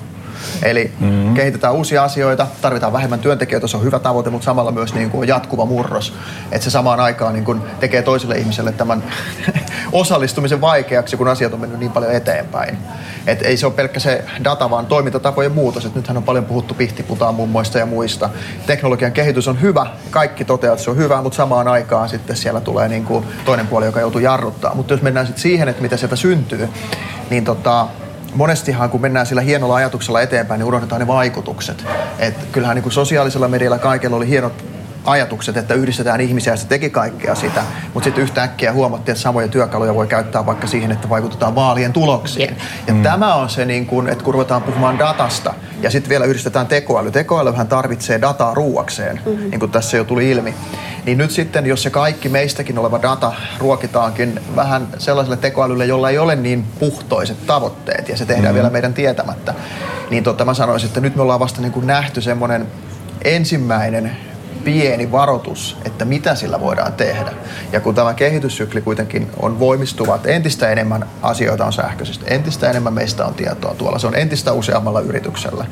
Eli 0.63 0.91
mm-hmm. 0.99 1.33
kehitetään 1.33 1.73
uusia 1.73 2.03
asioita, 2.03 2.47
tarvitaan 2.61 2.93
vähemmän 2.93 3.19
työntekijöitä, 3.19 3.67
se 3.67 3.77
on 3.77 3.83
hyvä 3.83 3.99
tavoite, 3.99 4.29
mutta 4.29 4.45
samalla 4.45 4.71
myös 4.71 4.93
niin 4.93 5.09
kuin 5.09 5.27
jatkuva 5.27 5.65
murros. 5.65 6.13
Että 6.51 6.63
se 6.63 6.69
samaan 6.69 6.99
aikaan 6.99 7.33
niin 7.33 7.45
kuin 7.45 7.61
tekee 7.79 8.01
toiselle 8.01 8.37
ihmiselle 8.37 8.71
tämän 8.71 9.03
osallistumisen 9.91 10.61
vaikeaksi, 10.61 11.17
kun 11.17 11.27
asiat 11.27 11.53
on 11.53 11.59
mennyt 11.59 11.79
niin 11.79 11.91
paljon 11.91 12.11
eteenpäin. 12.11 12.77
Et 13.27 13.41
ei 13.41 13.57
se 13.57 13.65
ole 13.65 13.73
pelkkä 13.73 13.99
se 13.99 14.23
data, 14.43 14.69
vaan 14.69 14.85
toimintatapojen 14.85 15.51
muutos. 15.51 15.85
Et 15.85 15.95
nythän 15.95 16.17
on 16.17 16.23
paljon 16.23 16.45
puhuttu 16.45 16.73
pihtiputaan 16.73 17.35
mummoista 17.35 17.79
ja 17.79 17.85
muista. 17.85 18.29
Teknologian 18.65 19.11
kehitys 19.11 19.47
on 19.47 19.61
hyvä, 19.61 19.87
kaikki 20.11 20.45
toteavat, 20.45 20.77
että 20.77 20.83
se 20.83 20.91
on 20.91 20.97
hyvä, 20.97 21.21
mutta 21.21 21.37
samaan 21.37 21.67
aikaan 21.67 22.09
sitten 22.09 22.35
siellä 22.35 22.61
tulee 22.61 22.87
niin 22.87 23.05
kuin 23.05 23.25
toinen 23.45 23.67
puoli, 23.67 23.85
joka 23.85 23.99
joutuu 23.99 24.21
jarruttaa. 24.21 24.75
Mutta 24.75 24.93
jos 24.93 25.01
mennään 25.01 25.25
sitten 25.25 25.41
siihen, 25.41 25.67
että 25.67 25.81
mitä 25.81 25.97
sieltä 25.97 26.15
syntyy, 26.15 26.69
niin 27.29 27.45
tota, 27.45 27.87
monestihan 28.35 28.89
kun 28.89 29.01
mennään 29.01 29.25
sillä 29.25 29.41
hienolla 29.41 29.75
ajatuksella 29.75 30.21
eteenpäin, 30.21 30.59
niin 30.59 30.67
unohdetaan 30.67 31.01
ne 31.01 31.07
vaikutukset. 31.07 31.85
Et 32.19 32.35
kyllähän 32.51 32.75
niin 32.75 32.83
kuin 32.83 32.93
sosiaalisella 32.93 33.47
medialla 33.47 33.79
kaikella 33.79 34.17
oli 34.17 34.27
hienot 34.27 34.76
ajatukset, 35.07 35.57
että 35.57 35.73
yhdistetään 35.73 36.21
ihmisiä 36.21 36.53
ja 36.53 36.57
se 36.57 36.67
teki 36.67 36.89
kaikkea 36.89 37.35
sitä, 37.35 37.63
mutta 37.93 38.03
sitten 38.03 38.23
yhtäkkiä 38.23 38.73
huomattiin, 38.73 39.13
että 39.13 39.21
samoja 39.21 39.47
työkaluja 39.47 39.95
voi 39.95 40.07
käyttää 40.07 40.45
vaikka 40.45 40.67
siihen, 40.67 40.91
että 40.91 41.09
vaikutetaan 41.09 41.55
vaalien 41.55 41.93
tuloksiin. 41.93 42.57
Ja 42.87 42.93
mm. 42.93 43.03
tämä 43.03 43.35
on 43.35 43.49
se, 43.49 43.65
niin 43.65 43.85
kun, 43.85 44.09
että 44.09 44.23
kun 44.23 44.33
ruvetaan 44.33 44.63
puhumaan 44.63 44.99
datasta 44.99 45.53
ja 45.81 45.91
sitten 45.91 46.09
vielä 46.09 46.25
yhdistetään 46.25 46.67
tekoäly. 46.67 47.11
Tekoälyhän 47.11 47.67
tarvitsee 47.67 48.21
dataa 48.21 48.53
ruuakseen, 48.53 49.21
mm-hmm. 49.25 49.49
niin 49.49 49.59
kuin 49.59 49.71
tässä 49.71 49.97
jo 49.97 50.03
tuli 50.03 50.29
ilmi. 50.29 50.53
Niin 51.05 51.17
nyt 51.17 51.31
sitten, 51.31 51.65
jos 51.65 51.83
se 51.83 51.89
kaikki 51.89 52.29
meistäkin 52.29 52.79
oleva 52.79 53.01
data 53.01 53.33
ruokitaankin 53.59 54.39
vähän 54.55 54.87
sellaiselle 54.97 55.37
tekoälylle, 55.37 55.85
jolla 55.85 56.09
ei 56.09 56.17
ole 56.17 56.35
niin 56.35 56.65
puhtoiset 56.79 57.47
tavoitteet 57.47 58.09
ja 58.09 58.17
se 58.17 58.25
tehdään 58.25 58.43
mm-hmm. 58.43 58.55
vielä 58.55 58.69
meidän 58.69 58.93
tietämättä, 58.93 59.53
niin 60.09 60.23
tota 60.23 60.45
mä 60.45 60.53
sanoisin, 60.53 60.87
että 60.87 60.99
nyt 60.99 61.15
me 61.15 61.21
ollaan 61.21 61.39
vasta 61.39 61.61
niin 61.61 61.71
kuin 61.71 61.87
nähty 61.87 62.21
semmoinen 62.21 62.67
ensimmäinen 63.23 64.17
pieni 64.67 65.11
varoitus, 65.11 65.77
että 65.85 66.05
mitä 66.05 66.35
sillä 66.35 66.59
voidaan 66.59 66.93
tehdä. 66.93 67.33
Ja 67.71 67.79
kun 67.79 67.95
tämä 67.95 68.13
kehityssykli 68.13 68.81
kuitenkin 68.81 69.29
on 69.39 69.59
voimistuva, 69.59 70.15
että 70.15 70.29
entistä 70.29 70.69
enemmän 70.69 71.05
asioita 71.21 71.65
on 71.65 71.73
sähköisesti, 71.73 72.25
entistä 72.27 72.69
enemmän 72.69 72.93
meistä 72.93 73.25
on 73.25 73.33
tietoa 73.33 73.75
tuolla, 73.75 73.99
se 73.99 74.07
on 74.07 74.15
entistä 74.15 74.53
useammalla 74.53 75.01
yrityksellä, 75.01 75.65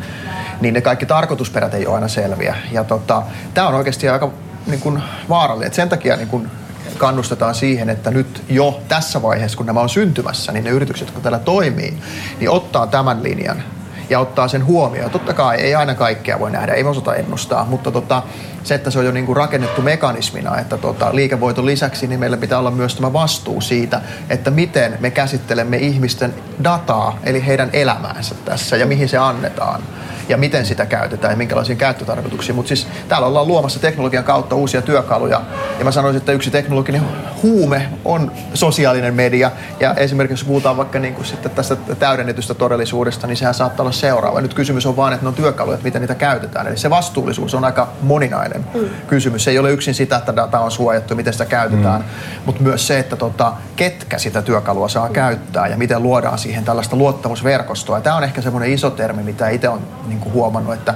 niin 0.62 0.74
ne 0.74 0.82
kaikki 0.82 1.06
tarkoitusperät 1.06 1.74
ei 1.74 1.88
ole 1.88 1.96
aina 1.96 2.08
selviä. 2.08 2.56
Ja 2.72 2.84
tota, 2.84 3.24
tämä 3.54 3.68
on 3.68 3.74
oikeasti 3.74 4.10
aika 4.10 4.32
niin 4.68 4.80
kuin, 4.80 5.04
vaarallinen. 5.30 5.68
Et 5.68 5.74
sen 5.74 5.90
takia 5.90 6.16
niin 6.16 6.28
kuin, 6.28 6.52
kannustetaan 6.98 7.56
siihen, 7.56 7.90
että 7.90 8.12
nyt 8.12 8.44
jo 8.50 8.82
tässä 8.88 9.22
vaiheessa, 9.22 9.58
kun 9.58 9.66
nämä 9.66 9.80
on 9.80 9.90
syntymässä, 9.90 10.52
niin 10.52 10.64
ne 10.64 10.70
yritykset, 10.70 11.08
jotka 11.08 11.22
täällä 11.22 11.40
toimii, 11.40 11.98
niin 12.40 12.50
ottaa 12.50 12.88
tämän 12.88 13.24
linjan 13.24 13.64
ja 14.10 14.20
ottaa 14.20 14.48
sen 14.48 14.66
huomioon. 14.66 15.12
Totta 15.12 15.34
kai 15.34 15.58
ei 15.58 15.76
aina 15.76 15.96
kaikkea 15.96 16.40
voi 16.40 16.52
nähdä, 16.52 16.74
ei 16.74 16.84
osata 16.84 17.16
ennustaa, 17.16 17.66
mutta 17.66 17.92
tota, 17.92 18.24
se, 18.64 18.76
että 18.76 18.92
se 18.92 19.00
on 19.00 19.06
jo 19.06 19.12
niin 19.12 19.26
kuin 19.26 19.38
rakennettu 19.38 19.82
mekanismina, 19.82 20.60
että 20.60 20.78
tota, 20.78 21.16
liikevoiton 21.16 21.66
lisäksi 21.66 22.08
niin 22.08 22.20
meillä 22.20 22.38
pitää 22.38 22.60
olla 22.60 22.72
myös 22.72 22.96
tämä 22.96 23.14
vastuu 23.14 23.62
siitä, 23.62 24.02
että 24.30 24.52
miten 24.52 24.98
me 25.00 25.12
käsittelemme 25.12 25.78
ihmisten 25.78 26.34
dataa, 26.64 27.20
eli 27.24 27.46
heidän 27.46 27.70
elämäänsä 27.74 28.36
tässä 28.46 28.78
ja 28.78 28.86
mihin 28.86 29.10
se 29.10 29.18
annetaan 29.18 29.82
ja 30.30 30.38
miten 30.38 30.66
sitä 30.66 30.86
käytetään 30.86 31.34
ja 31.34 31.38
minkälaisiin 31.38 31.78
käyttötarkoituksiin. 31.78 32.56
Mutta 32.56 32.68
siis 32.68 32.88
täällä 33.08 33.28
ollaan 33.28 33.48
luomassa 33.48 33.80
teknologian 33.80 34.24
kautta 34.24 34.56
uusia 34.56 34.82
työkaluja 34.82 35.42
ja 35.80 35.86
mä 35.86 35.92
sanoisin, 35.92 36.18
että 36.18 36.32
yksi 36.32 36.52
teknologinen 36.52 37.02
huume 37.44 37.90
on 38.06 38.32
sosiaalinen 38.54 39.14
media 39.14 39.52
ja 39.80 39.94
esimerkiksi 39.94 40.44
jos 40.44 40.48
puhutaan 40.48 40.78
vaikka 40.78 41.00
niin 41.00 41.16
sitten 41.24 41.52
tästä 41.52 41.76
täydennetystä 41.76 42.54
todellisuudesta, 42.54 43.28
niin 43.28 43.38
sehän 43.38 43.54
saattaa 43.54 43.84
olla 43.84 43.92
seuraava. 43.96 44.42
Nyt 44.42 44.54
kysymys 44.54 44.86
on 44.86 44.96
vaan, 44.96 45.14
että 45.14 45.24
ne 45.26 45.28
on 45.28 45.34
työkaluja, 45.34 45.76
että 45.76 45.86
miten 45.86 46.02
niitä 46.02 46.16
käytetään. 46.16 46.68
Eli 46.68 46.78
se 46.78 46.90
vastuullisuus 46.90 47.56
on 47.56 47.66
aika 47.66 47.88
moninainen 48.02 48.66
mm. 48.74 48.90
kysymys. 49.08 49.44
Se 49.44 49.52
ei 49.52 49.60
ole 49.60 49.72
yksin 49.72 49.94
sitä, 49.94 50.18
että 50.18 50.36
data 50.36 50.60
on 50.60 50.72
suojattu 50.72 51.14
ja 51.14 51.16
miten 51.16 51.34
sitä 51.34 51.46
käytetään, 51.46 52.02
mm. 52.02 52.08
mutta 52.46 52.64
myös 52.64 52.88
se, 52.88 53.00
että 53.00 53.16
tota, 53.16 53.54
ketkä 53.76 54.18
sitä 54.18 54.42
työkalua 54.42 54.90
saa 54.90 55.10
käyttää 55.10 55.68
ja 55.68 55.78
miten 55.78 56.04
luodaan 56.04 56.38
siihen 56.38 56.66
tällaista 56.66 56.96
luottamusverkostoa. 56.96 58.02
Tämä 58.02 58.16
on 58.16 58.24
ehkä 58.24 58.42
semmoinen 58.42 58.72
iso 58.72 58.90
termi, 58.90 59.24
mitä 59.24 59.50
itse 59.50 59.70
on 59.70 59.82
niin 60.08 60.20
kuin 60.20 60.34
huomannut, 60.34 60.74
että 60.74 60.94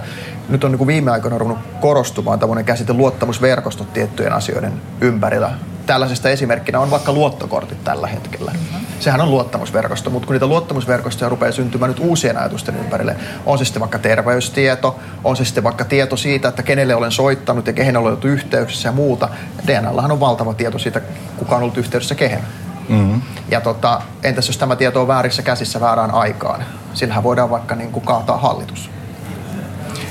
nyt 0.50 0.64
on 0.64 0.72
niin 0.72 0.78
kuin 0.78 0.88
viime 0.88 1.12
aikoina 1.12 1.38
ruvennut 1.38 1.66
korostumaan 1.80 2.40
tämmöinen 2.40 2.66
käsite 2.66 2.94
luottamusverkostot 2.94 3.94
tiettyjen 3.94 4.34
asioiden 4.34 4.74
ympärillä. 5.02 5.52
Tällaisesta 5.90 6.30
esimerkkinä 6.30 6.80
on 6.80 6.92
vaikka 6.92 7.12
luottokortit 7.12 7.84
tällä 7.84 8.08
hetkellä. 8.08 8.52
Mm-hmm. 8.52 8.86
Sehän 9.00 9.22
on 9.22 9.32
luottamusverkosto, 9.32 10.10
mutta 10.10 10.26
kun 10.26 10.34
niitä 10.34 10.48
luottamusverkostoja 10.48 11.30
rupeaa 11.30 11.52
syntymään 11.52 11.92
nyt 11.92 12.00
uusien 12.00 12.38
ajatusten 12.38 12.76
ympärille, 12.76 13.16
on 13.46 13.58
se 13.58 13.66
sitten 13.66 13.80
vaikka 13.80 14.00
terveystieto, 14.00 15.00
on 15.24 15.38
se 15.38 15.46
sitten 15.46 15.64
vaikka 15.64 15.86
tieto 15.86 16.18
siitä, 16.18 16.48
että 16.48 16.64
kenelle 16.64 16.96
olen 16.96 17.12
soittanut 17.12 17.68
ja 17.68 17.74
kehen 17.74 17.98
olen 17.98 18.08
ollut 18.08 18.26
yhteyksissä 18.26 18.90
ja 18.90 18.92
muuta. 18.92 19.30
DNAllahan 19.68 20.12
on 20.12 20.20
valtava 20.20 20.54
tieto 20.54 20.80
siitä, 20.80 21.02
kuka 21.38 21.56
on 21.56 21.62
ollut 21.62 21.78
yhteydessä 21.78 22.16
kehen. 22.16 22.42
Mm-hmm. 22.90 23.22
Ja 23.52 23.62
tota, 23.62 24.02
entäs 24.24 24.48
jos 24.48 24.58
tämä 24.58 24.76
tieto 24.76 25.02
on 25.02 25.08
väärissä 25.08 25.42
käsissä 25.42 25.80
väärään 25.80 26.12
aikaan? 26.12 26.64
Sillähän 26.94 27.24
voidaan 27.24 27.50
vaikka 27.50 27.76
niin 27.76 27.92
kuin 27.92 28.06
kaataa 28.06 28.38
hallitus. 28.38 28.90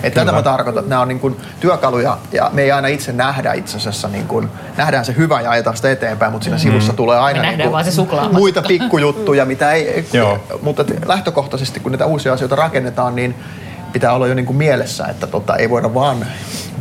Että 0.02 0.20
tätä 0.20 0.32
mä 0.32 0.42
tarkoitan, 0.42 0.80
että 0.80 0.90
nämä 0.90 1.02
on 1.02 1.08
niin 1.08 1.20
kuin 1.20 1.36
työkaluja 1.60 2.18
ja 2.32 2.50
me 2.54 2.62
ei 2.62 2.72
aina 2.72 2.88
itse 2.88 3.12
nähdä 3.12 3.52
itse 3.52 3.76
asiassa, 3.76 4.08
niin 4.08 4.26
kuin, 4.26 4.48
nähdään 4.76 5.04
se 5.04 5.16
hyvä 5.16 5.40
ja 5.40 5.50
ajetaan 5.50 5.76
sitä 5.76 5.90
eteenpäin, 5.90 6.32
mutta 6.32 6.44
siinä 6.44 6.56
mm. 6.56 6.62
sivussa 6.62 6.92
tulee 6.92 7.18
aina 7.18 7.42
niin 7.42 7.70
kuin, 7.70 7.84
se 7.84 8.02
muita 8.32 8.62
pikkujuttuja, 8.62 9.44
mitä 9.44 9.72
ei, 9.72 10.06
mutta 10.62 10.84
lähtökohtaisesti 11.06 11.80
kun 11.80 11.92
niitä 11.92 12.06
uusia 12.06 12.32
asioita 12.32 12.56
rakennetaan, 12.56 13.16
niin 13.16 13.34
pitää 13.92 14.12
olla 14.12 14.26
jo 14.26 14.34
niin 14.34 14.46
kuin 14.46 14.56
mielessä, 14.56 15.06
että 15.06 15.26
tota, 15.26 15.56
ei 15.56 15.70
voida 15.70 15.94
vaan, 15.94 16.26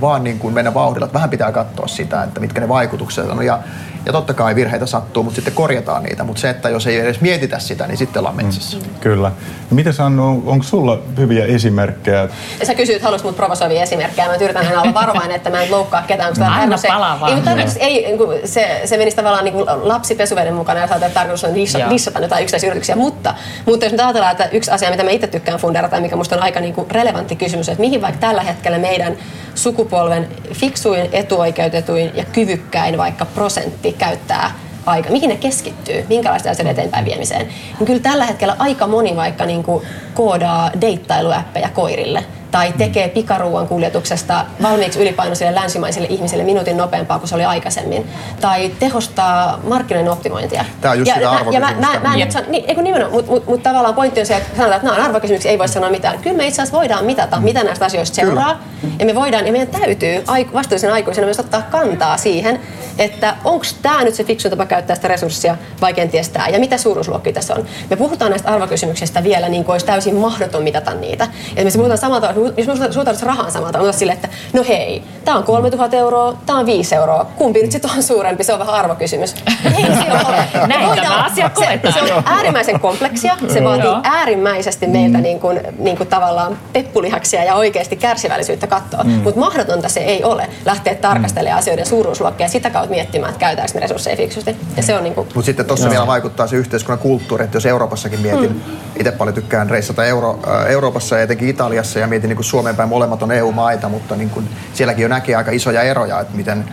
vaan 0.02 0.24
niin 0.24 0.40
kuin 0.40 0.54
mennä 0.54 0.74
vauhdilla. 0.74 1.10
Vähän 1.14 1.30
pitää 1.30 1.52
katsoa 1.52 1.88
sitä, 1.88 2.24
että 2.24 2.40
mitkä 2.40 2.62
ne 2.62 2.68
vaikutukset 2.68 3.30
on. 3.30 3.46
Ja 3.46 3.60
ja 4.08 4.14
totta 4.14 4.34
kai 4.34 4.56
virheitä 4.56 4.86
sattuu, 4.86 5.24
mutta 5.24 5.36
sitten 5.36 5.54
korjataan 5.54 6.04
niitä. 6.04 6.24
Mutta 6.24 6.42
se, 6.42 6.50
että 6.50 6.70
jos 6.70 6.88
ei 6.88 7.00
edes 7.00 7.22
mietitä 7.22 7.60
sitä, 7.60 7.88
niin 7.88 7.98
sitten 7.98 8.20
ollaan 8.20 8.36
metsissä. 8.36 8.78
Mm. 8.78 8.84
Kyllä. 9.00 9.32
Miten 9.72 9.94
Sannu, 9.94 10.28
on, 10.28 10.44
onko 10.46 10.64
sulla 10.64 11.00
hyviä 11.18 11.46
esimerkkejä? 11.46 12.30
Sä 12.64 12.76
kysyit, 12.76 13.02
haluaisit 13.02 13.26
mut 13.26 13.36
provosoivia 13.36 13.84
esimerkkejä. 13.84 14.28
Mä 14.28 14.36
yritän 14.36 14.68
aina 14.68 14.82
olla 14.82 14.94
varovainen, 14.94 15.36
että 15.36 15.50
mä 15.50 15.64
en 15.64 15.72
loukkaa 15.72 16.02
ketään. 16.02 16.30
Onko 16.30 16.44
Anna 16.62 16.78
se, 16.78 16.88
palaa 16.88 17.20
vaan. 17.20 17.44
Ei, 17.80 18.06
ei, 18.06 18.18
se, 18.46 18.82
se 18.86 18.98
menisi 18.98 19.18
tavallaan 19.18 19.44
niin 19.44 19.54
kuin 19.54 19.66
lapsi 19.68 20.16
pesuveden 20.16 20.54
mukana, 20.54 20.82
jos 20.82 20.92
että 20.92 21.10
tarkoitus 21.10 21.44
on 21.44 21.56
dissata, 21.56 21.90
dissata 21.90 22.20
jotain 22.20 22.44
yksittäisiä 22.44 22.70
yrityksiä. 22.70 22.96
Mutta, 22.96 23.34
mutta 23.66 23.86
jos 23.86 23.92
nyt 23.92 24.02
ajatellaan, 24.02 24.32
että 24.32 24.50
yksi 24.52 24.72
asia, 24.72 24.92
mitä 24.92 25.04
mä 25.04 25.10
itse 25.10 25.28
tykkään 25.28 25.60
funderata, 25.60 25.96
ja 25.96 26.02
mikä 26.02 26.16
musta 26.16 26.36
on 26.36 26.44
aika 26.44 26.60
niin 26.60 26.74
kuin 26.74 26.92
relevantti 26.92 27.36
kysymys, 27.36 27.70
että 27.70 27.82
mihin 27.82 28.02
vaikka 28.02 28.20
tällä 28.20 28.42
hetkellä 28.42 28.78
meidän 28.78 29.18
sukupolven 29.56 30.28
fiksuin, 30.54 31.10
etuoikeutetuin 31.12 32.12
ja 32.14 32.26
kyvykkäin 32.26 32.98
vaikka 32.98 33.26
prosentti 33.26 33.94
käyttää 33.98 34.52
aika, 34.86 35.10
mihin 35.10 35.30
ne 35.30 35.36
keskittyy, 35.36 36.06
minkälaista 36.10 36.50
asioiden 36.50 36.72
eteenpäin 36.72 37.06
viemiseen. 37.06 37.48
Niin 37.80 37.88
kyllä 37.88 38.00
tällä 38.00 38.26
hetkellä 38.26 38.56
aika 38.60 38.88
moni 38.88 39.16
vaikka 39.16 39.46
niin 39.46 39.64
kuin 39.64 39.86
koodaa 40.14 40.72
deittailuäppejä 40.82 41.70
koirille 41.74 42.24
tai 42.52 42.74
tekee 42.78 43.10
pikaruuan 43.10 43.68
kuljetuksesta 43.68 44.46
valmiiksi 44.62 45.02
ylipainoisille 45.02 45.56
länsimaisille 45.56 46.08
ihmisille 46.10 46.44
minuutin 46.44 46.78
nopeampaa 46.78 47.20
kuin 47.20 47.30
se 47.30 47.36
oli 47.36 47.46
aikaisemmin. 47.46 48.10
Tai 48.42 48.72
tehostaa 48.80 49.60
markkinoiden 49.68 50.12
optimointia. 50.12 50.66
Tämä 50.82 50.92
on 50.92 51.00
just 51.00 51.14
sitä 51.14 51.26
ja, 51.26 51.46
ja 51.52 51.60
mä, 51.60 51.74
mä, 51.80 52.00
mä 52.04 52.16
en 52.16 52.32
sano, 52.32 52.46
niin, 52.50 52.84
nimenomaan, 52.84 53.14
mutta 53.14 53.32
mut, 53.32 53.48
mut 53.48 53.64
tavallaan 53.64 53.96
pointti 53.96 54.20
on 54.20 54.26
se, 54.26 54.36
että 54.36 54.50
sanotaan, 54.50 54.76
että 54.76 54.88
nämä 54.88 54.98
on 54.98 55.06
arvokysymyksiä, 55.06 55.52
ei 55.52 55.60
voi 55.60 55.68
sanoa 55.68 55.90
mitään. 55.90 56.20
Kyllä 56.20 56.38
me 56.38 56.48
itse 56.48 56.62
asiassa 56.62 56.78
voidaan 56.78 57.06
mitata, 57.06 57.40
mitä 57.40 57.64
näistä 57.64 57.86
asioista 57.86 58.16
seuraa. 58.16 58.60
Ja 59.00 59.06
me 59.06 59.16
voidaan, 59.16 59.46
ja 59.46 59.52
meidän 59.52 59.68
täytyy 59.68 60.24
aiku, 60.28 60.54
vastuullisen 60.54 60.94
aikuisena 60.94 61.26
myös 61.26 61.40
ottaa 61.40 61.62
kantaa 61.62 62.18
siihen, 62.18 62.60
että 63.00 63.36
onko 63.44 63.66
tämä 63.82 64.04
nyt 64.04 64.16
se 64.16 64.24
fiksu 64.24 64.50
tapa 64.50 64.66
käyttää 64.66 64.96
sitä 64.96 65.08
resurssia 65.08 65.58
vai 65.82 65.94
kenties 65.94 66.30
tämä, 66.30 66.48
ja 66.48 66.60
mitä 66.60 66.78
suuruusluokkia 66.78 67.34
tässä 67.34 67.54
on. 67.56 67.66
Me 67.90 67.96
puhutaan 67.96 68.32
näistä 68.32 68.50
arvokysymyksistä 68.52 69.24
vielä 69.24 69.50
niin 69.50 69.64
kuin 69.64 69.74
olisi 69.74 69.86
täysin 69.86 70.16
mahdoton 70.16 70.64
mitata 70.64 70.94
niitä. 70.94 71.28
Ja 71.56 71.64
me 71.64 71.72
puhutaan 71.76 71.98
samalla 71.98 72.28
tavalla, 72.28 72.54
jos 72.58 72.68
me 72.68 72.74
suhtaudutaan 72.76 73.18
rahaan 73.28 73.52
samalla 73.52 73.72
tavalla, 73.72 73.92
sille, 73.92 74.14
että 74.14 74.30
no 74.54 74.64
hei, 74.68 75.04
tämä 75.26 75.38
on 75.38 75.44
3000 75.44 75.98
euroa, 75.98 76.38
tämä 76.46 76.60
on 76.60 76.66
5 76.66 76.96
euroa, 76.96 77.26
kumpi 77.38 77.62
nyt 77.62 77.72
sitten 77.72 77.92
on 77.92 78.04
suurempi, 78.04 78.44
se 78.44 78.54
on 78.54 78.60
vähän 78.60 78.76
arvokysymys. 78.76 79.36
Ei 79.78 79.84
se 79.86 80.28
ole. 80.28 80.38
Näin 80.68 80.82
Me 80.82 80.88
voidaan- 80.88 81.08
tämä 81.08 81.24
asia 81.26 81.48
se, 81.48 81.54
koetaan. 81.54 81.94
se 82.08 82.14
on 82.14 82.24
äärimmäisen 82.38 82.80
kompleksia, 82.80 83.38
se 83.54 83.64
vaatii 83.64 83.86
Joo. 83.86 84.00
äärimmäisesti 84.04 84.88
meiltä 84.88 85.18
niin 85.18 85.40
kuin, 85.40 85.60
niin 85.80 85.98
kuin 85.98 86.10
tavallaan 86.10 86.58
peppulihaksia 86.74 87.44
ja 87.44 87.56
oikeasti 87.56 87.96
kärsivällisyyttä 87.96 88.68
katsoa. 88.68 89.04
Mutta 89.04 89.40
mahdotonta 89.40 89.90
se 89.90 90.00
ei 90.00 90.24
ole 90.24 90.50
lähteä 90.66 90.96
tarkastelemaan 90.96 91.60
asioiden 91.60 91.86
suuruusluokkia 91.86 92.48
sitä 92.48 92.70
kautta 92.70 92.87
miettimään, 92.90 93.30
että 93.30 93.40
käytetäänkö 93.40 93.74
me 93.74 93.80
resursseja 93.80 94.18
fiksusti. 94.18 94.56
Ja 94.78 94.84
se 94.84 94.96
on 94.96 95.04
niin 95.04 95.16
kuin, 95.16 95.28
Mutta 95.36 95.46
sitten 95.46 95.66
tuossa 95.66 95.90
vielä 95.90 96.08
vaikuttaa 96.08 96.48
se 96.48 96.56
yhteiskunnan 96.56 97.00
kulttuuri, 97.00 97.44
että 97.44 97.58
jos 97.58 97.66
Euroopassakin 97.66 98.20
mietin, 98.20 98.52
mm. 98.52 98.62
itse 99.00 99.12
paljon 99.12 99.34
tykkään 99.34 99.70
reissata 99.70 100.06
Euro, 100.06 100.40
äh, 100.48 100.72
Euroopassa 100.72 101.16
ja 101.16 101.24
etenkin 101.24 101.50
Italiassa 101.50 102.00
ja 102.00 102.08
mietin 102.08 102.28
niin 102.28 102.38
kuin 102.38 102.46
Suomeen 102.46 102.76
päin 102.76 102.90
molemmat 102.90 103.24
on 103.24 103.32
EU-maita, 103.32 103.90
mutta 103.90 104.16
niin 104.16 104.30
kuin 104.30 104.50
sielläkin 104.74 105.04
jo 105.04 105.08
näkee 105.08 105.36
aika 105.36 105.52
isoja 105.52 105.82
eroja, 105.82 106.20
että 106.20 106.38
miten, 106.38 106.66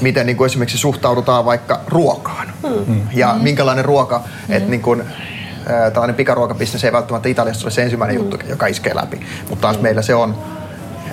miten 0.00 0.26
niin 0.26 0.36
kuin 0.36 0.46
esimerkiksi 0.46 0.78
suhtaudutaan 0.78 1.44
vaikka 1.44 1.80
ruokaan 1.86 2.52
mm. 2.86 3.08
ja 3.12 3.36
minkälainen 3.40 3.84
ruoka, 3.84 4.18
mm. 4.18 4.54
että 4.54 4.70
niin 4.70 4.82
kuin, 4.82 5.00
äh, 5.00 5.92
tällainen 5.92 6.16
pikaruokabisnes 6.16 6.84
ei 6.84 6.92
välttämättä 6.92 7.28
Italiassa 7.28 7.66
ole 7.66 7.70
se 7.70 7.82
ensimmäinen 7.82 8.16
juttu, 8.16 8.38
joka 8.48 8.66
iskee 8.66 8.94
läpi, 8.94 9.20
mutta 9.48 9.62
taas 9.62 9.80
meillä 9.80 10.02
se 10.02 10.14
on 10.14 10.59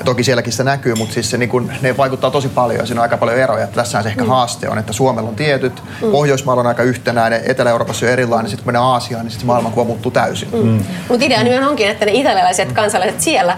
Toki 0.05 0.23
sielläkin 0.23 0.53
se 0.53 0.63
näkyy, 0.63 0.95
mutta 0.95 1.13
siis 1.13 1.29
se, 1.29 1.37
niin 1.37 1.49
kun, 1.49 1.71
ne 1.81 1.97
vaikuttaa 1.97 2.31
tosi 2.31 2.49
paljon 2.49 2.79
ja 2.79 2.85
siinä 2.85 3.01
on 3.01 3.03
aika 3.03 3.17
paljon 3.17 3.37
eroja. 3.37 3.63
Että 3.63 3.75
tässähän 3.75 4.03
se 4.03 4.09
ehkä 4.09 4.23
mm. 4.23 4.29
haaste 4.29 4.69
on, 4.69 4.77
että 4.77 4.93
Suomella 4.93 5.29
on 5.29 5.35
tietyt, 5.35 5.83
mm. 6.01 6.11
Pohjoismailla 6.11 6.61
on 6.61 6.67
aika 6.67 6.83
yhtenäinen, 6.83 7.41
Etelä-Euroopassa 7.45 8.05
on 8.05 8.11
erilainen, 8.11 8.49
sitten 8.49 8.63
kun 8.63 8.67
mennään 8.67 8.85
Aasiaan, 8.85 9.25
niin 9.25 9.31
sitten 9.31 9.47
maailmankuva 9.47 9.85
muuttuu 9.85 10.11
täysin. 10.11 10.49
Mm. 10.53 10.85
Mutta 11.09 11.25
idea 11.25 11.43
nimenomaan 11.43 11.69
onkin, 11.69 11.87
että 11.87 12.05
ne 12.05 12.11
italialaiset 12.11 12.71
kansalaiset 12.71 13.21
siellä 13.21 13.57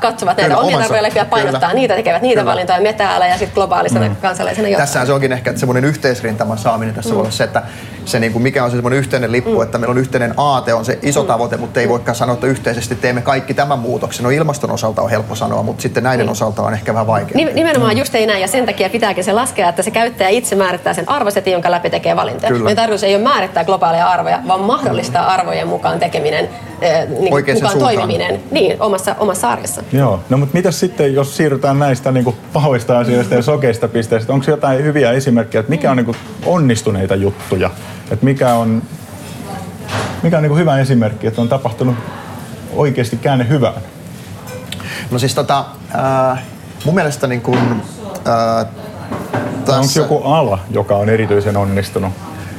katsovat 0.00 0.36
näitä 0.36 0.42
Kyllä, 0.42 0.58
omia 0.58 0.78
arvoja 0.78 1.10
ja 1.14 1.24
painottaa 1.24 1.60
Kyllä. 1.60 1.74
niitä, 1.74 1.94
tekevät 1.94 2.22
niitä 2.22 2.40
Kyllä. 2.40 2.50
valintoja, 2.50 2.80
me 2.80 2.92
täällä 2.92 3.26
ja 3.26 3.38
sitten 3.38 3.54
globaalisena 3.54 4.08
mm. 4.08 4.16
kansalaisena 4.16 4.68
johtaa. 4.68 4.86
Tässähän 4.86 5.06
se 5.06 5.12
onkin 5.12 5.32
ehkä, 5.32 5.50
että 5.50 5.60
semmoinen 5.60 5.84
yhteisrintaman 5.84 6.58
saaminen 6.58 6.94
tässä 6.94 7.10
mm. 7.10 7.14
voi 7.14 7.20
olla 7.20 7.30
se, 7.30 7.44
että 7.44 7.62
se 8.04 8.20
niin 8.20 8.32
kuin 8.32 8.42
mikä 8.42 8.64
on 8.64 8.70
se 8.70 8.76
semmoinen 8.76 8.98
yhteinen 8.98 9.32
lippu, 9.32 9.56
mm. 9.56 9.62
että 9.62 9.78
meillä 9.78 9.92
on 9.92 9.98
yhteinen 9.98 10.34
aate, 10.36 10.74
on 10.74 10.84
se 10.84 10.98
iso 11.02 11.24
tavoite, 11.24 11.56
mutta 11.56 11.80
ei 11.80 11.88
voikaan 11.88 12.14
sanoa, 12.14 12.34
että 12.34 12.46
yhteisesti 12.46 12.94
teemme 12.94 13.22
kaikki 13.22 13.54
tämän 13.54 13.78
muutoksen. 13.78 14.24
No 14.24 14.30
ilmaston 14.30 14.70
osalta 14.70 15.02
on 15.02 15.10
helppo 15.10 15.34
sanoa, 15.34 15.62
mutta 15.62 15.82
sitten 15.88 16.02
näiden 16.02 16.26
Niin. 16.26 16.32
osalta 16.32 16.62
on 16.62 16.74
ehkä 16.74 16.94
vähän 16.94 17.06
vaikea. 17.06 17.36
Nim- 17.36 17.54
Nimenomaan 17.54 17.98
just 17.98 18.14
ei 18.14 18.26
näin, 18.26 18.40
ja 18.40 18.48
sen 18.48 18.66
takia 18.66 18.90
pitääkin 18.90 19.24
se 19.24 19.32
laskea, 19.32 19.68
että 19.68 19.82
se 19.82 19.90
käyttäjä 19.90 20.28
itse 20.30 20.56
määrittää 20.56 20.94
sen 20.94 21.08
arvosetin, 21.08 21.52
jonka 21.52 21.70
läpi 21.70 21.90
tekee 21.90 22.16
valintoja. 22.16 22.48
Kyllä. 22.52 22.64
Meidän 22.64 22.76
tarkoitus 22.82 23.02
ei 23.04 23.14
ole 23.14 23.22
määrittää 23.22 23.64
globaaleja 23.64 24.08
arvoja, 24.08 24.40
vaan 24.48 24.60
mahdollistaa 24.60 25.26
arvojen 25.32 25.68
mukaan 25.68 25.98
tekeminen, 25.98 26.48
eh, 26.80 27.08
niin 27.20 27.34
Oikeaan 27.34 27.56
mukaan 27.56 27.72
suuntaan. 27.72 27.94
toimiminen 27.94 28.40
niin, 28.50 28.82
omassa, 28.82 29.14
omassa 29.18 29.50
arjessa. 29.50 29.82
Joo, 29.92 30.20
no 30.28 30.36
mutta 30.38 30.56
mitä 30.56 30.70
sitten, 30.70 31.14
jos 31.14 31.36
siirrytään 31.36 31.78
näistä 31.78 32.12
niin 32.12 32.34
pahoista 32.52 32.98
asioista 32.98 33.34
ja 33.34 33.42
sokeista 33.42 33.88
pisteistä, 33.88 34.32
onko 34.32 34.46
jotain 34.50 34.84
hyviä 34.84 35.12
esimerkkejä, 35.12 35.60
että 35.60 35.70
mikä 35.70 35.90
on 35.90 35.96
niin 35.96 36.16
onnistuneita 36.46 37.14
juttuja? 37.14 37.70
Että 38.10 38.24
mikä 38.24 38.54
on, 38.54 38.82
mikä 40.22 40.36
on 40.36 40.42
niin 40.42 40.56
hyvä 40.58 40.78
esimerkki, 40.78 41.26
että 41.26 41.40
on 41.40 41.48
tapahtunut 41.48 41.94
oikeasti 42.76 43.16
käänne 43.16 43.48
hyvään? 43.48 43.74
No 45.10 45.18
siis 45.18 45.34
tota, 45.34 45.64
äh, 46.32 46.42
mun 46.84 46.94
mielestä 46.94 47.26
niin 47.26 47.40
kuin, 47.40 47.82
äh, 48.08 48.66
Tai 49.64 49.78
onko 49.78 49.92
joku 49.96 50.22
ala, 50.22 50.58
joka 50.70 50.96
on 50.96 51.08
erityisen 51.08 51.56
onnistunut? 51.56 52.12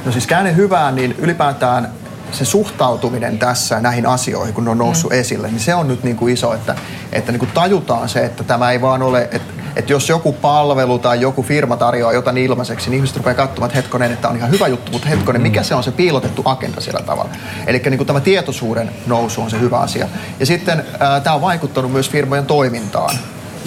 No 0.06 0.12
siis 0.12 0.28
käänne 0.28 0.56
hyvään, 0.56 0.95
niin 0.95 1.16
ylipäätään 1.18 1.89
se 2.32 2.45
suhtautuminen 2.45 3.39
tässä 3.39 3.80
näihin 3.80 4.06
asioihin, 4.06 4.54
kun 4.54 4.66
ne 4.66 4.70
on 4.70 4.78
noussut 4.78 5.12
mm. 5.12 5.20
esille, 5.20 5.47
niin 5.47 5.60
se 5.60 5.76
on 5.76 5.88
nyt 5.88 6.04
niin 6.04 6.16
kuin 6.16 6.34
iso, 6.34 6.54
että, 6.54 6.76
että 7.12 7.32
niin 7.32 7.39
kuin 7.39 7.52
tajutaan 7.54 8.10
se, 8.10 8.26
että 8.26 8.43
tämä 8.43 8.72
ei 8.72 8.82
vaan 8.82 9.02
ole, 9.02 9.22
että, 9.32 9.54
että 9.76 9.94
jos 9.94 10.10
joku 10.10 10.34
palvelu 10.34 11.00
tai 11.00 11.22
joku 11.22 11.44
firma 11.44 11.78
tarjoaa 11.78 12.14
jotain 12.14 12.38
ilmaiseksi, 12.38 12.90
niin 12.90 12.96
ihmiset 12.96 13.18
rupeaa 13.18 13.36
katsomaan, 13.36 13.70
että 13.70 13.82
hetkonen, 13.82 14.12
että 14.12 14.30
on 14.30 14.38
ihan 14.38 14.52
hyvä 14.52 14.68
juttu, 14.68 14.92
mutta 14.92 15.08
hetkonen, 15.08 15.42
mikä 15.42 15.64
se 15.64 15.76
on 15.76 15.84
se 15.84 15.92
piilotettu 15.92 16.42
agenda 16.46 16.82
sillä 16.82 17.02
tavalla. 17.02 17.30
Eli 17.68 17.82
niin 17.90 18.06
tämä 18.06 18.20
tietoisuuden 18.20 18.92
nousu 19.08 19.42
on 19.42 19.50
se 19.50 19.60
hyvä 19.60 19.80
asia. 19.80 20.08
Ja 20.40 20.46
sitten 20.46 20.86
ää, 21.00 21.20
tämä 21.20 21.36
on 21.36 21.42
vaikuttanut 21.42 21.92
myös 21.92 22.10
firmojen 22.10 22.46
toimintaan 22.46 23.16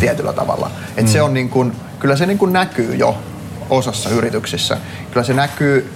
tietyllä 0.01 0.33
tavalla. 0.33 0.71
Että 0.89 1.03
mm. 1.03 1.09
se 1.09 1.23
on 1.23 1.35
niin 1.35 1.49
kuin, 1.49 1.73
kyllä 1.99 2.17
se 2.17 2.27
niin 2.27 2.39
kuin 2.39 2.53
näkyy 2.53 2.95
jo 2.95 3.19
osassa 3.71 4.11
yrityksissä. 4.11 4.77
Kyllä 5.11 5.25
se 5.25 5.35
näkyy, 5.35 5.93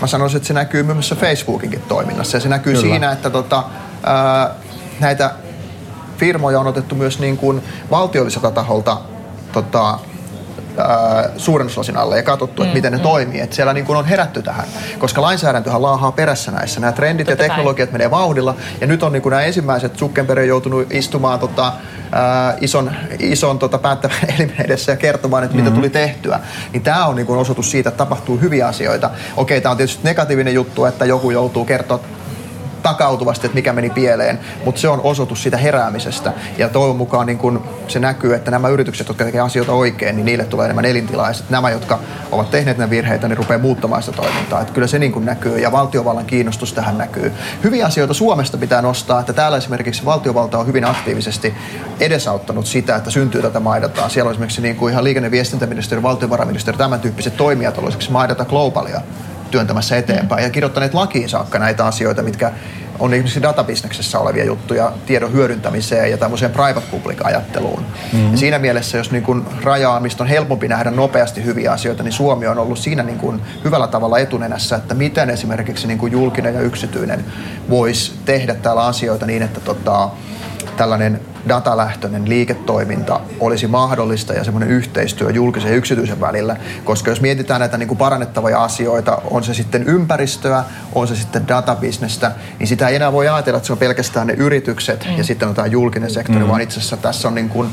mä 0.00 0.06
sanoisin, 0.06 0.36
että 0.36 0.46
se 0.46 0.54
näkyy 0.54 0.82
myös 0.82 1.14
Facebookinkin 1.20 1.82
toiminnassa. 1.88 2.36
Ja 2.36 2.40
se 2.40 2.48
näkyy 2.48 2.72
Kyllä. 2.72 2.88
siinä, 2.88 3.12
että 3.12 3.30
tota, 3.30 3.64
ää, 4.02 4.50
näitä 5.00 5.30
firmoja 6.18 6.60
on 6.60 6.66
otettu 6.66 6.94
myös 6.94 7.18
niin 7.18 7.36
kuin 7.36 7.62
valtiolliselta 7.90 8.50
taholta 8.50 9.00
tota, 9.52 9.98
suurennuslasin 11.36 11.96
alle 11.96 12.16
ja 12.16 12.22
katsottu, 12.22 12.62
että 12.62 12.74
miten 12.74 12.92
ne 12.92 12.98
toimii. 12.98 13.40
Että 13.40 13.56
siellä 13.56 13.72
niin 13.72 13.86
kuin 13.86 13.96
on 13.96 14.04
herätty 14.04 14.42
tähän, 14.42 14.66
koska 14.98 15.22
lainsäädäntöhän 15.22 15.82
laahaa 15.82 16.12
perässä 16.12 16.50
näissä. 16.50 16.80
Nämä 16.80 16.92
trendit 16.92 17.26
Totta 17.26 17.42
ja 17.42 17.48
kai. 17.48 17.56
teknologiat 17.56 17.92
menee 17.92 18.10
vauhdilla 18.10 18.54
ja 18.80 18.86
nyt 18.86 19.02
on 19.02 19.12
niin 19.12 19.22
kuin 19.22 19.30
nämä 19.30 19.42
ensimmäiset, 19.42 19.96
Zuckerberg 19.96 20.46
joutunut 20.46 20.92
istumaan 20.92 21.38
tota, 21.38 21.72
ää, 22.12 22.56
ison, 22.60 22.90
ison 23.18 23.58
tota, 23.58 23.78
päättävän 23.78 24.18
elimen 24.38 24.60
edessä 24.64 24.92
ja 24.92 24.96
kertomaan, 24.96 25.44
että 25.44 25.56
mitä 25.56 25.70
tuli 25.70 25.90
tehtyä. 25.90 26.40
Niin 26.72 26.82
tämä 26.82 27.06
on 27.06 27.16
niin 27.16 27.26
kuin 27.26 27.38
osoitus 27.38 27.70
siitä, 27.70 27.88
että 27.88 27.98
tapahtuu 27.98 28.40
hyviä 28.40 28.68
asioita. 28.68 29.10
Okei, 29.36 29.60
tämä 29.60 29.70
on 29.70 29.76
tietysti 29.76 30.04
negatiivinen 30.04 30.54
juttu, 30.54 30.84
että 30.84 31.04
joku 31.04 31.30
joutuu 31.30 31.64
kertoa 31.64 32.00
takautuvasti, 32.82 33.46
että 33.46 33.54
mikä 33.54 33.72
meni 33.72 33.90
pieleen, 33.90 34.38
mutta 34.64 34.80
se 34.80 34.88
on 34.88 35.00
osoitus 35.04 35.42
siitä 35.42 35.56
heräämisestä. 35.56 36.32
Ja 36.58 36.68
toivon 36.68 36.96
mukaan 36.96 37.26
niin 37.26 37.38
kun 37.38 37.64
se 37.88 37.98
näkyy, 37.98 38.34
että 38.34 38.50
nämä 38.50 38.68
yritykset, 38.68 39.08
jotka 39.08 39.24
tekevät 39.24 39.46
asioita 39.46 39.72
oikein, 39.72 40.16
niin 40.16 40.24
niille 40.24 40.44
tulee 40.44 40.64
enemmän 40.64 40.84
sit 41.32 41.50
nämä, 41.50 41.70
jotka 41.70 41.98
ovat 42.32 42.50
tehneet 42.50 42.78
nämä 42.78 42.90
virheitä, 42.90 43.28
niin 43.28 43.36
rupeaa 43.36 43.60
muuttamaan 43.60 44.02
sitä 44.02 44.16
toimintaa. 44.16 44.60
Että 44.60 44.72
kyllä 44.72 44.86
se 44.86 44.98
niin 44.98 45.12
kun 45.12 45.24
näkyy 45.24 45.58
ja 45.58 45.72
valtiovallan 45.72 46.26
kiinnostus 46.26 46.72
tähän 46.72 46.98
näkyy. 46.98 47.32
Hyviä 47.64 47.86
asioita 47.86 48.14
Suomesta 48.14 48.58
pitää 48.58 48.82
nostaa, 48.82 49.20
että 49.20 49.32
täällä 49.32 49.58
esimerkiksi 49.58 50.04
valtiovalta 50.04 50.58
on 50.58 50.66
hyvin 50.66 50.84
aktiivisesti 50.84 51.54
edesauttanut 52.00 52.66
sitä, 52.66 52.96
että 52.96 53.10
syntyy 53.10 53.42
tätä 53.42 53.60
maidataa. 53.60 54.08
Siellä 54.08 54.28
on 54.28 54.32
esimerkiksi 54.32 54.62
niin 54.62 54.76
kuin 54.76 54.92
ihan 54.92 55.04
liikenne- 55.04 55.26
ja 55.26 55.30
viestintäministeriö, 55.30 56.02
valtiovarainministeriö, 56.02 56.78
tämän 56.78 57.00
tyyppiset 57.00 57.36
toimijat 57.36 57.78
esimerkiksi 57.78 58.12
maidata 58.12 58.44
globalia 58.44 59.00
työntämässä 59.50 59.96
eteenpäin 59.96 60.44
ja 60.44 60.50
kirjoittaneet 60.50 60.94
lakiin 60.94 61.28
saakka 61.28 61.58
näitä 61.58 61.86
asioita, 61.86 62.22
mitkä 62.22 62.52
on 63.00 63.14
esimerkiksi 63.14 63.42
databisneksessä 63.42 64.18
olevia 64.18 64.44
juttuja 64.44 64.92
tiedon 65.06 65.32
hyödyntämiseen 65.32 66.10
ja 66.10 66.18
tämmöiseen 66.18 66.50
private 66.50 66.86
public 66.90 67.18
ajatteluun. 67.24 67.80
Mm-hmm. 68.12 68.30
Ja 68.30 68.36
siinä 68.36 68.58
mielessä, 68.58 68.98
jos 68.98 69.10
niin 69.10 69.22
kun 69.22 69.46
rajaa, 69.62 70.00
mistä 70.00 70.22
on 70.22 70.28
helpompi 70.28 70.68
nähdä 70.68 70.90
nopeasti 70.90 71.44
hyviä 71.44 71.72
asioita, 71.72 72.02
niin 72.02 72.12
Suomi 72.12 72.46
on 72.46 72.58
ollut 72.58 72.78
siinä 72.78 73.02
niin 73.02 73.18
kun 73.18 73.42
hyvällä 73.64 73.86
tavalla 73.86 74.18
etunenässä, 74.18 74.76
että 74.76 74.94
miten 74.94 75.30
esimerkiksi 75.30 75.86
niin 75.86 75.98
kun 75.98 76.12
julkinen 76.12 76.54
ja 76.54 76.60
yksityinen 76.60 77.24
voisi 77.70 78.12
tehdä 78.24 78.54
täällä 78.54 78.84
asioita 78.84 79.26
niin, 79.26 79.42
että 79.42 79.60
tota, 79.60 80.10
tällainen 80.80 81.20
datalähtöinen 81.48 82.28
liiketoiminta 82.28 83.20
olisi 83.40 83.66
mahdollista 83.66 84.32
ja 84.32 84.44
semmoinen 84.44 84.70
yhteistyö 84.70 85.30
julkisen 85.30 85.70
ja 85.70 85.76
yksityisen 85.76 86.20
välillä. 86.20 86.56
Koska 86.84 87.10
jos 87.10 87.20
mietitään 87.20 87.60
näitä 87.60 87.78
niin 87.78 87.88
kuin 87.88 87.98
parannettavia 87.98 88.62
asioita, 88.62 89.22
on 89.30 89.44
se 89.44 89.54
sitten 89.54 89.82
ympäristöä, 89.82 90.64
on 90.94 91.08
se 91.08 91.16
sitten 91.16 91.48
databisnestä, 91.48 92.32
niin 92.58 92.66
sitä 92.66 92.88
ei 92.88 92.96
enää 92.96 93.12
voi 93.12 93.28
ajatella, 93.28 93.56
että 93.56 93.66
se 93.66 93.72
on 93.72 93.78
pelkästään 93.78 94.26
ne 94.26 94.32
yritykset 94.32 95.06
mm. 95.10 95.18
ja 95.18 95.24
sitten 95.24 95.48
on 95.48 95.54
tämä 95.54 95.66
julkinen 95.66 96.10
sektori, 96.10 96.44
mm. 96.44 96.48
vaan 96.48 96.60
itse 96.60 96.78
asiassa 96.78 96.96
tässä 96.96 97.28
on 97.28 97.34
niin 97.34 97.48
kuin 97.48 97.68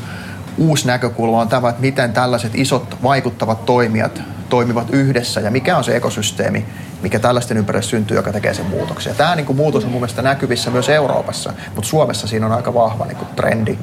uusi 0.58 0.86
näkökulma 0.86 1.40
on 1.40 1.48
tämä, 1.48 1.68
että 1.68 1.80
miten 1.80 2.12
tällaiset 2.12 2.52
isot 2.54 2.96
vaikuttavat 3.02 3.64
toimijat 3.66 4.22
toimivat 4.48 4.90
yhdessä 4.90 5.40
ja 5.40 5.50
mikä 5.50 5.76
on 5.76 5.84
se 5.84 5.96
ekosysteemi, 5.96 6.66
mikä 7.02 7.18
tällaisten 7.18 7.56
ympärille 7.56 7.82
syntyy, 7.82 8.16
joka 8.16 8.32
tekee 8.32 8.54
sen 8.54 8.66
muutoksen. 8.66 9.10
Ja 9.10 9.14
tämä 9.14 9.36
niin 9.36 9.46
kuin 9.46 9.56
muutos 9.56 9.84
on 9.84 9.90
mun 9.90 10.00
mielestä 10.00 10.22
näkyvissä 10.22 10.70
myös 10.70 10.88
Euroopassa, 10.88 11.52
mutta 11.74 11.88
Suomessa 11.88 12.26
siinä 12.26 12.46
on 12.46 12.52
aika 12.52 12.74
vahva 12.74 13.06
niin 13.06 13.16
kuin 13.16 13.28
trendi 13.36 13.78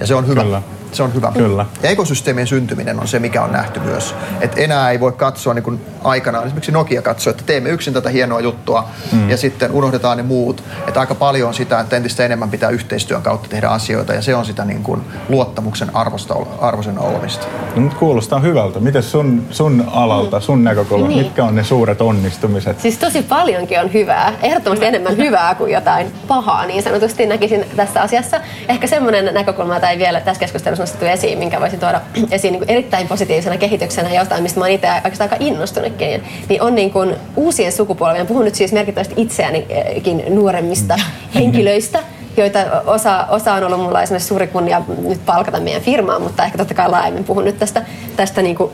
ja 0.00 0.06
se 0.06 0.14
on 0.14 0.26
hyvä. 0.26 0.42
Kyllä. 0.42 0.62
Se 0.94 1.02
on 1.02 1.14
hyvä. 1.14 1.32
Kyllä. 1.34 1.66
Ja 1.82 1.90
ekosysteemien 1.90 2.46
syntyminen 2.46 3.00
on 3.00 3.08
se, 3.08 3.18
mikä 3.18 3.42
on 3.42 3.52
nähty 3.52 3.80
myös. 3.80 4.14
Et 4.40 4.58
enää 4.58 4.90
ei 4.90 5.00
voi 5.00 5.12
katsoa 5.12 5.54
niin 5.54 5.62
kuin 5.62 5.80
aikanaan, 6.04 6.44
esimerkiksi 6.44 6.72
Nokia 6.72 7.02
katsoi, 7.02 7.30
että 7.30 7.42
teemme 7.46 7.70
yksin 7.70 7.94
tätä 7.94 8.10
hienoa 8.10 8.40
juttua 8.40 8.88
mm. 9.12 9.30
ja 9.30 9.36
sitten 9.36 9.70
unohdetaan 9.70 10.16
ne 10.16 10.22
muut. 10.22 10.62
Että 10.88 11.00
aika 11.00 11.14
paljon 11.14 11.48
on 11.48 11.54
sitä, 11.54 11.80
että 11.80 11.96
entistä 11.96 12.24
enemmän 12.24 12.50
pitää 12.50 12.70
yhteistyön 12.70 13.22
kautta 13.22 13.48
tehdä 13.48 13.68
asioita 13.68 14.14
ja 14.14 14.22
se 14.22 14.34
on 14.34 14.44
sitä 14.44 14.64
niin 14.64 14.82
kuin 14.82 15.00
luottamuksen 15.28 15.96
arvosta, 15.96 16.34
arvoisen 16.60 16.98
olemista. 16.98 17.46
No, 17.74 17.80
mutta 17.80 17.98
kuulostaa 17.98 18.40
hyvältä. 18.40 18.80
Miten 18.80 19.02
sun, 19.02 19.46
sun 19.50 19.84
alalta, 19.92 20.40
sun 20.40 20.64
näkökulma, 20.64 21.08
niin. 21.08 21.18
mitkä 21.18 21.44
on 21.44 21.54
ne 21.54 21.64
suuret 21.64 22.00
onnistumiset? 22.00 22.80
Siis 22.80 22.98
tosi 22.98 23.22
paljonkin 23.22 23.80
on 23.80 23.92
hyvää. 23.92 24.32
Ehdottomasti 24.42 24.86
enemmän 24.86 25.16
hyvää 25.16 25.54
kuin 25.54 25.72
jotain 25.72 26.12
pahaa, 26.28 26.66
niin 26.66 26.82
sanotusti 26.82 27.26
näkisin 27.26 27.64
tässä 27.76 28.02
asiassa. 28.02 28.40
Ehkä 28.68 28.86
semmoinen 28.86 29.34
näkökulma, 29.34 29.74
jota 29.74 29.90
ei 29.90 29.98
vielä 29.98 30.20
tässä 30.20 30.40
keskustelussa 30.40 30.83
nostettu 30.84 31.06
esiin, 31.06 31.38
minkä 31.38 31.60
voisin 31.60 31.80
tuoda 31.80 32.00
esiin 32.30 32.52
niin 32.52 32.60
kuin 32.60 32.70
erittäin 32.70 33.08
positiivisena 33.08 33.56
kehityksenä 33.56 34.08
ja 34.10 34.20
jotain, 34.20 34.42
mistä 34.42 34.60
mä 34.60 34.68
itse 34.68 34.88
oikeastaan 34.94 35.30
aika 35.32 35.44
innostunutkin, 35.44 36.22
niin 36.48 36.62
on 36.62 36.74
niin 36.74 36.90
kuin 36.90 37.14
uusien 37.36 37.72
sukupolvien, 37.72 38.26
puhun 38.26 38.44
nyt 38.44 38.54
siis 38.54 38.72
merkittävästi 38.72 39.14
itseänikin 39.16 40.24
nuoremmista 40.28 40.96
henkilöistä, 41.34 41.98
joita 42.36 42.58
osa, 42.86 43.26
osa 43.30 43.54
on 43.54 43.64
ollut 43.64 43.80
mulla 43.80 44.02
esimerkiksi 44.02 44.28
suuri 44.28 44.46
kunnia 44.46 44.82
nyt 45.08 45.26
palkata 45.26 45.60
meidän 45.60 45.82
firmaan, 45.82 46.22
mutta 46.22 46.44
ehkä 46.44 46.58
totta 46.58 46.74
kai 46.74 46.90
laajemmin 46.90 47.24
puhun 47.24 47.44
nyt 47.44 47.58
tästä, 47.58 47.82
tästä 48.16 48.42
niin 48.42 48.56
kuin 48.56 48.70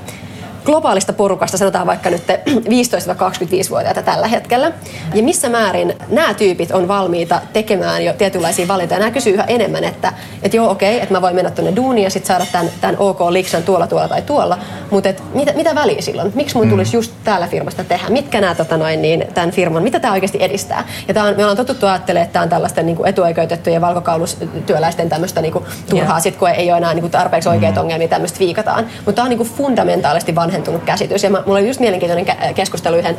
globaalista 0.65 1.13
porukasta, 1.13 1.59
sanotaan 1.59 1.87
vaikka 1.87 2.11
nyt 2.11 2.23
15-25-vuotiaita 2.49 4.03
tällä 4.13 4.29
hetkellä, 4.29 4.73
ja 5.15 5.23
missä 5.23 5.49
määrin 5.49 5.95
nämä 6.09 6.35
tyypit 6.35 6.71
on 6.71 6.89
valmiita 6.89 7.41
tekemään 7.53 8.05
jo 8.05 8.13
tietynlaisia 8.13 8.69
valintoja. 8.69 8.99
Nämä 9.01 9.11
kysyy 9.11 9.35
yhä 9.35 9.45
enemmän, 9.45 9.85
että, 9.85 10.13
että 10.43 10.57
joo 10.57 10.71
okei, 10.71 10.91
okay, 10.95 11.03
että 11.03 11.15
mä 11.15 11.23
voin 11.23 11.35
mennä 11.35 11.51
tuonne 11.51 11.77
duuniin 11.77 12.05
ja 12.05 12.11
sitten 12.11 12.29
saada 12.29 12.47
tämän, 12.53 12.71
tämän 12.81 12.97
OK 12.99 13.21
liksan 13.21 13.63
tuolla, 13.63 13.87
tuolla 13.87 14.09
tai 14.09 14.23
tuolla, 14.23 14.59
mutta 14.91 15.09
et, 15.09 15.23
mitä, 15.35 15.53
mitä 15.53 15.75
väliä 15.75 16.03
silloin? 16.03 16.33
Miksi 16.35 16.57
mun 16.57 16.67
mm. 16.67 16.71
tulisi 16.71 16.97
just 16.97 17.13
täällä 17.25 17.47
firmasta 17.47 17.85
tehdä? 17.85 18.09
Mitkä 18.09 18.41
nämä 18.41 18.55
tota 18.55 18.77
noin, 18.77 19.03
niin, 19.03 19.25
tämän 19.35 19.51
firman, 19.51 19.83
mitä 19.83 20.01
tämä 20.01 20.15
oikeasti 20.15 20.39
edistää? 20.41 20.85
Ja 21.09 21.15
tää 21.15 21.25
on, 21.25 21.37
me 21.37 21.43
ollaan 21.43 21.57
totuttu 21.57 21.87
ajattelemaan, 21.87 22.25
että 22.25 22.33
tämä 22.33 22.43
on 22.43 22.49
tällaisten 22.49 22.87
niin 22.87 23.07
etuoikeutettujen 23.07 23.81
valkokaulustyöläisten 23.81 25.09
tämmöistä 25.09 25.41
niin 25.43 25.53
turhaa, 25.91 26.09
yeah. 26.09 26.23
sit, 26.23 26.37
kun 26.37 26.49
ei 26.49 26.71
ole 26.71 26.79
enää 26.79 26.95
niin 26.95 27.03
kuin, 27.03 27.11
tarpeeksi 27.11 27.49
oikeat 27.49 27.75
mm. 27.75 27.81
ongelmia, 27.81 28.09
tämmöistä 28.09 28.39
viikataan. 28.39 28.87
Mutta 28.97 29.13
tämä 29.13 29.25
on 29.25 29.31
niin 29.31 29.39
kuin, 29.39 29.51
fundamentaalisesti 29.51 30.35
vanhentunut 30.35 30.60
käsitys. 30.85 31.23
Ja 31.23 31.31
mulla 31.31 31.43
oli 31.47 31.69
just 31.69 31.81
mielenkiintoinen 31.81 32.55
keskustelu 32.55 32.97
yhden 32.97 33.19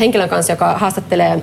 henkilön 0.00 0.28
kanssa, 0.28 0.52
joka 0.52 0.78
haastattelee 0.78 1.42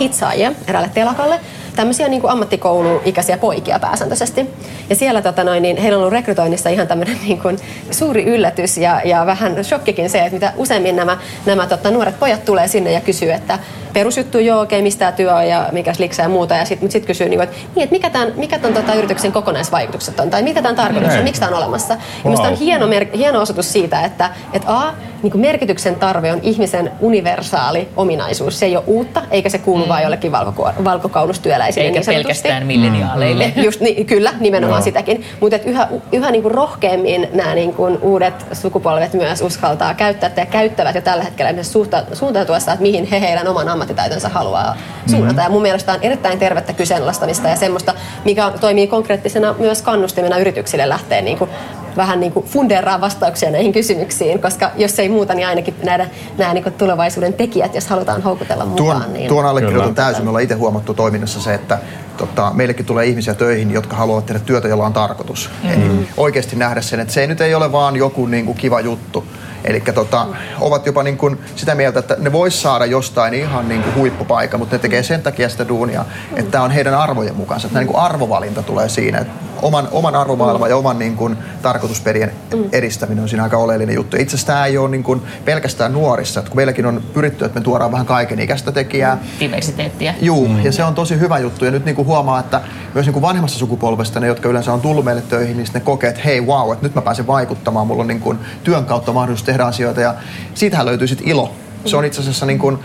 hitsaajia 0.00 0.52
eräälle 0.66 0.90
telakalle 0.94 1.40
tämmöisiä 1.76 2.08
niin 2.08 2.20
kuin 2.20 2.30
ammattikouluikäisiä 2.30 3.38
poikia 3.38 3.78
pääsääntöisesti. 3.78 4.50
Ja 4.90 4.96
siellä 4.96 5.22
tota 5.22 5.44
noin, 5.44 5.62
niin 5.62 5.76
heillä 5.76 5.96
on 5.96 6.00
ollut 6.00 6.12
rekrytoinnissa 6.12 6.70
ihan 6.70 6.88
tämmöinen 6.88 7.18
niin 7.26 7.40
kuin 7.40 7.58
suuri 7.90 8.24
yllätys 8.24 8.76
ja, 8.76 9.00
ja 9.04 9.26
vähän 9.26 9.64
shokkikin 9.64 10.10
se, 10.10 10.18
että 10.18 10.32
mitä 10.32 10.52
useimmin 10.56 10.96
nämä, 10.96 11.18
nämä 11.46 11.66
tota, 11.66 11.90
nuoret 11.90 12.18
pojat 12.18 12.44
tulee 12.44 12.68
sinne 12.68 12.92
ja 12.92 13.00
kysyy, 13.00 13.32
että 13.32 13.58
perusjuttu, 13.92 14.38
joo, 14.38 14.60
okei, 14.60 14.76
okay, 14.76 14.82
mistä 14.82 14.98
tämä 14.98 15.12
työ 15.12 15.34
on 15.34 15.48
ja 15.48 15.68
mikä 15.72 15.92
liksaa 15.98 16.24
ja 16.24 16.28
muuta. 16.28 16.54
Ja 16.54 16.64
sitten 16.64 16.90
sit 16.90 17.06
kysyy, 17.06 17.28
niin, 17.28 17.40
että, 17.40 17.56
niin, 17.76 17.84
että 17.84 17.94
mikä 17.94 18.10
tämän, 18.10 18.32
mikä 18.36 18.58
tämän 18.58 18.74
tota, 18.74 18.94
yrityksen 18.94 19.32
kokonaisvaikutukset 19.32 20.20
on, 20.20 20.30
tai 20.30 20.42
mitä 20.42 20.62
tämän 20.62 20.76
tarkoitus 20.76 21.14
on, 21.14 21.24
miksi 21.24 21.40
tämä 21.40 21.56
on 21.56 21.58
olemassa. 21.58 21.96
Wow. 22.24 22.34
Ja 22.34 22.40
on 22.40 22.54
hieno, 22.54 22.86
mer- 22.86 23.16
hieno 23.16 23.40
osoitus 23.40 23.72
siitä, 23.72 24.00
että, 24.00 24.30
että 24.52 24.78
A, 24.78 24.94
niin 25.22 25.30
kuin 25.30 25.40
merkityksen 25.40 25.94
tarve 25.94 26.32
on 26.32 26.38
ihmisen 26.42 26.90
universaali 27.00 27.88
ominaisuus. 27.96 28.58
Se 28.58 28.66
ei 28.66 28.76
ole 28.76 28.84
uutta, 28.86 29.22
eikä 29.30 29.48
se 29.48 29.58
kuulu 29.58 29.84
mm. 29.84 29.88
vain 29.88 30.02
jollekin 30.02 30.32
valko- 30.32 30.72
valkokaulustyöläisille. 30.84 31.86
Eikä 31.86 32.00
niin 32.00 32.06
pelkästään 32.06 32.66
milleniaaleille. 32.66 33.52
Mm. 33.56 33.62
Just, 33.62 33.80
niin, 33.80 34.06
kyllä, 34.06 34.32
nimenomaan 34.40 34.78
no. 34.78 34.84
sitäkin. 34.84 35.24
Mutta 35.40 35.58
yhä, 35.66 35.88
yhä 36.12 36.30
niin 36.30 36.42
kuin 36.42 36.54
rohkeammin 36.54 37.28
nämä 37.32 37.54
niin 37.54 37.74
kuin 37.74 37.98
uudet 38.02 38.46
sukupolvet 38.52 39.12
myös 39.12 39.40
uskaltaa 39.40 39.94
käyttää 39.94 40.30
ja 40.36 40.46
käyttävät 40.46 40.94
jo 40.94 41.00
tällä 41.00 41.24
hetkellä 41.24 41.62
suunta, 41.62 42.02
suuntautuessa, 42.12 42.72
että 42.72 42.82
mihin 42.82 43.04
he 43.04 43.20
heidän 43.20 43.48
oman 43.48 43.68
ammattitaitonsa 43.80 44.28
haluaa 44.28 44.76
suunnata. 45.06 45.32
Mm-hmm. 45.32 45.44
Ja 45.44 45.50
mun 45.50 45.62
mielestä 45.62 45.92
on 45.92 45.98
erittäin 46.02 46.38
tervettä 46.38 46.72
kyseenalaistamista 46.72 47.48
ja 47.48 47.56
semmoista, 47.56 47.94
mikä 48.24 48.52
toimii 48.60 48.86
konkreettisena 48.86 49.54
myös 49.58 49.82
kannustimena 49.82 50.38
yrityksille 50.38 50.88
lähteä 50.88 51.22
niin 51.22 51.38
kuin 51.38 51.50
vähän 51.96 52.20
niin 52.20 52.32
kuin 52.32 52.46
fundeeraa 52.46 53.00
vastauksia 53.00 53.50
näihin 53.50 53.72
kysymyksiin, 53.72 54.42
koska 54.42 54.70
jos 54.76 54.98
ei 54.98 55.08
muuta, 55.08 55.34
niin 55.34 55.48
ainakin 55.48 55.74
nähdä 55.82 56.06
nämä 56.38 56.54
niin 56.54 56.72
tulevaisuuden 56.72 57.32
tekijät, 57.32 57.74
jos 57.74 57.86
halutaan 57.86 58.22
houkutella 58.22 58.66
mukaan. 58.66 59.00
Tuon, 59.00 59.12
niin... 59.12 59.28
tuon 59.28 59.46
allekirjoitan 59.46 59.94
täysin. 59.94 60.24
Me 60.24 60.28
ollaan 60.28 60.42
itse 60.42 60.54
huomattu 60.54 60.94
toiminnassa 60.94 61.40
se, 61.40 61.54
että 61.54 61.78
tota, 62.16 62.50
meillekin 62.54 62.86
tulee 62.86 63.06
ihmisiä 63.06 63.34
töihin, 63.34 63.70
jotka 63.70 63.96
haluavat 63.96 64.26
tehdä 64.26 64.40
työtä, 64.40 64.68
jolla 64.68 64.86
on 64.86 64.92
tarkoitus. 64.92 65.50
Mm-hmm. 65.62 65.82
Eli 65.82 66.08
oikeasti 66.16 66.56
nähdä 66.56 66.80
sen, 66.80 67.00
että 67.00 67.14
se 67.14 67.26
nyt 67.26 67.40
ei 67.40 67.54
ole 67.54 67.72
vaan 67.72 67.96
joku 67.96 68.26
niin 68.26 68.46
kuin 68.46 68.58
kiva 68.58 68.80
juttu, 68.80 69.24
Eli 69.64 69.80
tota, 69.80 70.26
ovat 70.60 70.86
jopa 70.86 71.02
niin 71.02 71.16
kuin 71.16 71.40
sitä 71.56 71.74
mieltä, 71.74 71.98
että 71.98 72.16
ne 72.18 72.32
vois 72.32 72.62
saada 72.62 72.86
jostain 72.86 73.34
ihan 73.34 73.68
niin 73.68 73.82
kuin 73.82 73.94
huippupaikan, 73.94 74.60
mutta 74.60 74.74
ne 74.76 74.78
tekee 74.78 75.02
sen 75.02 75.22
takia 75.22 75.48
sitä 75.48 75.68
duunia, 75.68 76.04
että 76.36 76.50
tämä 76.50 76.64
on 76.64 76.70
heidän 76.70 76.94
arvojen 76.94 77.36
mukaansa. 77.36 77.66
Että 77.66 77.80
niin 77.80 77.96
arvovalinta 77.96 78.62
tulee 78.62 78.88
siinä, 78.88 79.18
että 79.18 79.49
oman, 79.62 79.88
oman 79.92 80.14
arvomaailman 80.14 80.70
ja 80.70 80.76
oman 80.76 80.98
niin 80.98 81.16
kuin, 81.16 81.36
tarkoitusperien 81.62 82.32
edistäminen 82.72 83.22
on 83.22 83.28
siinä 83.28 83.42
aika 83.42 83.56
oleellinen 83.56 83.94
juttu. 83.94 84.16
Itse 84.16 84.34
asiassa 84.34 84.46
tämä 84.46 84.66
ei 84.66 84.78
ole 84.78 84.88
niin 84.88 85.02
kuin, 85.02 85.22
pelkästään 85.44 85.92
nuorissa, 85.92 86.40
että 86.40 86.50
kun 86.50 86.56
meilläkin 86.56 86.86
on 86.86 87.02
pyritty, 87.14 87.44
että 87.44 87.60
me 87.60 87.64
tuodaan 87.64 87.92
vähän 87.92 88.06
kaiken 88.06 88.40
ikäistä 88.40 88.72
tekijää. 88.72 89.18
Diversiteettiä. 89.40 90.14
Juu, 90.20 90.48
mm. 90.48 90.64
ja 90.64 90.72
se 90.72 90.84
on 90.84 90.94
tosi 90.94 91.20
hyvä 91.20 91.38
juttu. 91.38 91.64
Ja 91.64 91.70
nyt 91.70 91.84
niin 91.84 91.96
kuin 91.96 92.06
huomaa, 92.06 92.40
että 92.40 92.60
myös 92.94 93.06
niin 93.06 93.12
kuin 93.12 93.22
vanhemmassa 93.22 93.58
sukupolvesta 93.58 94.20
ne, 94.20 94.26
jotka 94.26 94.48
yleensä 94.48 94.72
on 94.72 94.80
tullut 94.80 95.04
meille 95.04 95.22
töihin, 95.22 95.56
niin 95.56 95.68
ne 95.74 95.80
kokee, 95.80 96.10
että 96.10 96.22
hei 96.24 96.40
wow, 96.40 96.72
että 96.72 96.86
nyt 96.86 96.94
mä 96.94 97.02
pääsen 97.02 97.26
vaikuttamaan, 97.26 97.86
mulla 97.86 98.00
on 98.00 98.08
niin 98.08 98.20
kuin, 98.20 98.38
työn 98.64 98.84
kautta 98.84 99.12
mahdollisuus 99.12 99.46
tehdä 99.46 99.64
asioita 99.64 100.00
ja 100.00 100.14
siitähän 100.54 100.86
löytyy 100.86 101.08
sitten 101.08 101.28
ilo. 101.28 101.54
Se 101.84 101.96
on 101.96 102.04
itse 102.04 102.20
asiassa 102.20 102.46
niin 102.46 102.58
kuin, 102.58 102.78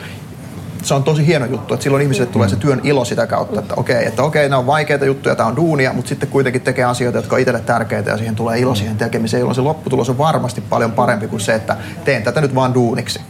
se 0.87 0.93
on 0.93 1.03
tosi 1.03 1.27
hieno 1.27 1.45
juttu, 1.45 1.73
että 1.73 1.83
silloin 1.83 2.01
ihmisille 2.01 2.31
tulee 2.31 2.49
se 2.49 2.55
työn 2.55 2.81
ilo 2.83 3.05
sitä 3.05 3.27
kautta, 3.27 3.59
että 3.59 3.73
okei, 3.77 4.05
että 4.05 4.23
okei, 4.23 4.49
nämä 4.49 4.59
on 4.59 4.67
vaikeita 4.67 5.05
juttuja, 5.05 5.35
tämä 5.35 5.49
on 5.49 5.55
duunia, 5.55 5.93
mutta 5.93 6.09
sitten 6.09 6.29
kuitenkin 6.29 6.61
tekee 6.61 6.85
asioita, 6.85 7.17
jotka 7.17 7.35
on 7.35 7.39
itselle 7.39 7.59
tärkeitä 7.59 8.11
ja 8.11 8.17
siihen 8.17 8.35
tulee 8.35 8.59
ilo 8.59 8.75
siihen 8.75 8.97
tekemiseen, 8.97 9.39
jolloin 9.39 9.55
se 9.55 9.61
lopputulos 9.61 10.09
on 10.09 10.17
varmasti 10.17 10.61
paljon 10.61 10.91
parempi 10.91 11.27
kuin 11.27 11.39
se, 11.39 11.55
että 11.55 11.77
teen 12.05 12.23
tätä 12.23 12.41
nyt 12.41 12.55
vaan 12.55 12.73
duuniksi. 12.73 13.21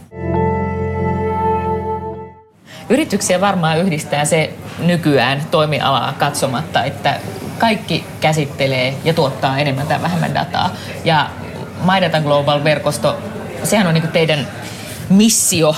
Yrityksiä 2.89 3.41
varmaan 3.41 3.80
yhdistää 3.80 4.26
se 4.26 4.53
nykyään 4.80 5.41
toimialaa 5.51 6.14
katsomatta, 6.20 6.84
että 6.84 7.20
kaikki 7.58 8.06
käsittelee 8.22 8.93
ja 9.03 9.14
tuottaa 9.14 9.58
enemmän 9.58 9.88
tai 9.88 10.01
vähemmän 10.01 10.34
dataa. 10.34 10.70
Ja 11.03 11.30
MyData 11.93 12.22
Global-verkosto, 12.22 13.18
sehän 13.64 13.88
on 13.88 13.93
niin 13.93 14.08
teidän 14.08 14.47
missio 15.10 15.76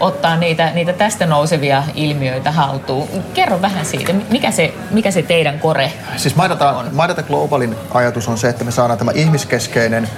ottaa 0.00 0.36
niitä, 0.36 0.70
niitä 0.70 0.92
tästä 0.92 1.26
nousevia 1.26 1.82
ilmiöitä 1.94 2.52
haltuun. 2.52 3.08
Kerro 3.34 3.62
vähän 3.62 3.86
siitä, 3.86 4.12
mikä 4.12 4.50
se, 4.50 4.74
mikä 4.90 5.10
se 5.10 5.22
teidän 5.22 5.60
kore 5.60 5.92
Siis 6.16 6.36
MyData, 6.36 6.72
on? 6.72 6.86
MyData 6.92 7.22
Globalin 7.22 7.76
ajatus 7.94 8.28
on 8.28 8.38
se, 8.38 8.48
että 8.48 8.64
me 8.64 8.70
saadaan 8.70 8.98
tämä 8.98 9.12
ihmiskeskeinen 9.14 10.08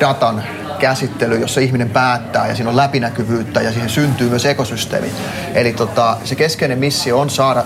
datan 0.00 0.42
käsittely, 0.78 1.38
jossa 1.38 1.60
ihminen 1.60 1.90
päättää 1.90 2.46
ja 2.46 2.54
siinä 2.54 2.70
on 2.70 2.76
läpinäkyvyyttä 2.76 3.60
ja 3.60 3.72
siihen 3.72 3.90
syntyy 3.90 4.28
myös 4.28 4.46
ekosysteemi. 4.46 5.12
Eli 5.54 5.72
tota, 5.72 6.16
se 6.24 6.34
keskeinen 6.34 6.78
missio 6.78 7.20
on 7.20 7.30
saada 7.30 7.64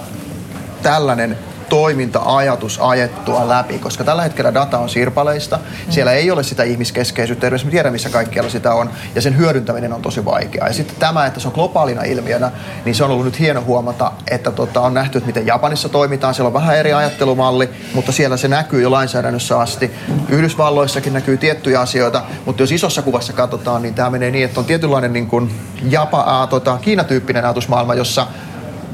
tällainen 0.83 1.39
toiminta-ajatus 1.69 2.79
ajettua 2.83 3.49
läpi, 3.49 3.79
koska 3.79 4.05
tällä 4.05 4.23
hetkellä 4.23 4.55
data 4.55 4.79
on 4.79 4.89
sirpaleista. 4.89 5.57
Mm. 5.57 5.93
Siellä 5.93 6.13
ei 6.13 6.31
ole 6.31 6.43
sitä 6.43 6.63
ihmiskeskeisyyttä, 6.63 7.47
edes 7.47 7.65
me 7.65 7.71
tiedämme, 7.71 7.93
missä 7.93 8.11
kaikkialla 8.11 8.51
sitä 8.51 8.75
on, 8.75 8.91
ja 9.15 9.21
sen 9.21 9.37
hyödyntäminen 9.37 9.93
on 9.93 10.03
tosi 10.03 10.25
vaikeaa. 10.25 10.67
Ja 10.67 10.75
sitten 10.75 10.97
tämä, 10.99 11.27
että 11.27 11.41
se 11.41 11.49
on 11.49 11.55
globaalina 11.55 12.03
ilmiönä, 12.03 12.51
niin 12.85 12.95
se 12.95 13.05
on 13.05 13.11
ollut 13.11 13.25
nyt 13.25 13.39
hieno 13.39 13.63
huomata, 13.63 14.13
että 14.31 14.51
tota, 14.51 14.81
on 14.81 14.95
nähty, 14.95 15.19
että 15.19 15.27
miten 15.27 15.47
Japanissa 15.47 15.89
toimitaan. 15.89 16.35
Siellä 16.35 16.47
on 16.47 16.55
vähän 16.55 16.77
eri 16.77 16.93
ajattelumalli, 16.93 17.71
mutta 17.95 18.13
siellä 18.13 18.37
se 18.37 18.49
näkyy 18.49 18.83
jo 18.83 18.91
lainsäädännössä 18.91 19.59
asti. 19.61 19.91
Yhdysvalloissakin 20.29 21.13
näkyy 21.13 21.37
tiettyjä 21.37 21.81
asioita, 21.81 22.23
mutta 22.47 22.63
jos 22.63 22.73
isossa 22.73 23.03
kuvassa 23.03 23.33
katsotaan, 23.33 23.83
niin 23.83 23.95
tämä 23.95 24.11
menee 24.11 24.31
niin, 24.31 24.45
että 24.45 24.61
on 24.61 24.67
tietynlainen 24.67 25.13
niin 25.13 25.27
kuin 25.27 25.51
Japa, 25.91 26.25
ää, 26.27 26.47
tota, 26.47 26.79
Kiinatyyppinen 26.83 27.45
ajatusmaailma, 27.45 27.95
jossa 27.95 28.27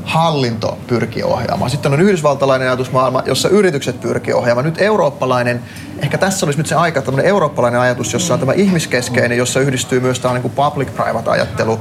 hallinto 0.04 0.78
pyrkii 0.86 1.22
ohjaamaan. 1.22 1.70
Sitten 1.70 1.92
on 1.92 2.00
yhdysvaltalainen 2.00 2.68
ajatusmaailma, 2.68 3.22
jossa 3.26 3.48
yritykset 3.48 4.00
pyrkii 4.00 4.34
ohjaamaan. 4.34 4.64
Nyt 4.64 4.80
eurooppalainen, 4.80 5.62
ehkä 6.04 6.18
tässä 6.18 6.46
olisi 6.46 6.58
nyt 6.58 6.66
se 6.66 6.74
aika, 6.74 7.02
tämmöinen 7.02 7.30
eurooppalainen 7.30 7.80
ajatus, 7.80 8.12
jossa 8.12 8.34
on 8.34 8.40
tämä 8.40 8.52
ihmiskeskeinen, 8.52 9.38
jossa 9.38 9.60
yhdistyy 9.60 10.00
myös 10.00 10.20
tämä 10.20 10.34
niin 10.34 10.52
public-private 10.52 11.30
ajattelu, 11.30 11.80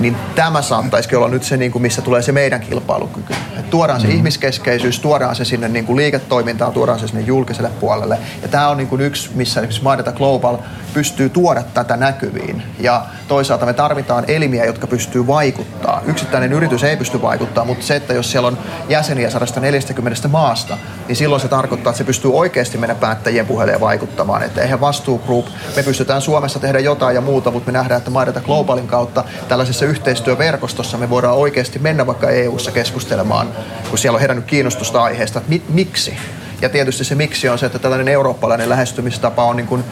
niin 0.00 0.16
tämä 0.34 0.62
saattaisi 0.62 1.16
olla 1.16 1.28
nyt 1.28 1.42
se, 1.42 1.56
niin 1.56 1.72
kuin 1.72 1.82
missä 1.82 2.02
tulee 2.02 2.22
se 2.22 2.32
meidän 2.32 2.60
kilpailukyky. 2.60 3.34
Et 3.58 3.70
tuodaan 3.70 4.00
se 4.00 4.06
mm. 4.06 4.12
ihmiskeskeisyys, 4.12 5.00
tuodaan 5.00 5.36
se 5.36 5.44
sinne 5.44 5.68
niin 5.68 5.86
kuin 5.86 5.96
liiketoimintaan, 5.96 6.72
tuodaan 6.72 6.98
se 6.98 7.08
sinne 7.08 7.22
julkiselle 7.22 7.70
puolelle. 7.80 8.18
Ja 8.42 8.48
tämä 8.48 8.68
on 8.68 8.76
niin 8.76 8.88
kuin 8.88 9.00
yksi, 9.00 9.30
missä 9.34 9.60
esimerkiksi 9.60 9.82
Maidata 9.82 10.12
Global 10.12 10.58
pystyy 10.94 11.28
tuoda 11.28 11.62
tätä 11.62 11.96
näkyviin. 11.96 12.62
Ja 12.80 13.06
toisaalta 13.28 13.66
me 13.66 13.72
tarvitaan 13.72 14.24
elimiä, 14.28 14.64
jotka 14.64 14.86
pystyy 14.86 15.26
vaikuttaa. 15.26 16.02
Yksittäinen 16.06 16.52
yritys 16.52 16.84
ei 16.84 16.96
pysty 16.96 17.22
vaikuttamaan 17.22 17.36
vaikuttaa, 17.46 17.64
mutta 17.64 17.86
se, 17.86 17.96
että 17.96 18.14
jos 18.14 18.30
siellä 18.30 18.48
on 18.48 18.58
jäseniä 18.88 19.30
140 19.30 20.28
maasta, 20.28 20.78
niin 21.08 21.16
silloin 21.16 21.40
se 21.40 21.48
tarkoittaa, 21.48 21.90
että 21.90 21.98
se 21.98 22.04
pystyy 22.04 22.34
oikeasti 22.34 22.78
mennä 22.78 22.94
päättäjien 22.94 23.45
puheleen 23.46 23.80
vaikuttamaan. 23.80 24.42
Että 24.42 24.62
eihän 24.62 24.80
vastuugroup, 24.80 25.46
me 25.76 25.82
pystytään 25.82 26.22
Suomessa 26.22 26.58
tehdä 26.58 26.78
jotain 26.78 27.14
ja 27.14 27.20
muuta, 27.20 27.50
mutta 27.50 27.72
me 27.72 27.78
nähdään, 27.78 27.98
että 27.98 28.10
Maidata 28.10 28.40
Globalin 28.40 28.86
kautta 28.86 29.24
tällaisessa 29.48 29.86
yhteistyöverkostossa 29.86 30.98
me 30.98 31.10
voidaan 31.10 31.36
oikeasti 31.36 31.78
mennä 31.78 32.06
vaikka 32.06 32.30
EU-ssa 32.30 32.70
keskustelemaan, 32.70 33.48
kun 33.88 33.98
siellä 33.98 34.16
on 34.16 34.20
herännyt 34.20 34.44
kiinnostusta 34.44 35.02
aiheesta, 35.02 35.38
että 35.38 35.50
mi- 35.50 35.62
miksi. 35.68 36.14
Ja 36.62 36.68
tietysti 36.68 37.04
se 37.04 37.14
miksi 37.14 37.48
on 37.48 37.58
se, 37.58 37.66
että 37.66 37.78
tällainen 37.78 38.08
eurooppalainen 38.08 38.68
lähestymistapa 38.68 39.44
on 39.44 39.56
niin 39.56 39.66
kuin 39.66 39.84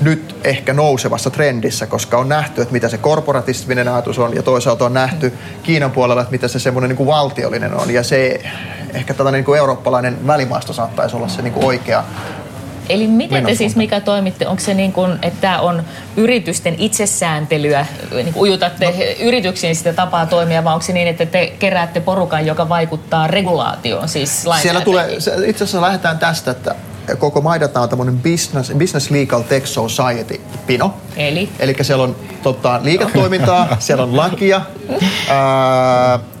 nyt 0.00 0.36
ehkä 0.44 0.72
nousevassa 0.72 1.30
trendissä, 1.30 1.86
koska 1.86 2.18
on 2.18 2.28
nähty, 2.28 2.62
että 2.62 2.72
mitä 2.72 2.88
se 2.88 2.98
korporatistinen 2.98 3.88
ajatus 3.88 4.18
on 4.18 4.34
ja 4.34 4.42
toisaalta 4.42 4.84
on 4.84 4.94
nähty 4.94 5.32
Kiinan 5.62 5.90
puolella, 5.90 6.22
että 6.22 6.32
mitä 6.32 6.48
se 6.48 6.58
semmoinen 6.58 6.88
niin 6.88 6.96
kuin 6.96 7.06
valtiollinen 7.06 7.74
on 7.74 7.90
ja 7.90 8.02
se 8.02 8.40
ehkä 8.94 9.14
tällainen 9.14 9.38
niin 9.38 9.44
kuin 9.44 9.58
eurooppalainen 9.58 10.26
välimaasto 10.26 10.72
saattaisi 10.72 11.16
olla 11.16 11.28
se 11.28 11.42
niin 11.42 11.52
kuin 11.52 11.66
oikea 11.66 12.04
Eli 12.88 13.06
miten 13.06 13.28
te 13.28 13.34
Menosuunta. 13.34 13.58
siis, 13.58 13.76
mikä 13.76 14.00
toimitte, 14.00 14.46
onko 14.46 14.62
se 14.62 14.74
niin 14.74 14.92
kuin, 14.92 15.12
että 15.22 15.40
tämä 15.40 15.60
on 15.60 15.82
yritysten 16.16 16.74
itsesääntelyä, 16.78 17.86
niin 18.12 18.32
kuin 18.32 18.42
ujutatte 18.42 18.86
no. 18.86 19.26
yrityksiin 19.26 19.76
sitä 19.76 19.92
tapaa 19.92 20.26
toimia, 20.26 20.64
vai 20.64 20.72
onko 20.72 20.86
se 20.86 20.92
niin, 20.92 21.08
että 21.08 21.26
te 21.26 21.52
keräätte 21.58 22.00
porukan, 22.00 22.46
joka 22.46 22.68
vaikuttaa 22.68 23.26
regulaatioon, 23.26 24.08
siis 24.08 24.46
Siellä 24.62 24.80
tulee, 24.80 25.14
itse 25.46 25.64
asiassa 25.64 25.80
lähdetään 25.80 26.18
tästä, 26.18 26.50
että 26.50 26.74
koko 27.16 27.40
Maidata 27.40 27.80
on 27.80 27.88
tämmöinen 27.88 28.18
business, 28.18 28.72
business 28.78 29.10
Legal 29.10 29.42
Tech 29.42 29.66
Society 29.66 30.40
pino. 30.66 30.94
Eli? 31.16 31.48
Eli 31.58 31.76
siellä 31.82 32.04
on 32.04 32.16
tota, 32.42 32.80
liiketoimintaa, 32.82 33.76
siellä 33.78 34.04
on 34.04 34.16
lakia, 34.16 34.60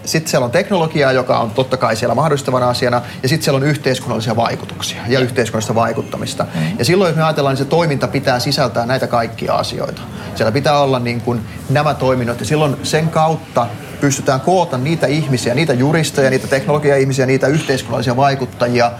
sitten 0.04 0.30
siellä 0.30 0.44
on 0.44 0.50
teknologiaa, 0.50 1.12
joka 1.12 1.38
on 1.38 1.50
totta 1.50 1.76
kai 1.76 1.96
siellä 1.96 2.14
mahdollistavana 2.14 2.68
asiana, 2.68 3.02
ja 3.22 3.28
sitten 3.28 3.44
siellä 3.44 3.56
on 3.56 3.62
yhteiskunnallisia 3.62 4.36
vaikutuksia 4.36 5.02
ja 5.08 5.20
yhteiskunnallista 5.20 5.74
vaikuttamista. 5.74 6.46
Ja 6.78 6.84
silloin, 6.84 7.08
jos 7.08 7.16
me 7.16 7.22
ajatellaan, 7.22 7.52
niin 7.52 7.64
se 7.64 7.70
toiminta 7.70 8.08
pitää 8.08 8.38
sisältää 8.38 8.86
näitä 8.86 9.06
kaikkia 9.06 9.54
asioita. 9.54 10.02
Siellä 10.34 10.52
pitää 10.52 10.80
olla 10.80 10.98
niin 10.98 11.20
kuin 11.20 11.40
nämä 11.70 11.94
toiminnot, 11.94 12.40
ja 12.40 12.46
silloin 12.46 12.76
sen 12.82 13.08
kautta 13.08 13.66
pystytään 14.00 14.40
koota 14.40 14.78
niitä 14.78 15.06
ihmisiä, 15.06 15.54
niitä 15.54 15.72
juristeja, 15.72 16.30
niitä 16.30 16.46
teknologia-ihmisiä, 16.46 17.26
niitä 17.26 17.46
yhteiskunnallisia 17.46 18.16
vaikuttajia, 18.16 18.92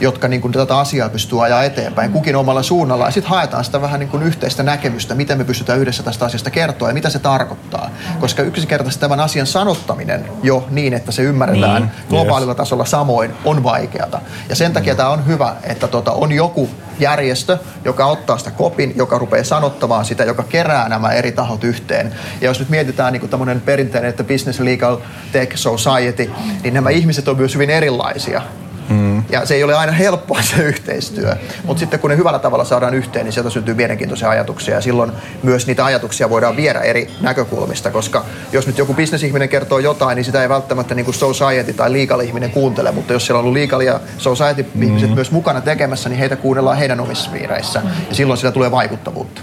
jotka 0.00 0.28
niin 0.28 0.40
kuin 0.40 0.52
tätä 0.52 0.78
asiaa 0.78 1.08
pystyy 1.08 1.44
ajaa 1.44 1.62
eteenpäin, 1.62 2.12
kukin 2.12 2.36
omalla 2.36 2.62
suunnalla. 2.62 3.04
Ja 3.04 3.10
sitten 3.10 3.30
haetaan 3.30 3.64
sitä 3.64 3.80
vähän 3.80 4.00
niin 4.00 4.10
kuin 4.10 4.22
yhteistä 4.22 4.62
näkemystä, 4.62 5.14
miten 5.14 5.38
me 5.38 5.44
pystytään 5.44 5.78
yhdessä 5.78 6.02
tästä 6.02 6.24
asiasta 6.24 6.50
kertoa 6.50 6.88
ja 6.88 6.94
mitä 6.94 7.10
se 7.10 7.18
tarkoittaa. 7.18 7.90
Koska 8.20 8.42
yksinkertaisesti 8.42 9.00
tämän 9.00 9.20
asian 9.20 9.46
sanottaminen 9.46 10.24
jo 10.42 10.66
niin, 10.70 10.94
että 10.94 11.12
se 11.12 11.22
ymmärretään 11.22 11.82
Niin, 11.82 11.92
globaalilla 12.08 12.54
tasolla 12.54 12.84
samoin, 12.84 13.32
on 13.44 13.64
vaikeata. 13.64 14.20
Ja 14.48 14.56
sen 14.56 14.72
takia 14.72 14.94
tämä 14.94 15.08
on 15.08 15.26
hyvä, 15.26 15.56
että 15.62 15.88
tota, 15.88 16.12
on 16.12 16.32
joku 16.32 16.70
järjestö, 16.98 17.58
joka 17.84 18.06
ottaa 18.06 18.38
sitä 18.38 18.50
kopin, 18.50 18.92
joka 18.96 19.18
rupeaa 19.18 19.44
sanottamaan 19.44 20.04
sitä, 20.04 20.24
joka 20.24 20.42
kerää 20.42 20.88
nämä 20.88 21.12
eri 21.12 21.32
tahot 21.32 21.64
yhteen. 21.64 22.14
Ja 22.40 22.46
jos 22.48 22.58
nyt 22.58 22.68
mietitään 22.68 23.12
niin 23.12 23.28
tämmöinen 23.28 23.60
perinteinen, 23.60 24.10
että 24.10 24.24
Business 24.24 24.60
Legal 24.60 24.96
Tech 25.32 25.56
Society, 25.56 26.32
niin 26.62 26.74
nämä 26.74 26.90
ihmiset 26.90 27.28
on 27.28 27.36
myös 27.36 27.54
hyvin 27.54 27.70
erilaisia. 27.70 28.42
Mm. 28.88 29.22
Ja 29.30 29.46
se 29.46 29.54
ei 29.54 29.64
ole 29.64 29.74
aina 29.74 29.92
helppoa 29.92 30.42
se 30.56 30.62
yhteistyö. 30.62 31.36
Mutta 31.64 31.80
sitten 31.80 32.00
kun 32.00 32.10
ne 32.10 32.16
hyvällä 32.16 32.38
tavalla 32.38 32.64
saadaan 32.64 32.94
yhteen, 32.94 33.24
niin 33.24 33.32
sieltä 33.32 33.50
syntyy 33.50 33.74
mielenkiintoisia 33.74 34.30
ajatuksia. 34.30 34.74
Ja 34.74 34.80
silloin 34.80 35.12
myös 35.42 35.66
niitä 35.66 35.84
ajatuksia 35.84 36.30
voidaan 36.30 36.56
viedä 36.56 36.80
eri 36.80 37.10
näkökulmista. 37.20 37.90
Koska 37.90 38.24
jos 38.52 38.66
nyt 38.66 38.78
joku 38.78 38.94
bisnesihminen 38.94 39.48
kertoo 39.48 39.78
jotain, 39.78 40.16
niin 40.16 40.24
sitä 40.24 40.42
ei 40.42 40.48
välttämättä 40.48 40.94
niin 40.94 41.04
kuin 41.04 41.14
society 41.14 41.72
tai 41.72 41.92
legal 41.92 42.20
ihminen 42.20 42.50
kuuntele. 42.50 42.92
Mutta 42.92 43.12
jos 43.12 43.26
siellä 43.26 43.38
on 43.38 43.44
ollut 43.44 43.60
legal 43.60 43.80
ja 43.80 44.00
society 44.18 44.66
ihmiset 44.82 45.14
myös 45.14 45.30
mukana 45.30 45.60
tekemässä, 45.60 46.08
niin 46.08 46.18
heitä 46.18 46.36
kuunnellaan 46.36 46.76
heidän 46.76 47.00
omissa 47.00 47.30
piireissä. 47.30 47.82
Ja 48.08 48.14
silloin 48.14 48.38
sitä 48.38 48.52
tulee 48.52 48.70
vaikuttavuutta. 48.70 49.40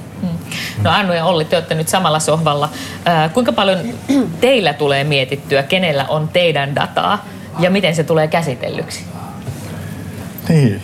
No 0.84 0.90
Annu 0.92 1.14
ja 1.14 1.26
Olli, 1.26 1.46
te 1.46 1.56
olette 1.56 1.76
nyt 1.76 1.88
samalla 1.88 2.20
sohvalla. 2.20 2.70
Ää, 3.06 3.30
kuinka 3.30 3.52
paljon 3.52 3.80
teillä 4.42 4.74
tulee 4.74 5.04
mietittyä, 5.04 5.64
kenellä 5.64 6.06
on 6.10 6.28
teidän 6.28 6.76
dataa 6.76 7.26
ja 7.60 7.70
miten 7.70 7.96
se 7.96 8.04
tulee 8.04 8.28
käsitellyksi? 8.28 9.15
Niin. 10.50 10.82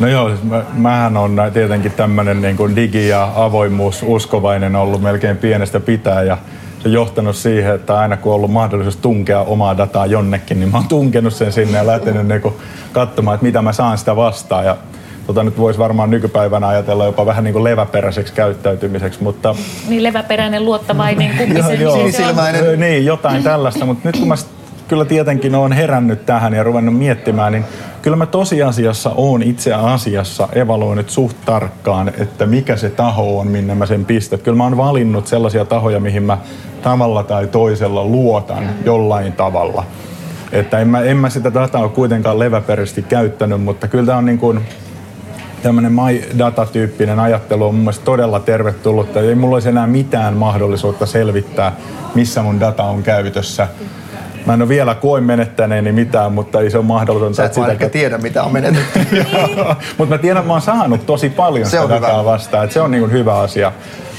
No 0.00 0.08
joo, 0.08 0.28
siis 0.28 0.42
mä, 0.42 0.62
mähän 0.72 1.16
on 1.16 1.36
tietenkin 1.52 1.92
tämmöinen 1.92 2.42
niin 2.42 2.56
kuin 2.56 2.76
digi- 2.76 3.08
ja 3.08 3.32
avoimuususkovainen 3.34 4.76
ollut 4.76 5.02
melkein 5.02 5.36
pienestä 5.36 5.80
pitää 5.80 6.22
ja 6.22 6.38
se 6.82 6.88
johtanut 6.88 7.36
siihen, 7.36 7.74
että 7.74 7.98
aina 7.98 8.16
kun 8.16 8.32
on 8.32 8.36
ollut 8.36 8.50
mahdollisuus 8.50 8.96
tunkea 8.96 9.40
omaa 9.40 9.78
dataa 9.78 10.06
jonnekin, 10.06 10.60
niin 10.60 10.70
mä 10.70 10.78
oon 10.78 10.88
tunkenut 10.88 11.34
sen 11.34 11.52
sinne 11.52 11.78
ja 11.78 11.86
lähtenyt 11.86 12.26
niin 12.26 12.40
kuin 12.40 12.54
katsomaan, 12.92 13.34
että 13.34 13.46
mitä 13.46 13.62
mä 13.62 13.72
saan 13.72 13.98
sitä 13.98 14.16
vastaan. 14.16 14.64
Ja 14.64 14.76
tota 15.26 15.42
nyt 15.42 15.58
voisi 15.58 15.78
varmaan 15.78 16.10
nykypäivänä 16.10 16.68
ajatella 16.68 17.04
jopa 17.04 17.26
vähän 17.26 17.44
niin 17.44 17.52
kuin 17.52 17.64
leväperäiseksi 17.64 18.32
käyttäytymiseksi, 18.32 19.22
mutta 19.22 19.54
Niin 19.88 20.02
leväperäinen, 20.02 20.64
luottavainen, 20.64 21.36
kumpi 21.38 21.62
se, 21.68 21.74
Joo, 21.74 21.96
niin 21.96 22.12
se 22.12 22.26
on? 22.26 22.34
Niin, 22.80 23.04
jotain 23.04 23.42
tällaista, 23.42 23.86
mutta 23.86 24.08
nyt 24.08 24.18
kun 24.18 24.28
mä 24.28 24.36
sit 24.36 24.53
kyllä 24.88 25.04
tietenkin 25.04 25.54
olen 25.54 25.72
herännyt 25.72 26.26
tähän 26.26 26.54
ja 26.54 26.62
ruvennut 26.62 26.98
miettimään, 26.98 27.52
niin 27.52 27.64
kyllä 28.02 28.16
mä 28.16 28.26
tosiasiassa 28.26 29.10
oon 29.16 29.42
itse 29.42 29.74
asiassa 29.74 30.48
evaluoinut 30.52 31.10
suht 31.10 31.36
tarkkaan, 31.44 32.12
että 32.18 32.46
mikä 32.46 32.76
se 32.76 32.90
taho 32.90 33.38
on, 33.38 33.46
minne 33.46 33.74
mä 33.74 33.86
sen 33.86 34.04
pistän. 34.04 34.38
Kyllä 34.38 34.56
mä 34.56 34.64
oon 34.64 34.76
valinnut 34.76 35.26
sellaisia 35.26 35.64
tahoja, 35.64 36.00
mihin 36.00 36.22
mä 36.22 36.38
tavalla 36.82 37.22
tai 37.22 37.46
toisella 37.46 38.04
luotan 38.04 38.70
jollain 38.84 39.32
tavalla. 39.32 39.84
Että 40.52 40.78
en 40.78 40.88
mä, 40.88 41.00
en 41.00 41.16
mä 41.16 41.30
sitä 41.30 41.54
dataa 41.54 41.88
kuitenkaan 41.88 42.38
leväperäisesti 42.38 43.02
käyttänyt, 43.02 43.62
mutta 43.62 43.88
kyllä 43.88 44.06
tämä 44.06 44.18
on 44.18 44.24
niin 44.24 44.38
kuin, 44.38 44.60
tämmöinen 45.62 45.92
my 45.92 46.38
data-tyyppinen 46.38 47.20
ajattelu 47.20 47.64
on 47.64 47.74
mun 47.74 47.84
mielestä 47.84 48.04
todella 48.04 48.40
tervetullutta. 48.40 49.20
Ei 49.20 49.34
mulla 49.34 49.56
olisi 49.56 49.68
enää 49.68 49.86
mitään 49.86 50.36
mahdollisuutta 50.36 51.06
selvittää, 51.06 51.72
missä 52.14 52.42
mun 52.42 52.60
data 52.60 52.82
on 52.82 53.02
käytössä. 53.02 53.68
Mä 54.46 54.54
en 54.54 54.62
ole 54.62 54.68
vielä 54.68 54.94
koe 54.94 55.20
menettäneeni 55.20 55.92
mitään, 55.92 56.32
mutta 56.32 56.60
ei 56.60 56.70
se 56.70 56.78
ole 56.78 56.86
mahdotonta. 56.86 57.36
Sä 57.36 57.44
et 57.44 57.56
vaan 57.56 57.70
ehkä 57.70 57.88
tiedä, 57.88 58.18
mitä 58.18 58.42
on 58.42 58.52
menetetty. 58.52 58.98
mutta 59.98 60.14
mä 60.14 60.18
tiedän, 60.18 60.40
että 60.40 60.46
mä 60.46 60.52
oon 60.52 60.62
saanut 60.62 61.06
tosi 61.06 61.30
paljon 61.30 61.66
Se 61.66 61.70
sitä 61.70 61.82
on 61.82 61.90
dataa 61.90 62.24
vastaan. 62.24 62.64
Että 62.64 62.74
se 62.74 62.80
on 62.80 62.90
niin 62.90 63.12
hyvä 63.12 63.38
asia. 63.38 63.72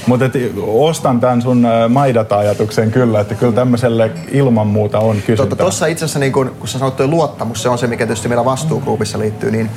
Mutta 0.06 0.24
ostan 0.66 1.20
tämän 1.20 1.42
sun 1.42 1.66
MyData-ajatuksen 1.88 2.90
kyllä, 2.90 3.20
että 3.20 3.34
kyllä 3.34 3.52
tämmöiselle 3.52 4.10
ilman 4.30 4.66
muuta 4.66 4.98
on 4.98 5.16
kysyntää. 5.26 5.58
Tuossa 5.58 5.86
itse 5.86 6.04
asiassa, 6.04 6.18
niin 6.18 6.32
kun, 6.32 6.56
kun 6.58 6.68
sä 6.68 6.78
sanoit, 6.78 7.00
luottamus, 7.00 7.62
se 7.62 7.68
on 7.68 7.78
se, 7.78 7.86
mikä 7.86 8.06
tietysti 8.06 8.28
meillä 8.28 8.44
vastuugruupissa 8.44 9.18
liittyy, 9.18 9.50
niin 9.50 9.70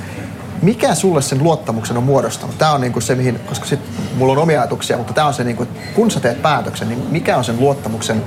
mikä 0.61 0.95
sulle 0.95 1.21
sen 1.21 1.43
luottamuksen 1.43 1.97
on 1.97 2.03
muodostanut? 2.03 2.57
Tämä 2.57 2.71
on 2.71 2.81
niin 2.81 2.93
kuin 2.93 3.03
se, 3.03 3.15
mihin, 3.15 3.39
koska 3.49 3.65
sit 3.65 3.79
mulla 4.15 4.31
on 4.31 4.37
omia 4.37 4.61
ajatuksia, 4.61 4.97
mutta 4.97 5.13
tämä 5.13 5.27
on 5.27 5.33
se, 5.33 5.43
niin 5.43 5.55
kuin, 5.55 5.69
että 5.69 5.81
kun 5.95 6.11
sä 6.11 6.19
teet 6.19 6.41
päätöksen, 6.41 6.89
niin 6.89 7.03
mikä 7.09 7.37
on 7.37 7.43
sen 7.43 7.59
luottamuksen 7.59 8.23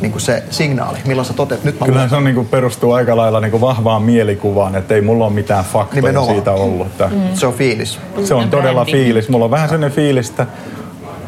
niin 0.00 0.12
kuin 0.12 0.22
se 0.22 0.42
signaali, 0.50 0.98
milloin 1.06 1.26
sä 1.26 1.32
toteat, 1.34 1.64
nyt 1.64 1.80
mä 1.80 1.86
Kyllähän 1.86 2.10
se 2.10 2.16
on, 2.16 2.24
niin 2.24 2.34
kuin, 2.34 2.46
perustuu 2.46 2.92
aika 2.92 3.16
lailla 3.16 3.40
niin 3.40 3.50
kuin 3.50 3.60
vahvaan 3.60 4.02
mielikuvaan, 4.02 4.76
että 4.76 4.94
ei 4.94 5.00
mulla 5.00 5.24
ole 5.24 5.32
mitään 5.32 5.64
faktoja 5.64 6.02
Nimenomaan. 6.02 6.34
siitä 6.34 6.52
ollut. 6.52 6.86
Että 6.86 7.10
luotan. 7.12 7.36
Se 7.36 7.46
on 7.46 7.54
fiilis. 7.54 7.98
Se 8.24 8.34
on 8.34 8.50
todella 8.50 8.84
fiilis. 8.84 9.28
Mulla 9.28 9.44
on 9.44 9.50
vähän 9.50 9.68
sellainen 9.68 9.96
fiilis, 9.96 10.30
että 10.30 10.46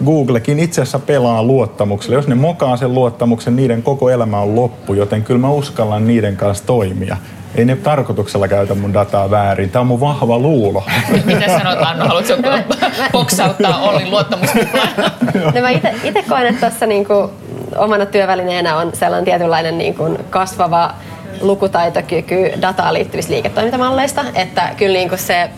Googlekin 0.04 0.58
itse 0.58 0.82
asiassa 0.82 0.98
pelaa 0.98 1.42
luottamuksella. 1.42 2.16
Jos 2.16 2.28
ne 2.28 2.34
mokaa 2.34 2.76
sen 2.76 2.94
luottamuksen, 2.94 3.56
niiden 3.56 3.82
koko 3.82 4.10
elämä 4.10 4.40
on 4.40 4.56
loppu, 4.56 4.94
joten 4.94 5.22
kyllä 5.22 5.40
mä 5.40 5.50
uskallan 5.50 6.06
niiden 6.06 6.36
kanssa 6.36 6.66
toimia. 6.66 7.16
Ei 7.54 7.64
ne 7.64 7.76
tarkoituksella 7.76 8.48
käytä 8.48 8.74
mun 8.74 8.94
dataa 8.94 9.30
väärin. 9.30 9.70
Tämä 9.70 9.80
on 9.80 9.86
mun 9.86 10.00
vahva 10.00 10.38
luulo. 10.38 10.84
Mitä 11.24 11.58
sanot 11.58 11.78
Annu, 11.82 12.04
haluatko 12.06 12.34
boksauttaa 13.12 13.78
Ollin 13.80 14.10
luottamuskuplaan? 14.10 14.88
No 15.34 15.60
mä 15.60 15.70
itse 15.70 16.24
koen, 16.28 16.46
että 16.46 16.60
tässä 16.60 16.86
niinku 16.86 17.30
omana 17.76 18.06
työvälineenä 18.06 18.76
on 18.76 18.90
sellainen 18.94 19.24
tietynlainen 19.24 19.78
niinku 19.78 20.18
kasvava 20.30 20.94
lukutaitokyky 21.40 22.52
dataan 22.62 22.94
liittyvistä 22.94 23.32
liiketoimintamalleista, 23.32 24.24
että 24.34 24.70
kyllä 24.76 24.98
niinku 24.98 25.16
se 25.16 25.50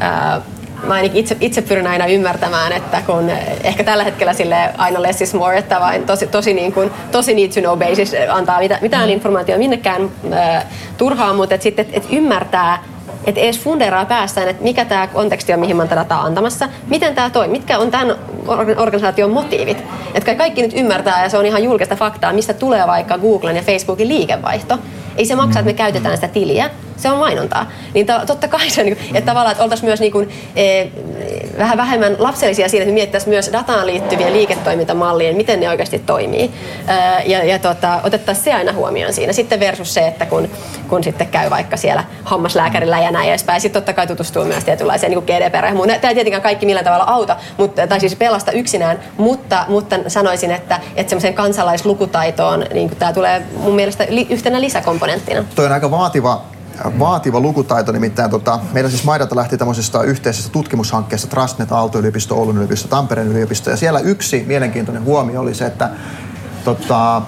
ää, 0.00 0.40
Mä 0.86 0.94
ainakin 0.94 1.20
itse, 1.20 1.36
itse 1.40 1.62
pyrin 1.62 1.86
aina 1.86 2.06
ymmärtämään, 2.06 2.72
että 2.72 3.02
kun 3.06 3.30
ehkä 3.64 3.84
tällä 3.84 4.04
hetkellä 4.04 4.32
sille 4.32 4.56
aina 4.78 5.02
less 5.02 5.22
is 5.22 5.34
more, 5.34 5.58
että 5.58 5.80
vain 5.80 6.06
tosi, 6.06 6.26
tosi, 6.26 6.54
niin 6.54 6.72
kuin, 6.72 6.90
tosi 7.12 7.34
need 7.34 7.52
to 7.52 7.60
know 7.60 7.78
basis 7.78 8.12
antaa 8.28 8.60
mitä, 8.60 8.78
mitään 8.80 9.10
informaatiota 9.10 9.58
minnekään 9.58 10.10
ää, 10.32 10.66
turhaan, 10.98 11.36
mutta 11.36 11.54
et 11.54 11.62
sitten 11.62 11.86
et, 11.88 11.96
et 11.96 12.06
ymmärtää, 12.12 12.82
että 13.24 13.40
edes 13.40 13.60
funderaa 13.60 14.04
päästään, 14.04 14.48
että 14.48 14.62
mikä 14.62 14.84
tämä 14.84 15.06
konteksti 15.06 15.52
on, 15.52 15.60
mihin 15.60 15.76
mä 15.76 15.86
tätä 15.86 16.20
antamassa, 16.20 16.68
miten 16.86 17.14
tämä 17.14 17.30
toimii, 17.30 17.58
mitkä 17.58 17.78
on 17.78 17.90
tämän 17.90 18.16
orga- 18.46 18.80
organisaation 18.80 19.30
motiivit. 19.30 19.84
Että 20.14 20.34
kaikki 20.34 20.62
nyt 20.62 20.72
ymmärtää, 20.76 21.22
ja 21.22 21.28
se 21.28 21.38
on 21.38 21.46
ihan 21.46 21.64
julkista 21.64 21.96
faktaa, 21.96 22.32
mistä 22.32 22.54
tulee 22.54 22.86
vaikka 22.86 23.18
Googlen 23.18 23.56
ja 23.56 23.62
Facebookin 23.62 24.08
liikevaihto. 24.08 24.78
Ei 25.16 25.24
se 25.24 25.34
maksa, 25.34 25.58
että 25.58 25.70
me 25.70 25.74
käytetään 25.74 26.16
sitä 26.16 26.28
tiliä, 26.28 26.70
se 26.96 27.10
on 27.10 27.18
mainontaa. 27.18 27.66
Niin 27.94 28.06
to, 28.06 28.12
totta 28.26 28.48
kai 28.48 28.70
se, 28.70 28.82
niin, 28.82 28.98
että 29.14 29.26
tavallaan, 29.26 29.52
että 29.52 29.64
oltaisiin 29.64 29.88
myös 29.88 30.00
niin 30.00 30.12
kuin, 30.12 30.30
e, 30.56 30.86
vähän 31.58 31.76
vähemmän 31.76 32.16
lapsellisia 32.18 32.68
siinä, 32.68 32.82
että 32.82 32.94
miettäisiin 32.94 33.30
myös 33.30 33.50
dataan 33.52 33.86
liittyviä 33.86 34.32
liiketoimintamallia, 34.32 35.34
miten 35.34 35.60
ne 35.60 35.68
oikeasti 35.68 35.98
toimii. 35.98 36.50
Ää, 36.86 37.22
ja 37.22 37.44
ja 37.44 37.58
tota, 37.58 38.00
otettaisiin 38.04 38.44
se 38.44 38.52
aina 38.52 38.72
huomioon 38.72 39.12
siinä. 39.12 39.32
Sitten 39.32 39.60
versus 39.60 39.94
se, 39.94 40.06
että 40.06 40.26
kun, 40.26 40.48
kun 40.88 41.04
sitten 41.04 41.26
käy 41.26 41.50
vaikka 41.50 41.76
siellä 41.76 42.04
hammaslääkärillä 42.24 42.98
ja 42.98 43.10
näin 43.10 43.28
edespäin. 43.28 43.60
Sitten 43.60 43.82
totta 43.82 43.92
kai 43.92 44.06
tutustuu 44.06 44.44
myös 44.44 44.64
tietynlaiseen 44.64 45.12
niin 45.12 45.22
GDPR 45.22 45.64
ja 45.64 45.72
Tämä 46.00 46.08
ei 46.08 46.14
tietenkään 46.14 46.42
kaikki 46.42 46.66
millään 46.66 46.84
tavalla 46.84 47.04
auta, 47.04 47.36
mutta, 47.56 47.86
tai 47.86 48.00
siis 48.00 48.16
pelasta 48.16 48.52
yksinään, 48.52 49.00
mutta, 49.16 49.64
mutta 49.68 49.96
sanoisin, 50.08 50.50
että, 50.50 50.80
että 50.96 51.10
semmoisen 51.10 51.34
kansalaislukutaitoon 51.34 52.66
niin 52.74 52.96
tämä 52.96 53.12
tulee 53.12 53.42
mun 53.56 53.74
mielestä 53.74 54.06
li, 54.08 54.26
yhtenä 54.30 54.60
lisäkomponenttina. 54.60 55.44
Toi 55.54 55.66
on 55.66 55.72
aika 55.72 55.90
vaativa 55.90 56.42
vaativa 56.98 57.40
lukutaito, 57.40 57.92
nimittäin 57.92 58.30
tota, 58.30 58.60
meillä 58.72 58.90
siis 58.90 59.04
Maidata 59.04 59.36
lähti 59.36 59.58
tämmöisestä 59.58 60.02
yhteisestä 60.02 60.52
tutkimushankkeesta 60.52 61.28
Trustnet, 61.28 61.72
Aalto-yliopisto, 61.72 62.36
Oulun 62.36 62.56
yliopisto, 62.56 62.88
Tampereen 62.88 63.28
yliopisto, 63.28 63.70
ja 63.70 63.76
siellä 63.76 64.00
yksi 64.00 64.44
mielenkiintoinen 64.46 65.04
huomio 65.04 65.40
oli 65.40 65.54
se, 65.54 65.66
että 65.66 65.90
tota, 66.64 67.22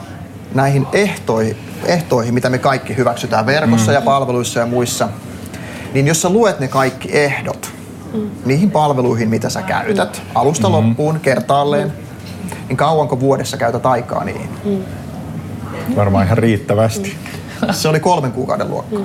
näihin 0.55 0.87
ehtoihin, 0.93 1.57
ehtoihin, 1.85 2.35
mitä 2.35 2.51
me 2.51 2.59
kaikki 2.59 2.97
hyväksytään 2.97 3.47
verkossa 3.47 3.91
mm. 3.91 3.95
ja 3.95 4.01
palveluissa 4.01 4.61
ja 4.61 4.67
muissa, 4.67 5.09
niin 5.95 6.07
jos 6.07 6.23
sä 6.23 6.31
luet 6.31 6.61
ne 6.61 6.69
kaikki 6.69 7.09
ehdot 7.19 7.73
mm. 8.15 8.31
niihin 8.45 8.71
palveluihin, 8.71 9.29
mitä 9.29 9.49
sä 9.49 9.63
käytät, 9.63 10.23
alusta 10.35 10.69
mm. 10.69 10.75
loppuun, 10.75 11.21
kertaalleen, 11.21 11.93
niin 12.69 12.77
kauanko 12.77 13.21
vuodessa 13.21 13.57
käytät 13.57 13.87
aikaa 13.87 14.25
niihin? 14.25 14.49
Mm. 14.65 15.97
Varmaan 15.97 16.27
ihan 16.27 16.39
riittävästi. 16.39 17.17
Mm. 17.23 17.44
Se 17.83 17.89
oli 17.89 18.01
kolmen 18.01 18.33
kuukauden 18.33 18.71
luokka. 18.71 18.97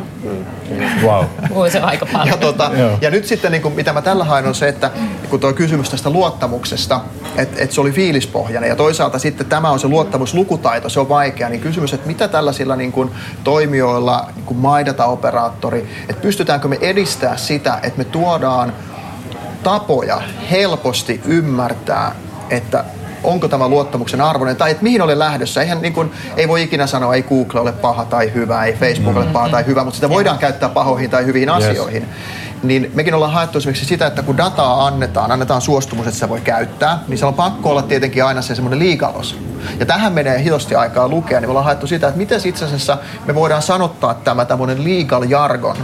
Wow. 1.03 1.25
Voi 1.53 1.71
se 1.71 1.79
aika 1.79 2.05
paljon. 2.05 2.27
Ja, 2.27 2.37
tuota, 2.37 2.71
ja 3.01 3.09
nyt 3.09 3.25
sitten 3.25 3.51
niin 3.51 3.61
kuin, 3.61 3.73
mitä 3.73 3.93
mä 3.93 4.01
tällä 4.01 4.23
haen 4.23 4.47
on 4.47 4.55
se, 4.55 4.67
että 4.67 4.91
kun 5.29 5.39
tuo 5.39 5.53
kysymys 5.53 5.89
tästä 5.89 6.09
luottamuksesta, 6.09 7.01
että, 7.37 7.63
että 7.63 7.75
se 7.75 7.81
oli 7.81 7.91
fiilispohjainen 7.91 8.69
ja 8.69 8.75
toisaalta 8.75 9.19
sitten 9.19 9.47
tämä 9.47 9.69
on 9.69 9.79
se 9.79 9.87
luottamuslukutaito, 9.87 10.89
se 10.89 10.99
on 10.99 11.09
vaikea, 11.09 11.49
niin 11.49 11.61
kysymys, 11.61 11.93
että 11.93 12.07
mitä 12.07 12.27
tällaisilla 12.27 12.75
niin 12.75 12.91
kuin, 12.91 13.11
toimijoilla, 13.43 14.29
niin 14.35 14.45
kuin 14.45 14.59
MyData-operaattori, 14.59 15.87
että 16.09 16.21
pystytäänkö 16.21 16.67
me 16.67 16.77
edistää 16.81 17.37
sitä, 17.37 17.79
että 17.83 17.97
me 17.97 18.03
tuodaan 18.03 18.73
tapoja 19.63 20.21
helposti 20.51 21.21
ymmärtää, 21.25 22.15
että 22.49 22.83
onko 23.23 23.47
tämä 23.47 23.67
luottamuksen 23.67 24.21
arvoinen, 24.21 24.55
tai 24.55 24.71
että 24.71 24.83
mihin 24.83 25.01
olen 25.01 25.19
lähdössä. 25.19 25.61
Eihän 25.61 25.81
niin 25.81 25.93
kuin, 25.93 26.11
ei 26.37 26.47
voi 26.47 26.63
ikinä 26.63 26.87
sanoa, 26.87 27.15
ei 27.15 27.23
Google 27.23 27.59
ole 27.59 27.71
paha 27.71 28.05
tai 28.05 28.31
hyvä, 28.33 28.63
ei 28.63 28.73
Facebook 28.73 29.17
ole 29.17 29.25
paha 29.25 29.49
tai 29.49 29.65
hyvä, 29.65 29.83
mutta 29.83 29.95
sitä 29.95 30.09
voidaan 30.09 30.37
käyttää 30.37 30.69
pahoihin 30.69 31.09
tai 31.09 31.25
hyviin 31.25 31.49
asioihin. 31.49 32.03
Yes 32.03 32.39
niin 32.63 32.91
mekin 32.93 33.13
ollaan 33.13 33.31
haettu 33.31 33.57
esimerkiksi 33.57 33.85
sitä, 33.85 34.07
että 34.07 34.23
kun 34.23 34.37
dataa 34.37 34.87
annetaan, 34.87 35.31
annetaan 35.31 35.61
suostumus, 35.61 36.07
että 36.07 36.19
se 36.19 36.29
voi 36.29 36.41
käyttää, 36.41 36.99
niin 37.07 37.17
se 37.17 37.25
on 37.25 37.33
pakko 37.33 37.69
olla 37.69 37.81
tietenkin 37.81 38.25
aina 38.25 38.41
se 38.41 38.55
semmoinen 38.55 38.79
liikalos. 38.79 39.39
Ja 39.79 39.85
tähän 39.85 40.13
menee 40.13 40.43
hitosti 40.43 40.75
aikaa 40.75 41.07
lukea, 41.07 41.39
niin 41.39 41.47
me 41.47 41.51
ollaan 41.51 41.65
haettu 41.65 41.87
sitä, 41.87 42.07
että 42.07 42.17
miten 42.17 42.41
itse 42.45 42.65
asiassa 42.65 42.97
me 43.25 43.35
voidaan 43.35 43.61
sanottaa 43.61 44.13
tämä 44.13 44.45
tämmöinen 44.45 44.83
legal 44.83 45.23
jargon, 45.23 45.77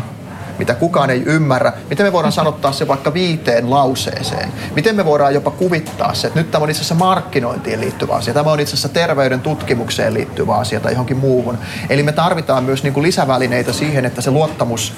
mitä 0.59 0.75
kukaan 0.75 1.09
ei 1.09 1.23
ymmärrä. 1.25 1.73
Miten 1.89 2.05
me 2.05 2.11
voidaan 2.11 2.31
sanottaa 2.31 2.71
se 2.71 2.87
vaikka 2.87 3.13
viiteen 3.13 3.69
lauseeseen? 3.69 4.51
Miten 4.75 4.95
me 4.95 5.05
voidaan 5.05 5.33
jopa 5.33 5.51
kuvittaa 5.51 6.13
se, 6.13 6.27
että 6.27 6.39
nyt 6.39 6.51
tämä 6.51 6.63
on 6.63 6.69
itse 6.69 6.81
asiassa 6.81 6.95
markkinointiin 6.95 7.81
liittyvä 7.81 8.13
asia, 8.13 8.33
tämä 8.33 8.51
on 8.51 8.59
itse 8.59 8.73
asiassa 8.73 8.89
terveyden 8.89 9.41
tutkimukseen 9.41 10.13
liittyvä 10.13 10.55
asia 10.55 10.79
tai 10.79 10.91
johonkin 10.91 11.17
muuhun. 11.17 11.57
Eli 11.89 12.03
me 12.03 12.11
tarvitaan 12.11 12.63
myös 12.63 12.83
niin 12.83 12.93
kuin 12.93 13.03
lisävälineitä 13.03 13.73
siihen, 13.73 14.05
että 14.05 14.21
se 14.21 14.31
luottamus 14.31 14.93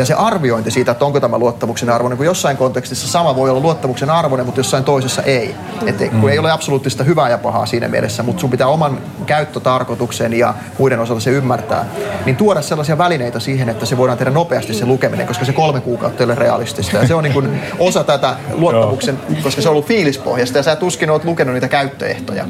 ja 0.00 0.06
se 0.06 0.14
arviointi 0.14 0.70
siitä, 0.70 0.92
että 0.92 1.04
onko 1.04 1.20
tämä 1.20 1.38
luottamuksen 1.38 1.90
arvoinen, 1.90 2.16
kun 2.16 2.26
jossain 2.26 2.56
kontekstissa 2.56 3.08
sama 3.08 3.36
voi 3.36 3.50
olla 3.50 3.60
luottamuksen 3.60 4.10
arvoinen, 4.10 4.46
mutta 4.46 4.60
jossain 4.60 4.84
toisessa 4.84 5.22
ei. 5.22 5.54
Et 5.86 5.96
kun 5.96 6.20
mm. 6.20 6.28
ei 6.28 6.38
ole 6.38 6.50
absoluuttista 6.50 7.04
hyvää 7.04 7.28
ja 7.28 7.38
pahaa 7.38 7.66
siinä 7.66 7.88
mielessä, 7.88 8.22
mutta 8.22 8.40
sun 8.40 8.50
pitää 8.50 8.66
oman 8.66 8.98
käyttötarkoituksen 9.26 10.32
ja 10.32 10.54
muiden 10.78 11.00
osalta 11.00 11.20
se 11.20 11.30
ymmärtää, 11.30 11.84
niin 12.26 12.36
tuoda 12.36 12.62
sellaisia 12.62 12.98
välineitä 12.98 13.40
siihen, 13.40 13.68
että 13.68 13.86
se 13.86 13.96
voidaan 13.96 14.18
tehdä 14.18 14.30
nopeasti 14.30 14.74
se 14.74 14.86
lukeminen, 14.86 15.26
koska 15.26 15.44
se 15.44 15.52
kolme 15.52 15.80
kuukautta 15.80 16.22
ei 16.22 16.24
ole 16.24 16.34
realistista. 16.34 16.96
Ja 16.96 17.06
se 17.06 17.14
on 17.14 17.24
niin 17.24 17.34
kuin 17.34 17.60
osa 17.78 18.04
tätä 18.04 18.36
luottamuksen, 18.52 19.18
koska 19.42 19.62
se 19.62 19.68
on 19.68 19.72
ollut 19.72 19.86
fiilispohjasta 19.86 20.58
ja 20.58 20.62
sä 20.62 20.76
tuskin 20.76 21.10
oot 21.10 21.24
lukenut 21.24 21.54
niitä 21.54 21.68
käyttöehtoja. 21.68 22.44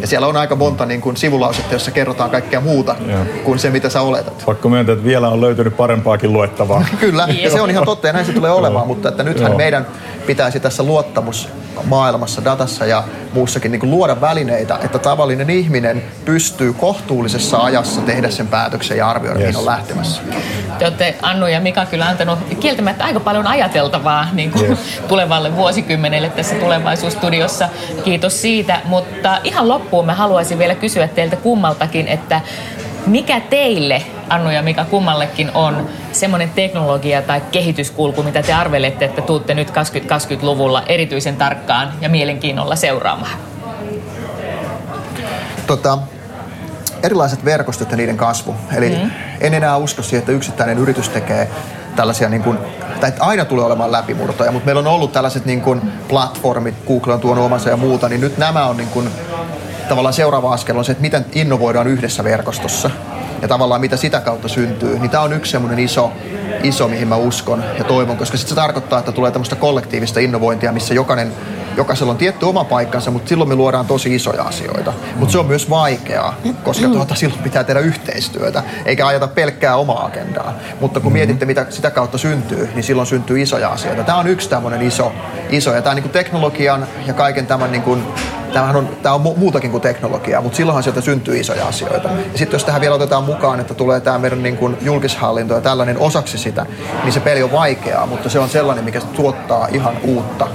Ja 0.00 0.06
siellä 0.06 0.26
on 0.26 0.36
aika 0.36 0.56
monta 0.56 0.86
niin 0.86 1.00
kuin 1.00 1.16
sivulausetta, 1.16 1.74
jossa 1.74 1.90
kerrotaan 1.90 2.30
kaikkea 2.30 2.60
muuta 2.60 2.96
Joo. 3.06 3.20
kuin 3.44 3.58
se, 3.58 3.70
mitä 3.70 3.88
sä 3.88 4.00
oletat. 4.00 4.42
Pakko 4.46 4.68
myöntää, 4.68 4.92
että 4.92 5.04
vielä 5.04 5.28
on 5.28 5.40
löytynyt 5.40 5.76
parempaakin 5.76 6.32
luettavaa. 6.32 6.84
Kyllä, 7.00 7.28
ja 7.42 7.50
se 7.50 7.60
on 7.60 7.70
ihan 7.70 7.84
totta 7.84 8.06
ja 8.06 8.12
näin 8.12 8.26
se 8.26 8.32
tulee 8.32 8.50
olemaan, 8.50 8.86
mutta 8.86 9.08
että 9.08 9.22
nythän 9.22 9.50
Joo. 9.50 9.58
meidän 9.58 9.86
pitäisi 10.26 10.60
tässä 10.60 10.82
luottamusmaailmassa, 10.82 12.44
datassa 12.44 12.86
ja 12.86 13.04
muussakin 13.32 13.72
niin 13.72 13.90
luoda 13.90 14.20
välineitä, 14.20 14.78
että 14.84 14.98
tavallinen 14.98 15.50
ihminen 15.50 16.02
pystyy 16.24 16.72
kohtuullisessa 16.72 17.58
ajassa 17.58 18.00
tehdä 18.00 18.30
sen 18.30 18.48
päätöksen 18.48 18.98
ja 18.98 19.10
arvioida, 19.10 19.40
yes. 19.40 19.46
mihin 19.46 19.58
on 19.58 19.66
lähtemässä. 19.66 20.22
Te 20.78 20.84
olette 20.84 21.14
Annu 21.22 21.46
ja 21.46 21.60
Mika 21.60 21.86
kyllä 21.86 22.06
antanut 22.06 22.38
kieltämättä 22.60 23.04
aika 23.04 23.20
paljon 23.20 23.46
ajateltavaa 23.46 24.28
niin 24.32 24.50
kuin 24.50 24.64
yes. 24.64 24.78
tulevalle 25.08 25.56
vuosikymmenelle 25.56 26.28
tässä 26.28 26.54
tulevaisuusstudiossa. 26.54 27.68
Kiitos 28.04 28.42
siitä, 28.42 28.80
mutta 28.84 29.38
ihan 29.44 29.68
loppuun 29.68 30.06
mä 30.06 30.14
haluaisin 30.14 30.58
vielä 30.58 30.74
kysyä 30.74 31.08
teiltä 31.08 31.36
kummaltakin, 31.36 32.08
että 32.08 32.40
mikä 33.06 33.40
teille, 33.40 34.02
Annu 34.28 34.50
ja 34.50 34.62
Mika, 34.62 34.84
kummallekin 34.84 35.50
on 35.54 35.88
semmoinen 36.12 36.50
teknologia 36.50 37.22
tai 37.22 37.40
kehityskulku, 37.52 38.22
mitä 38.22 38.42
te 38.42 38.52
arvelette, 38.52 39.04
että 39.04 39.22
tuutte 39.22 39.54
nyt 39.54 39.70
2020-luvulla 39.70 40.82
erityisen 40.86 41.36
tarkkaan 41.36 41.92
ja 42.00 42.08
mielenkiinnolla 42.08 42.76
seuraamaan? 42.76 43.38
Tota, 45.66 45.98
erilaiset 47.02 47.44
verkostot 47.44 47.90
ja 47.90 47.96
niiden 47.96 48.16
kasvu. 48.16 48.54
Eli 48.76 48.90
mm. 48.90 49.10
en 49.40 49.54
enää 49.54 49.76
usko 49.76 50.02
siihen, 50.02 50.18
että 50.18 50.32
yksittäinen 50.32 50.78
yritys 50.78 51.08
tekee 51.08 51.50
tällaisia 51.96 52.28
niin 52.28 52.42
kuin, 52.42 52.58
tai 53.00 53.12
aina 53.18 53.44
tulee 53.44 53.64
olemaan 53.64 53.92
läpimurtoja, 53.92 54.52
mutta 54.52 54.66
meillä 54.66 54.78
on 54.78 54.86
ollut 54.86 55.12
tällaiset 55.12 55.46
niin 55.46 55.60
kuin 55.60 55.82
platformit, 56.08 56.74
Google 56.86 57.14
on 57.14 57.20
tuonut 57.20 57.44
omansa 57.44 57.70
ja 57.70 57.76
muuta, 57.76 58.08
niin 58.08 58.20
nyt 58.20 58.38
nämä 58.38 58.66
on 58.66 58.76
niin 58.76 58.88
kuin 58.88 59.10
tavallaan 59.88 60.14
seuraava 60.14 60.52
askel 60.52 60.78
on 60.78 60.84
se, 60.84 60.92
että 60.92 61.02
miten 61.02 61.26
innovoidaan 61.32 61.86
yhdessä 61.86 62.24
verkostossa. 62.24 62.90
Ja 63.42 63.48
tavallaan 63.48 63.80
mitä 63.80 63.96
sitä 63.96 64.20
kautta 64.20 64.48
syntyy, 64.48 64.98
niin 64.98 65.10
tämä 65.10 65.22
on 65.22 65.32
yksi 65.32 65.52
semmoinen 65.52 65.78
iso, 65.78 66.12
iso, 66.62 66.88
mihin 66.88 67.08
mä 67.08 67.16
uskon 67.16 67.64
ja 67.78 67.84
toivon, 67.84 68.16
koska 68.16 68.36
sitten 68.36 68.48
se 68.48 68.54
tarkoittaa, 68.54 68.98
että 68.98 69.12
tulee 69.12 69.30
tämmöistä 69.30 69.56
kollektiivista 69.56 70.20
innovointia, 70.20 70.72
missä 70.72 70.94
jokainen 70.94 71.32
jokaisella 71.76 72.12
on 72.12 72.18
tietty 72.18 72.46
oma 72.46 72.64
paikkansa, 72.64 73.10
mutta 73.10 73.28
silloin 73.28 73.48
me 73.48 73.54
luodaan 73.54 73.86
tosi 73.86 74.14
isoja 74.14 74.42
asioita. 74.42 74.92
Mutta 75.16 75.32
se 75.32 75.38
on 75.38 75.46
myös 75.46 75.70
vaikeaa, 75.70 76.34
koska 76.64 76.88
tuota, 76.88 77.14
silloin 77.14 77.42
pitää 77.42 77.64
tehdä 77.64 77.80
yhteistyötä, 77.80 78.62
eikä 78.84 79.06
ajata 79.06 79.28
pelkkää 79.28 79.76
omaa 79.76 80.04
agendaa. 80.04 80.54
Mutta 80.80 81.00
kun 81.00 81.06
mm-hmm. 81.06 81.12
mietitte, 81.12 81.46
mitä 81.46 81.66
sitä 81.70 81.90
kautta 81.90 82.18
syntyy, 82.18 82.68
niin 82.74 82.84
silloin 82.84 83.06
syntyy 83.06 83.42
isoja 83.42 83.68
asioita. 83.68 84.04
Tämä 84.04 84.18
on 84.18 84.26
yksi 84.26 84.48
tämmöinen 84.48 84.82
iso, 84.82 85.12
iso 85.50 85.74
ja 85.74 85.82
tämä 85.82 85.94
niin 85.94 86.10
teknologian 86.10 86.86
ja 87.06 87.14
kaiken 87.14 87.46
tämän 87.46 87.72
niin 87.72 87.82
kuin 87.82 88.02
Tämähän 88.52 88.76
on, 88.76 88.88
tämä 89.02 89.14
on 89.14 89.20
muutakin 89.20 89.70
kuin 89.70 89.80
teknologiaa, 89.80 90.42
mutta 90.42 90.56
silloinhan 90.56 90.82
sieltä 90.82 91.00
syntyy 91.00 91.40
isoja 91.40 91.66
asioita. 91.66 92.08
Ja 92.08 92.38
sitten 92.38 92.54
jos 92.54 92.64
tähän 92.64 92.80
vielä 92.80 92.94
otetaan 92.94 93.24
mukaan, 93.24 93.60
että 93.60 93.74
tulee 93.74 94.00
tämä 94.00 94.18
meidän 94.18 94.42
niin 94.42 94.56
kuin 94.56 94.76
julkishallinto 94.80 95.54
ja 95.54 95.60
tällainen 95.60 95.98
osaksi 95.98 96.38
sitä, 96.38 96.66
niin 97.02 97.12
se 97.12 97.20
peli 97.20 97.42
on 97.42 97.52
vaikeaa, 97.52 98.06
mutta 98.06 98.28
se 98.28 98.38
on 98.38 98.48
sellainen, 98.48 98.84
mikä 98.84 99.00
tuottaa 99.00 99.68
ihan 99.72 99.96
uutta 100.04 100.48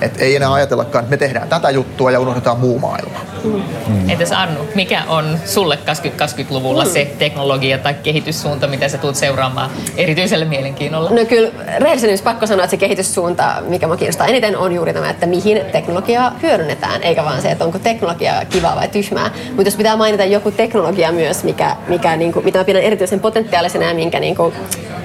et 0.00 0.20
ei 0.20 0.36
enää 0.36 0.52
ajatellakaan, 0.52 1.04
että 1.04 1.10
me 1.10 1.16
tehdään 1.16 1.48
tätä 1.48 1.70
juttua 1.70 2.10
ja 2.10 2.20
unohdetaan 2.20 2.60
muu 2.60 2.78
maailma. 2.78 3.18
Mm. 3.44 4.10
Entäs 4.10 4.32
Annu, 4.32 4.60
mikä 4.74 5.02
on 5.08 5.38
sulle 5.44 5.78
2020-luvulla 5.86 6.84
mm. 6.84 6.90
se 6.90 7.14
teknologia 7.18 7.78
tai 7.78 7.94
kehityssuunta, 7.94 8.66
mitä 8.66 8.88
sä 8.88 8.98
tulet 8.98 9.16
seuraamaan 9.16 9.70
erityisellä 9.96 10.44
mielenkiinnolla? 10.44 11.10
No 11.10 11.24
kyllä 11.24 11.50
rehellisesti 11.78 12.24
pakko 12.24 12.46
sanoa, 12.46 12.64
että 12.64 12.70
se 12.70 12.76
kehityssuunta, 12.76 13.54
mikä 13.68 13.86
mä 13.86 13.96
kiinnostaa 13.96 14.26
eniten, 14.26 14.58
on 14.58 14.72
juuri 14.72 14.94
tämä, 14.94 15.10
että 15.10 15.26
mihin 15.26 15.60
teknologiaa 15.72 16.38
hyödynnetään, 16.42 17.02
eikä 17.02 17.24
vaan 17.24 17.42
se, 17.42 17.50
että 17.50 17.64
onko 17.64 17.78
teknologia 17.78 18.42
kivaa 18.50 18.76
vai 18.76 18.88
tyhmää. 18.88 19.30
Mutta 19.46 19.62
jos 19.64 19.76
pitää 19.76 19.96
mainita 19.96 20.24
joku 20.24 20.50
teknologia 20.50 21.12
myös, 21.12 21.44
mikä, 21.44 21.76
mikä, 21.88 22.16
niin 22.16 22.32
kuin, 22.32 22.44
mitä 22.44 22.58
mä 22.58 22.64
pidän 22.64 22.82
erityisen 22.82 23.20
potentiaalisena 23.20 23.84
ja 23.84 23.94
minkä, 23.94 24.20
niin 24.20 24.36
kuin, 24.36 24.54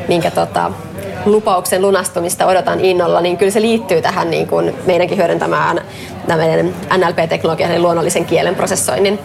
minkä 0.08 0.32
tota, 0.32 0.72
lupauksen 1.26 1.82
lunastumista 1.82 2.46
odotan 2.46 2.80
innolla, 2.80 3.22
niin 3.22 3.38
kyllä 3.38 3.52
se 3.52 3.62
liittyy 3.62 4.02
tähän 4.02 4.30
niin 4.30 4.48
kuin 4.48 4.76
meidänkin 4.86 5.18
hyödyntämään 5.18 5.82
meidän 6.28 6.74
NLP-teknologian 6.98 7.72
eli 7.72 7.80
luonnollisen 7.80 8.26
kielen 8.26 8.56
prosessoinnin, 8.56 9.20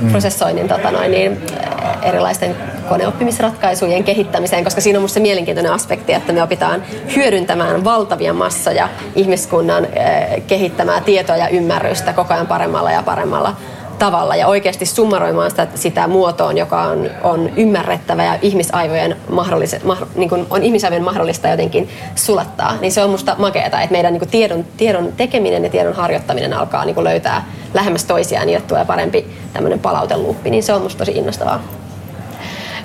mm. 0.00 0.10
prosessoinnin 0.10 0.68
tota 0.68 0.90
noin, 0.90 1.10
niin, 1.10 1.40
erilaisten 2.02 2.56
koneoppimisratkaisujen 2.88 4.04
kehittämiseen, 4.04 4.64
koska 4.64 4.80
siinä 4.80 4.98
on 4.98 5.00
minusta 5.00 5.14
se 5.14 5.20
mielenkiintoinen 5.20 5.72
aspekti, 5.72 6.12
että 6.12 6.32
me 6.32 6.42
opitaan 6.42 6.82
hyödyntämään 7.16 7.84
valtavia 7.84 8.32
massoja 8.32 8.88
ihmiskunnan 9.14 9.84
eh, 9.84 10.42
kehittämää 10.46 11.00
tietoa 11.00 11.36
ja 11.36 11.48
ymmärrystä 11.48 12.12
koko 12.12 12.34
ajan 12.34 12.46
paremmalla 12.46 12.92
ja 12.92 13.02
paremmalla 13.02 13.56
tavalla 13.98 14.36
ja 14.36 14.46
oikeasti 14.46 14.86
summaroimaan 14.86 15.50
sitä, 15.50 15.66
sitä 15.74 16.06
muotoon, 16.06 16.58
joka 16.58 16.82
on, 16.82 17.10
on 17.22 17.50
ymmärrettävä 17.56 18.24
ja 18.24 18.38
ihmisaivojen 18.42 19.16
mahdollista, 19.28 19.76
niin 20.14 20.28
kuin 20.28 20.46
on 20.50 20.62
ihmisaivojen 20.62 21.04
mahdollista 21.04 21.48
jotenkin 21.48 21.88
sulattaa, 22.14 22.76
niin 22.80 22.92
se 22.92 23.04
on 23.04 23.10
musta 23.10 23.36
makeeta, 23.38 23.80
että 23.80 23.92
meidän 23.92 24.12
niin 24.12 24.20
kuin 24.20 24.30
tiedon, 24.30 24.64
tiedon 24.76 25.12
tekeminen 25.16 25.64
ja 25.64 25.70
tiedon 25.70 25.94
harjoittaminen 25.94 26.52
alkaa 26.52 26.84
niin 26.84 26.94
kuin 26.94 27.04
löytää 27.04 27.44
lähemmäs 27.74 28.04
toisiaan, 28.04 28.48
että 28.48 28.68
tulee 28.68 28.84
parempi 28.84 29.26
tämmöinen 29.52 29.78
palauteluuppi, 29.78 30.50
niin 30.50 30.62
se 30.62 30.72
on 30.72 30.82
musta 30.82 30.98
tosi 30.98 31.12
innostavaa. 31.12 31.62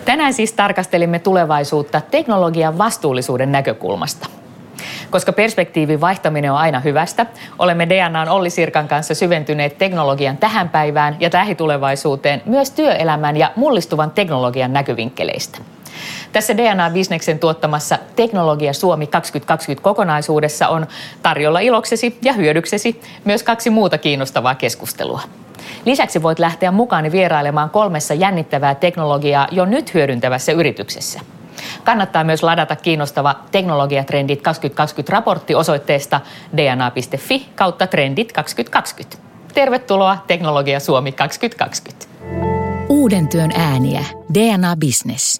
Tänään 0.06 0.34
siis 0.34 0.54
tarkastelimme 0.54 1.20
tulevaisuutta 1.20 2.02
teknologian 2.02 2.78
vastuullisuuden 2.78 3.52
näkökulmasta. 3.52 4.37
Koska 5.10 5.34
perspektiivin 5.34 6.02
vaihtaminen 6.02 6.52
on 6.52 6.58
aina 6.58 6.80
hyvästä, 6.80 7.26
olemme 7.60 7.90
DNAn 7.90 8.30
Olli 8.30 8.50
Sirkan 8.50 8.88
kanssa 8.88 9.16
syventyneet 9.16 9.78
teknologian 9.78 10.38
tähän 10.38 10.70
päivään 10.70 11.16
ja 11.20 11.30
lähitulevaisuuteen 11.34 12.42
myös 12.46 12.72
työelämän 12.72 13.38
ja 13.38 13.52
mullistuvan 13.56 14.12
teknologian 14.12 14.74
näkyvinkkeleistä. 14.74 15.60
Tässä 16.32 16.58
DNA-bisneksen 16.58 17.40
tuottamassa 17.40 18.00
Teknologia 18.16 18.74
Suomi 18.74 19.08
2020 19.08 19.84
kokonaisuudessa 19.84 20.68
on 20.68 20.88
tarjolla 21.24 21.60
iloksesi 21.60 22.18
ja 22.22 22.34
hyödyksesi 22.34 23.02
myös 23.26 23.44
kaksi 23.44 23.70
muuta 23.70 23.98
kiinnostavaa 23.98 24.56
keskustelua. 24.56 25.22
Lisäksi 25.86 26.24
voit 26.24 26.40
lähteä 26.40 26.72
mukaan 26.72 27.12
vierailemaan 27.12 27.70
kolmessa 27.70 28.14
jännittävää 28.14 28.76
teknologiaa 28.76 29.48
jo 29.52 29.66
nyt 29.66 29.94
hyödyntävässä 29.94 30.52
yrityksessä. 30.52 31.20
Kannattaa 31.84 32.24
myös 32.24 32.44
ladata 32.44 32.76
kiinnostava 32.76 33.36
Teknologiatrendit 33.52 34.42
2020 34.42 35.14
raportti 35.14 35.56
osoitteesta 35.56 36.22
dna.fi 36.58 37.50
kautta 37.56 37.88
trendit 37.88 38.32
2020. 38.32 39.18
Tervetuloa 39.54 40.18
Teknologia 40.28 40.80
Suomi 40.80 41.12
2020. 41.12 42.08
Uuden 42.90 43.28
työn 43.28 43.52
ääniä. 43.52 44.04
DNA 44.34 44.76
Business. 44.76 45.40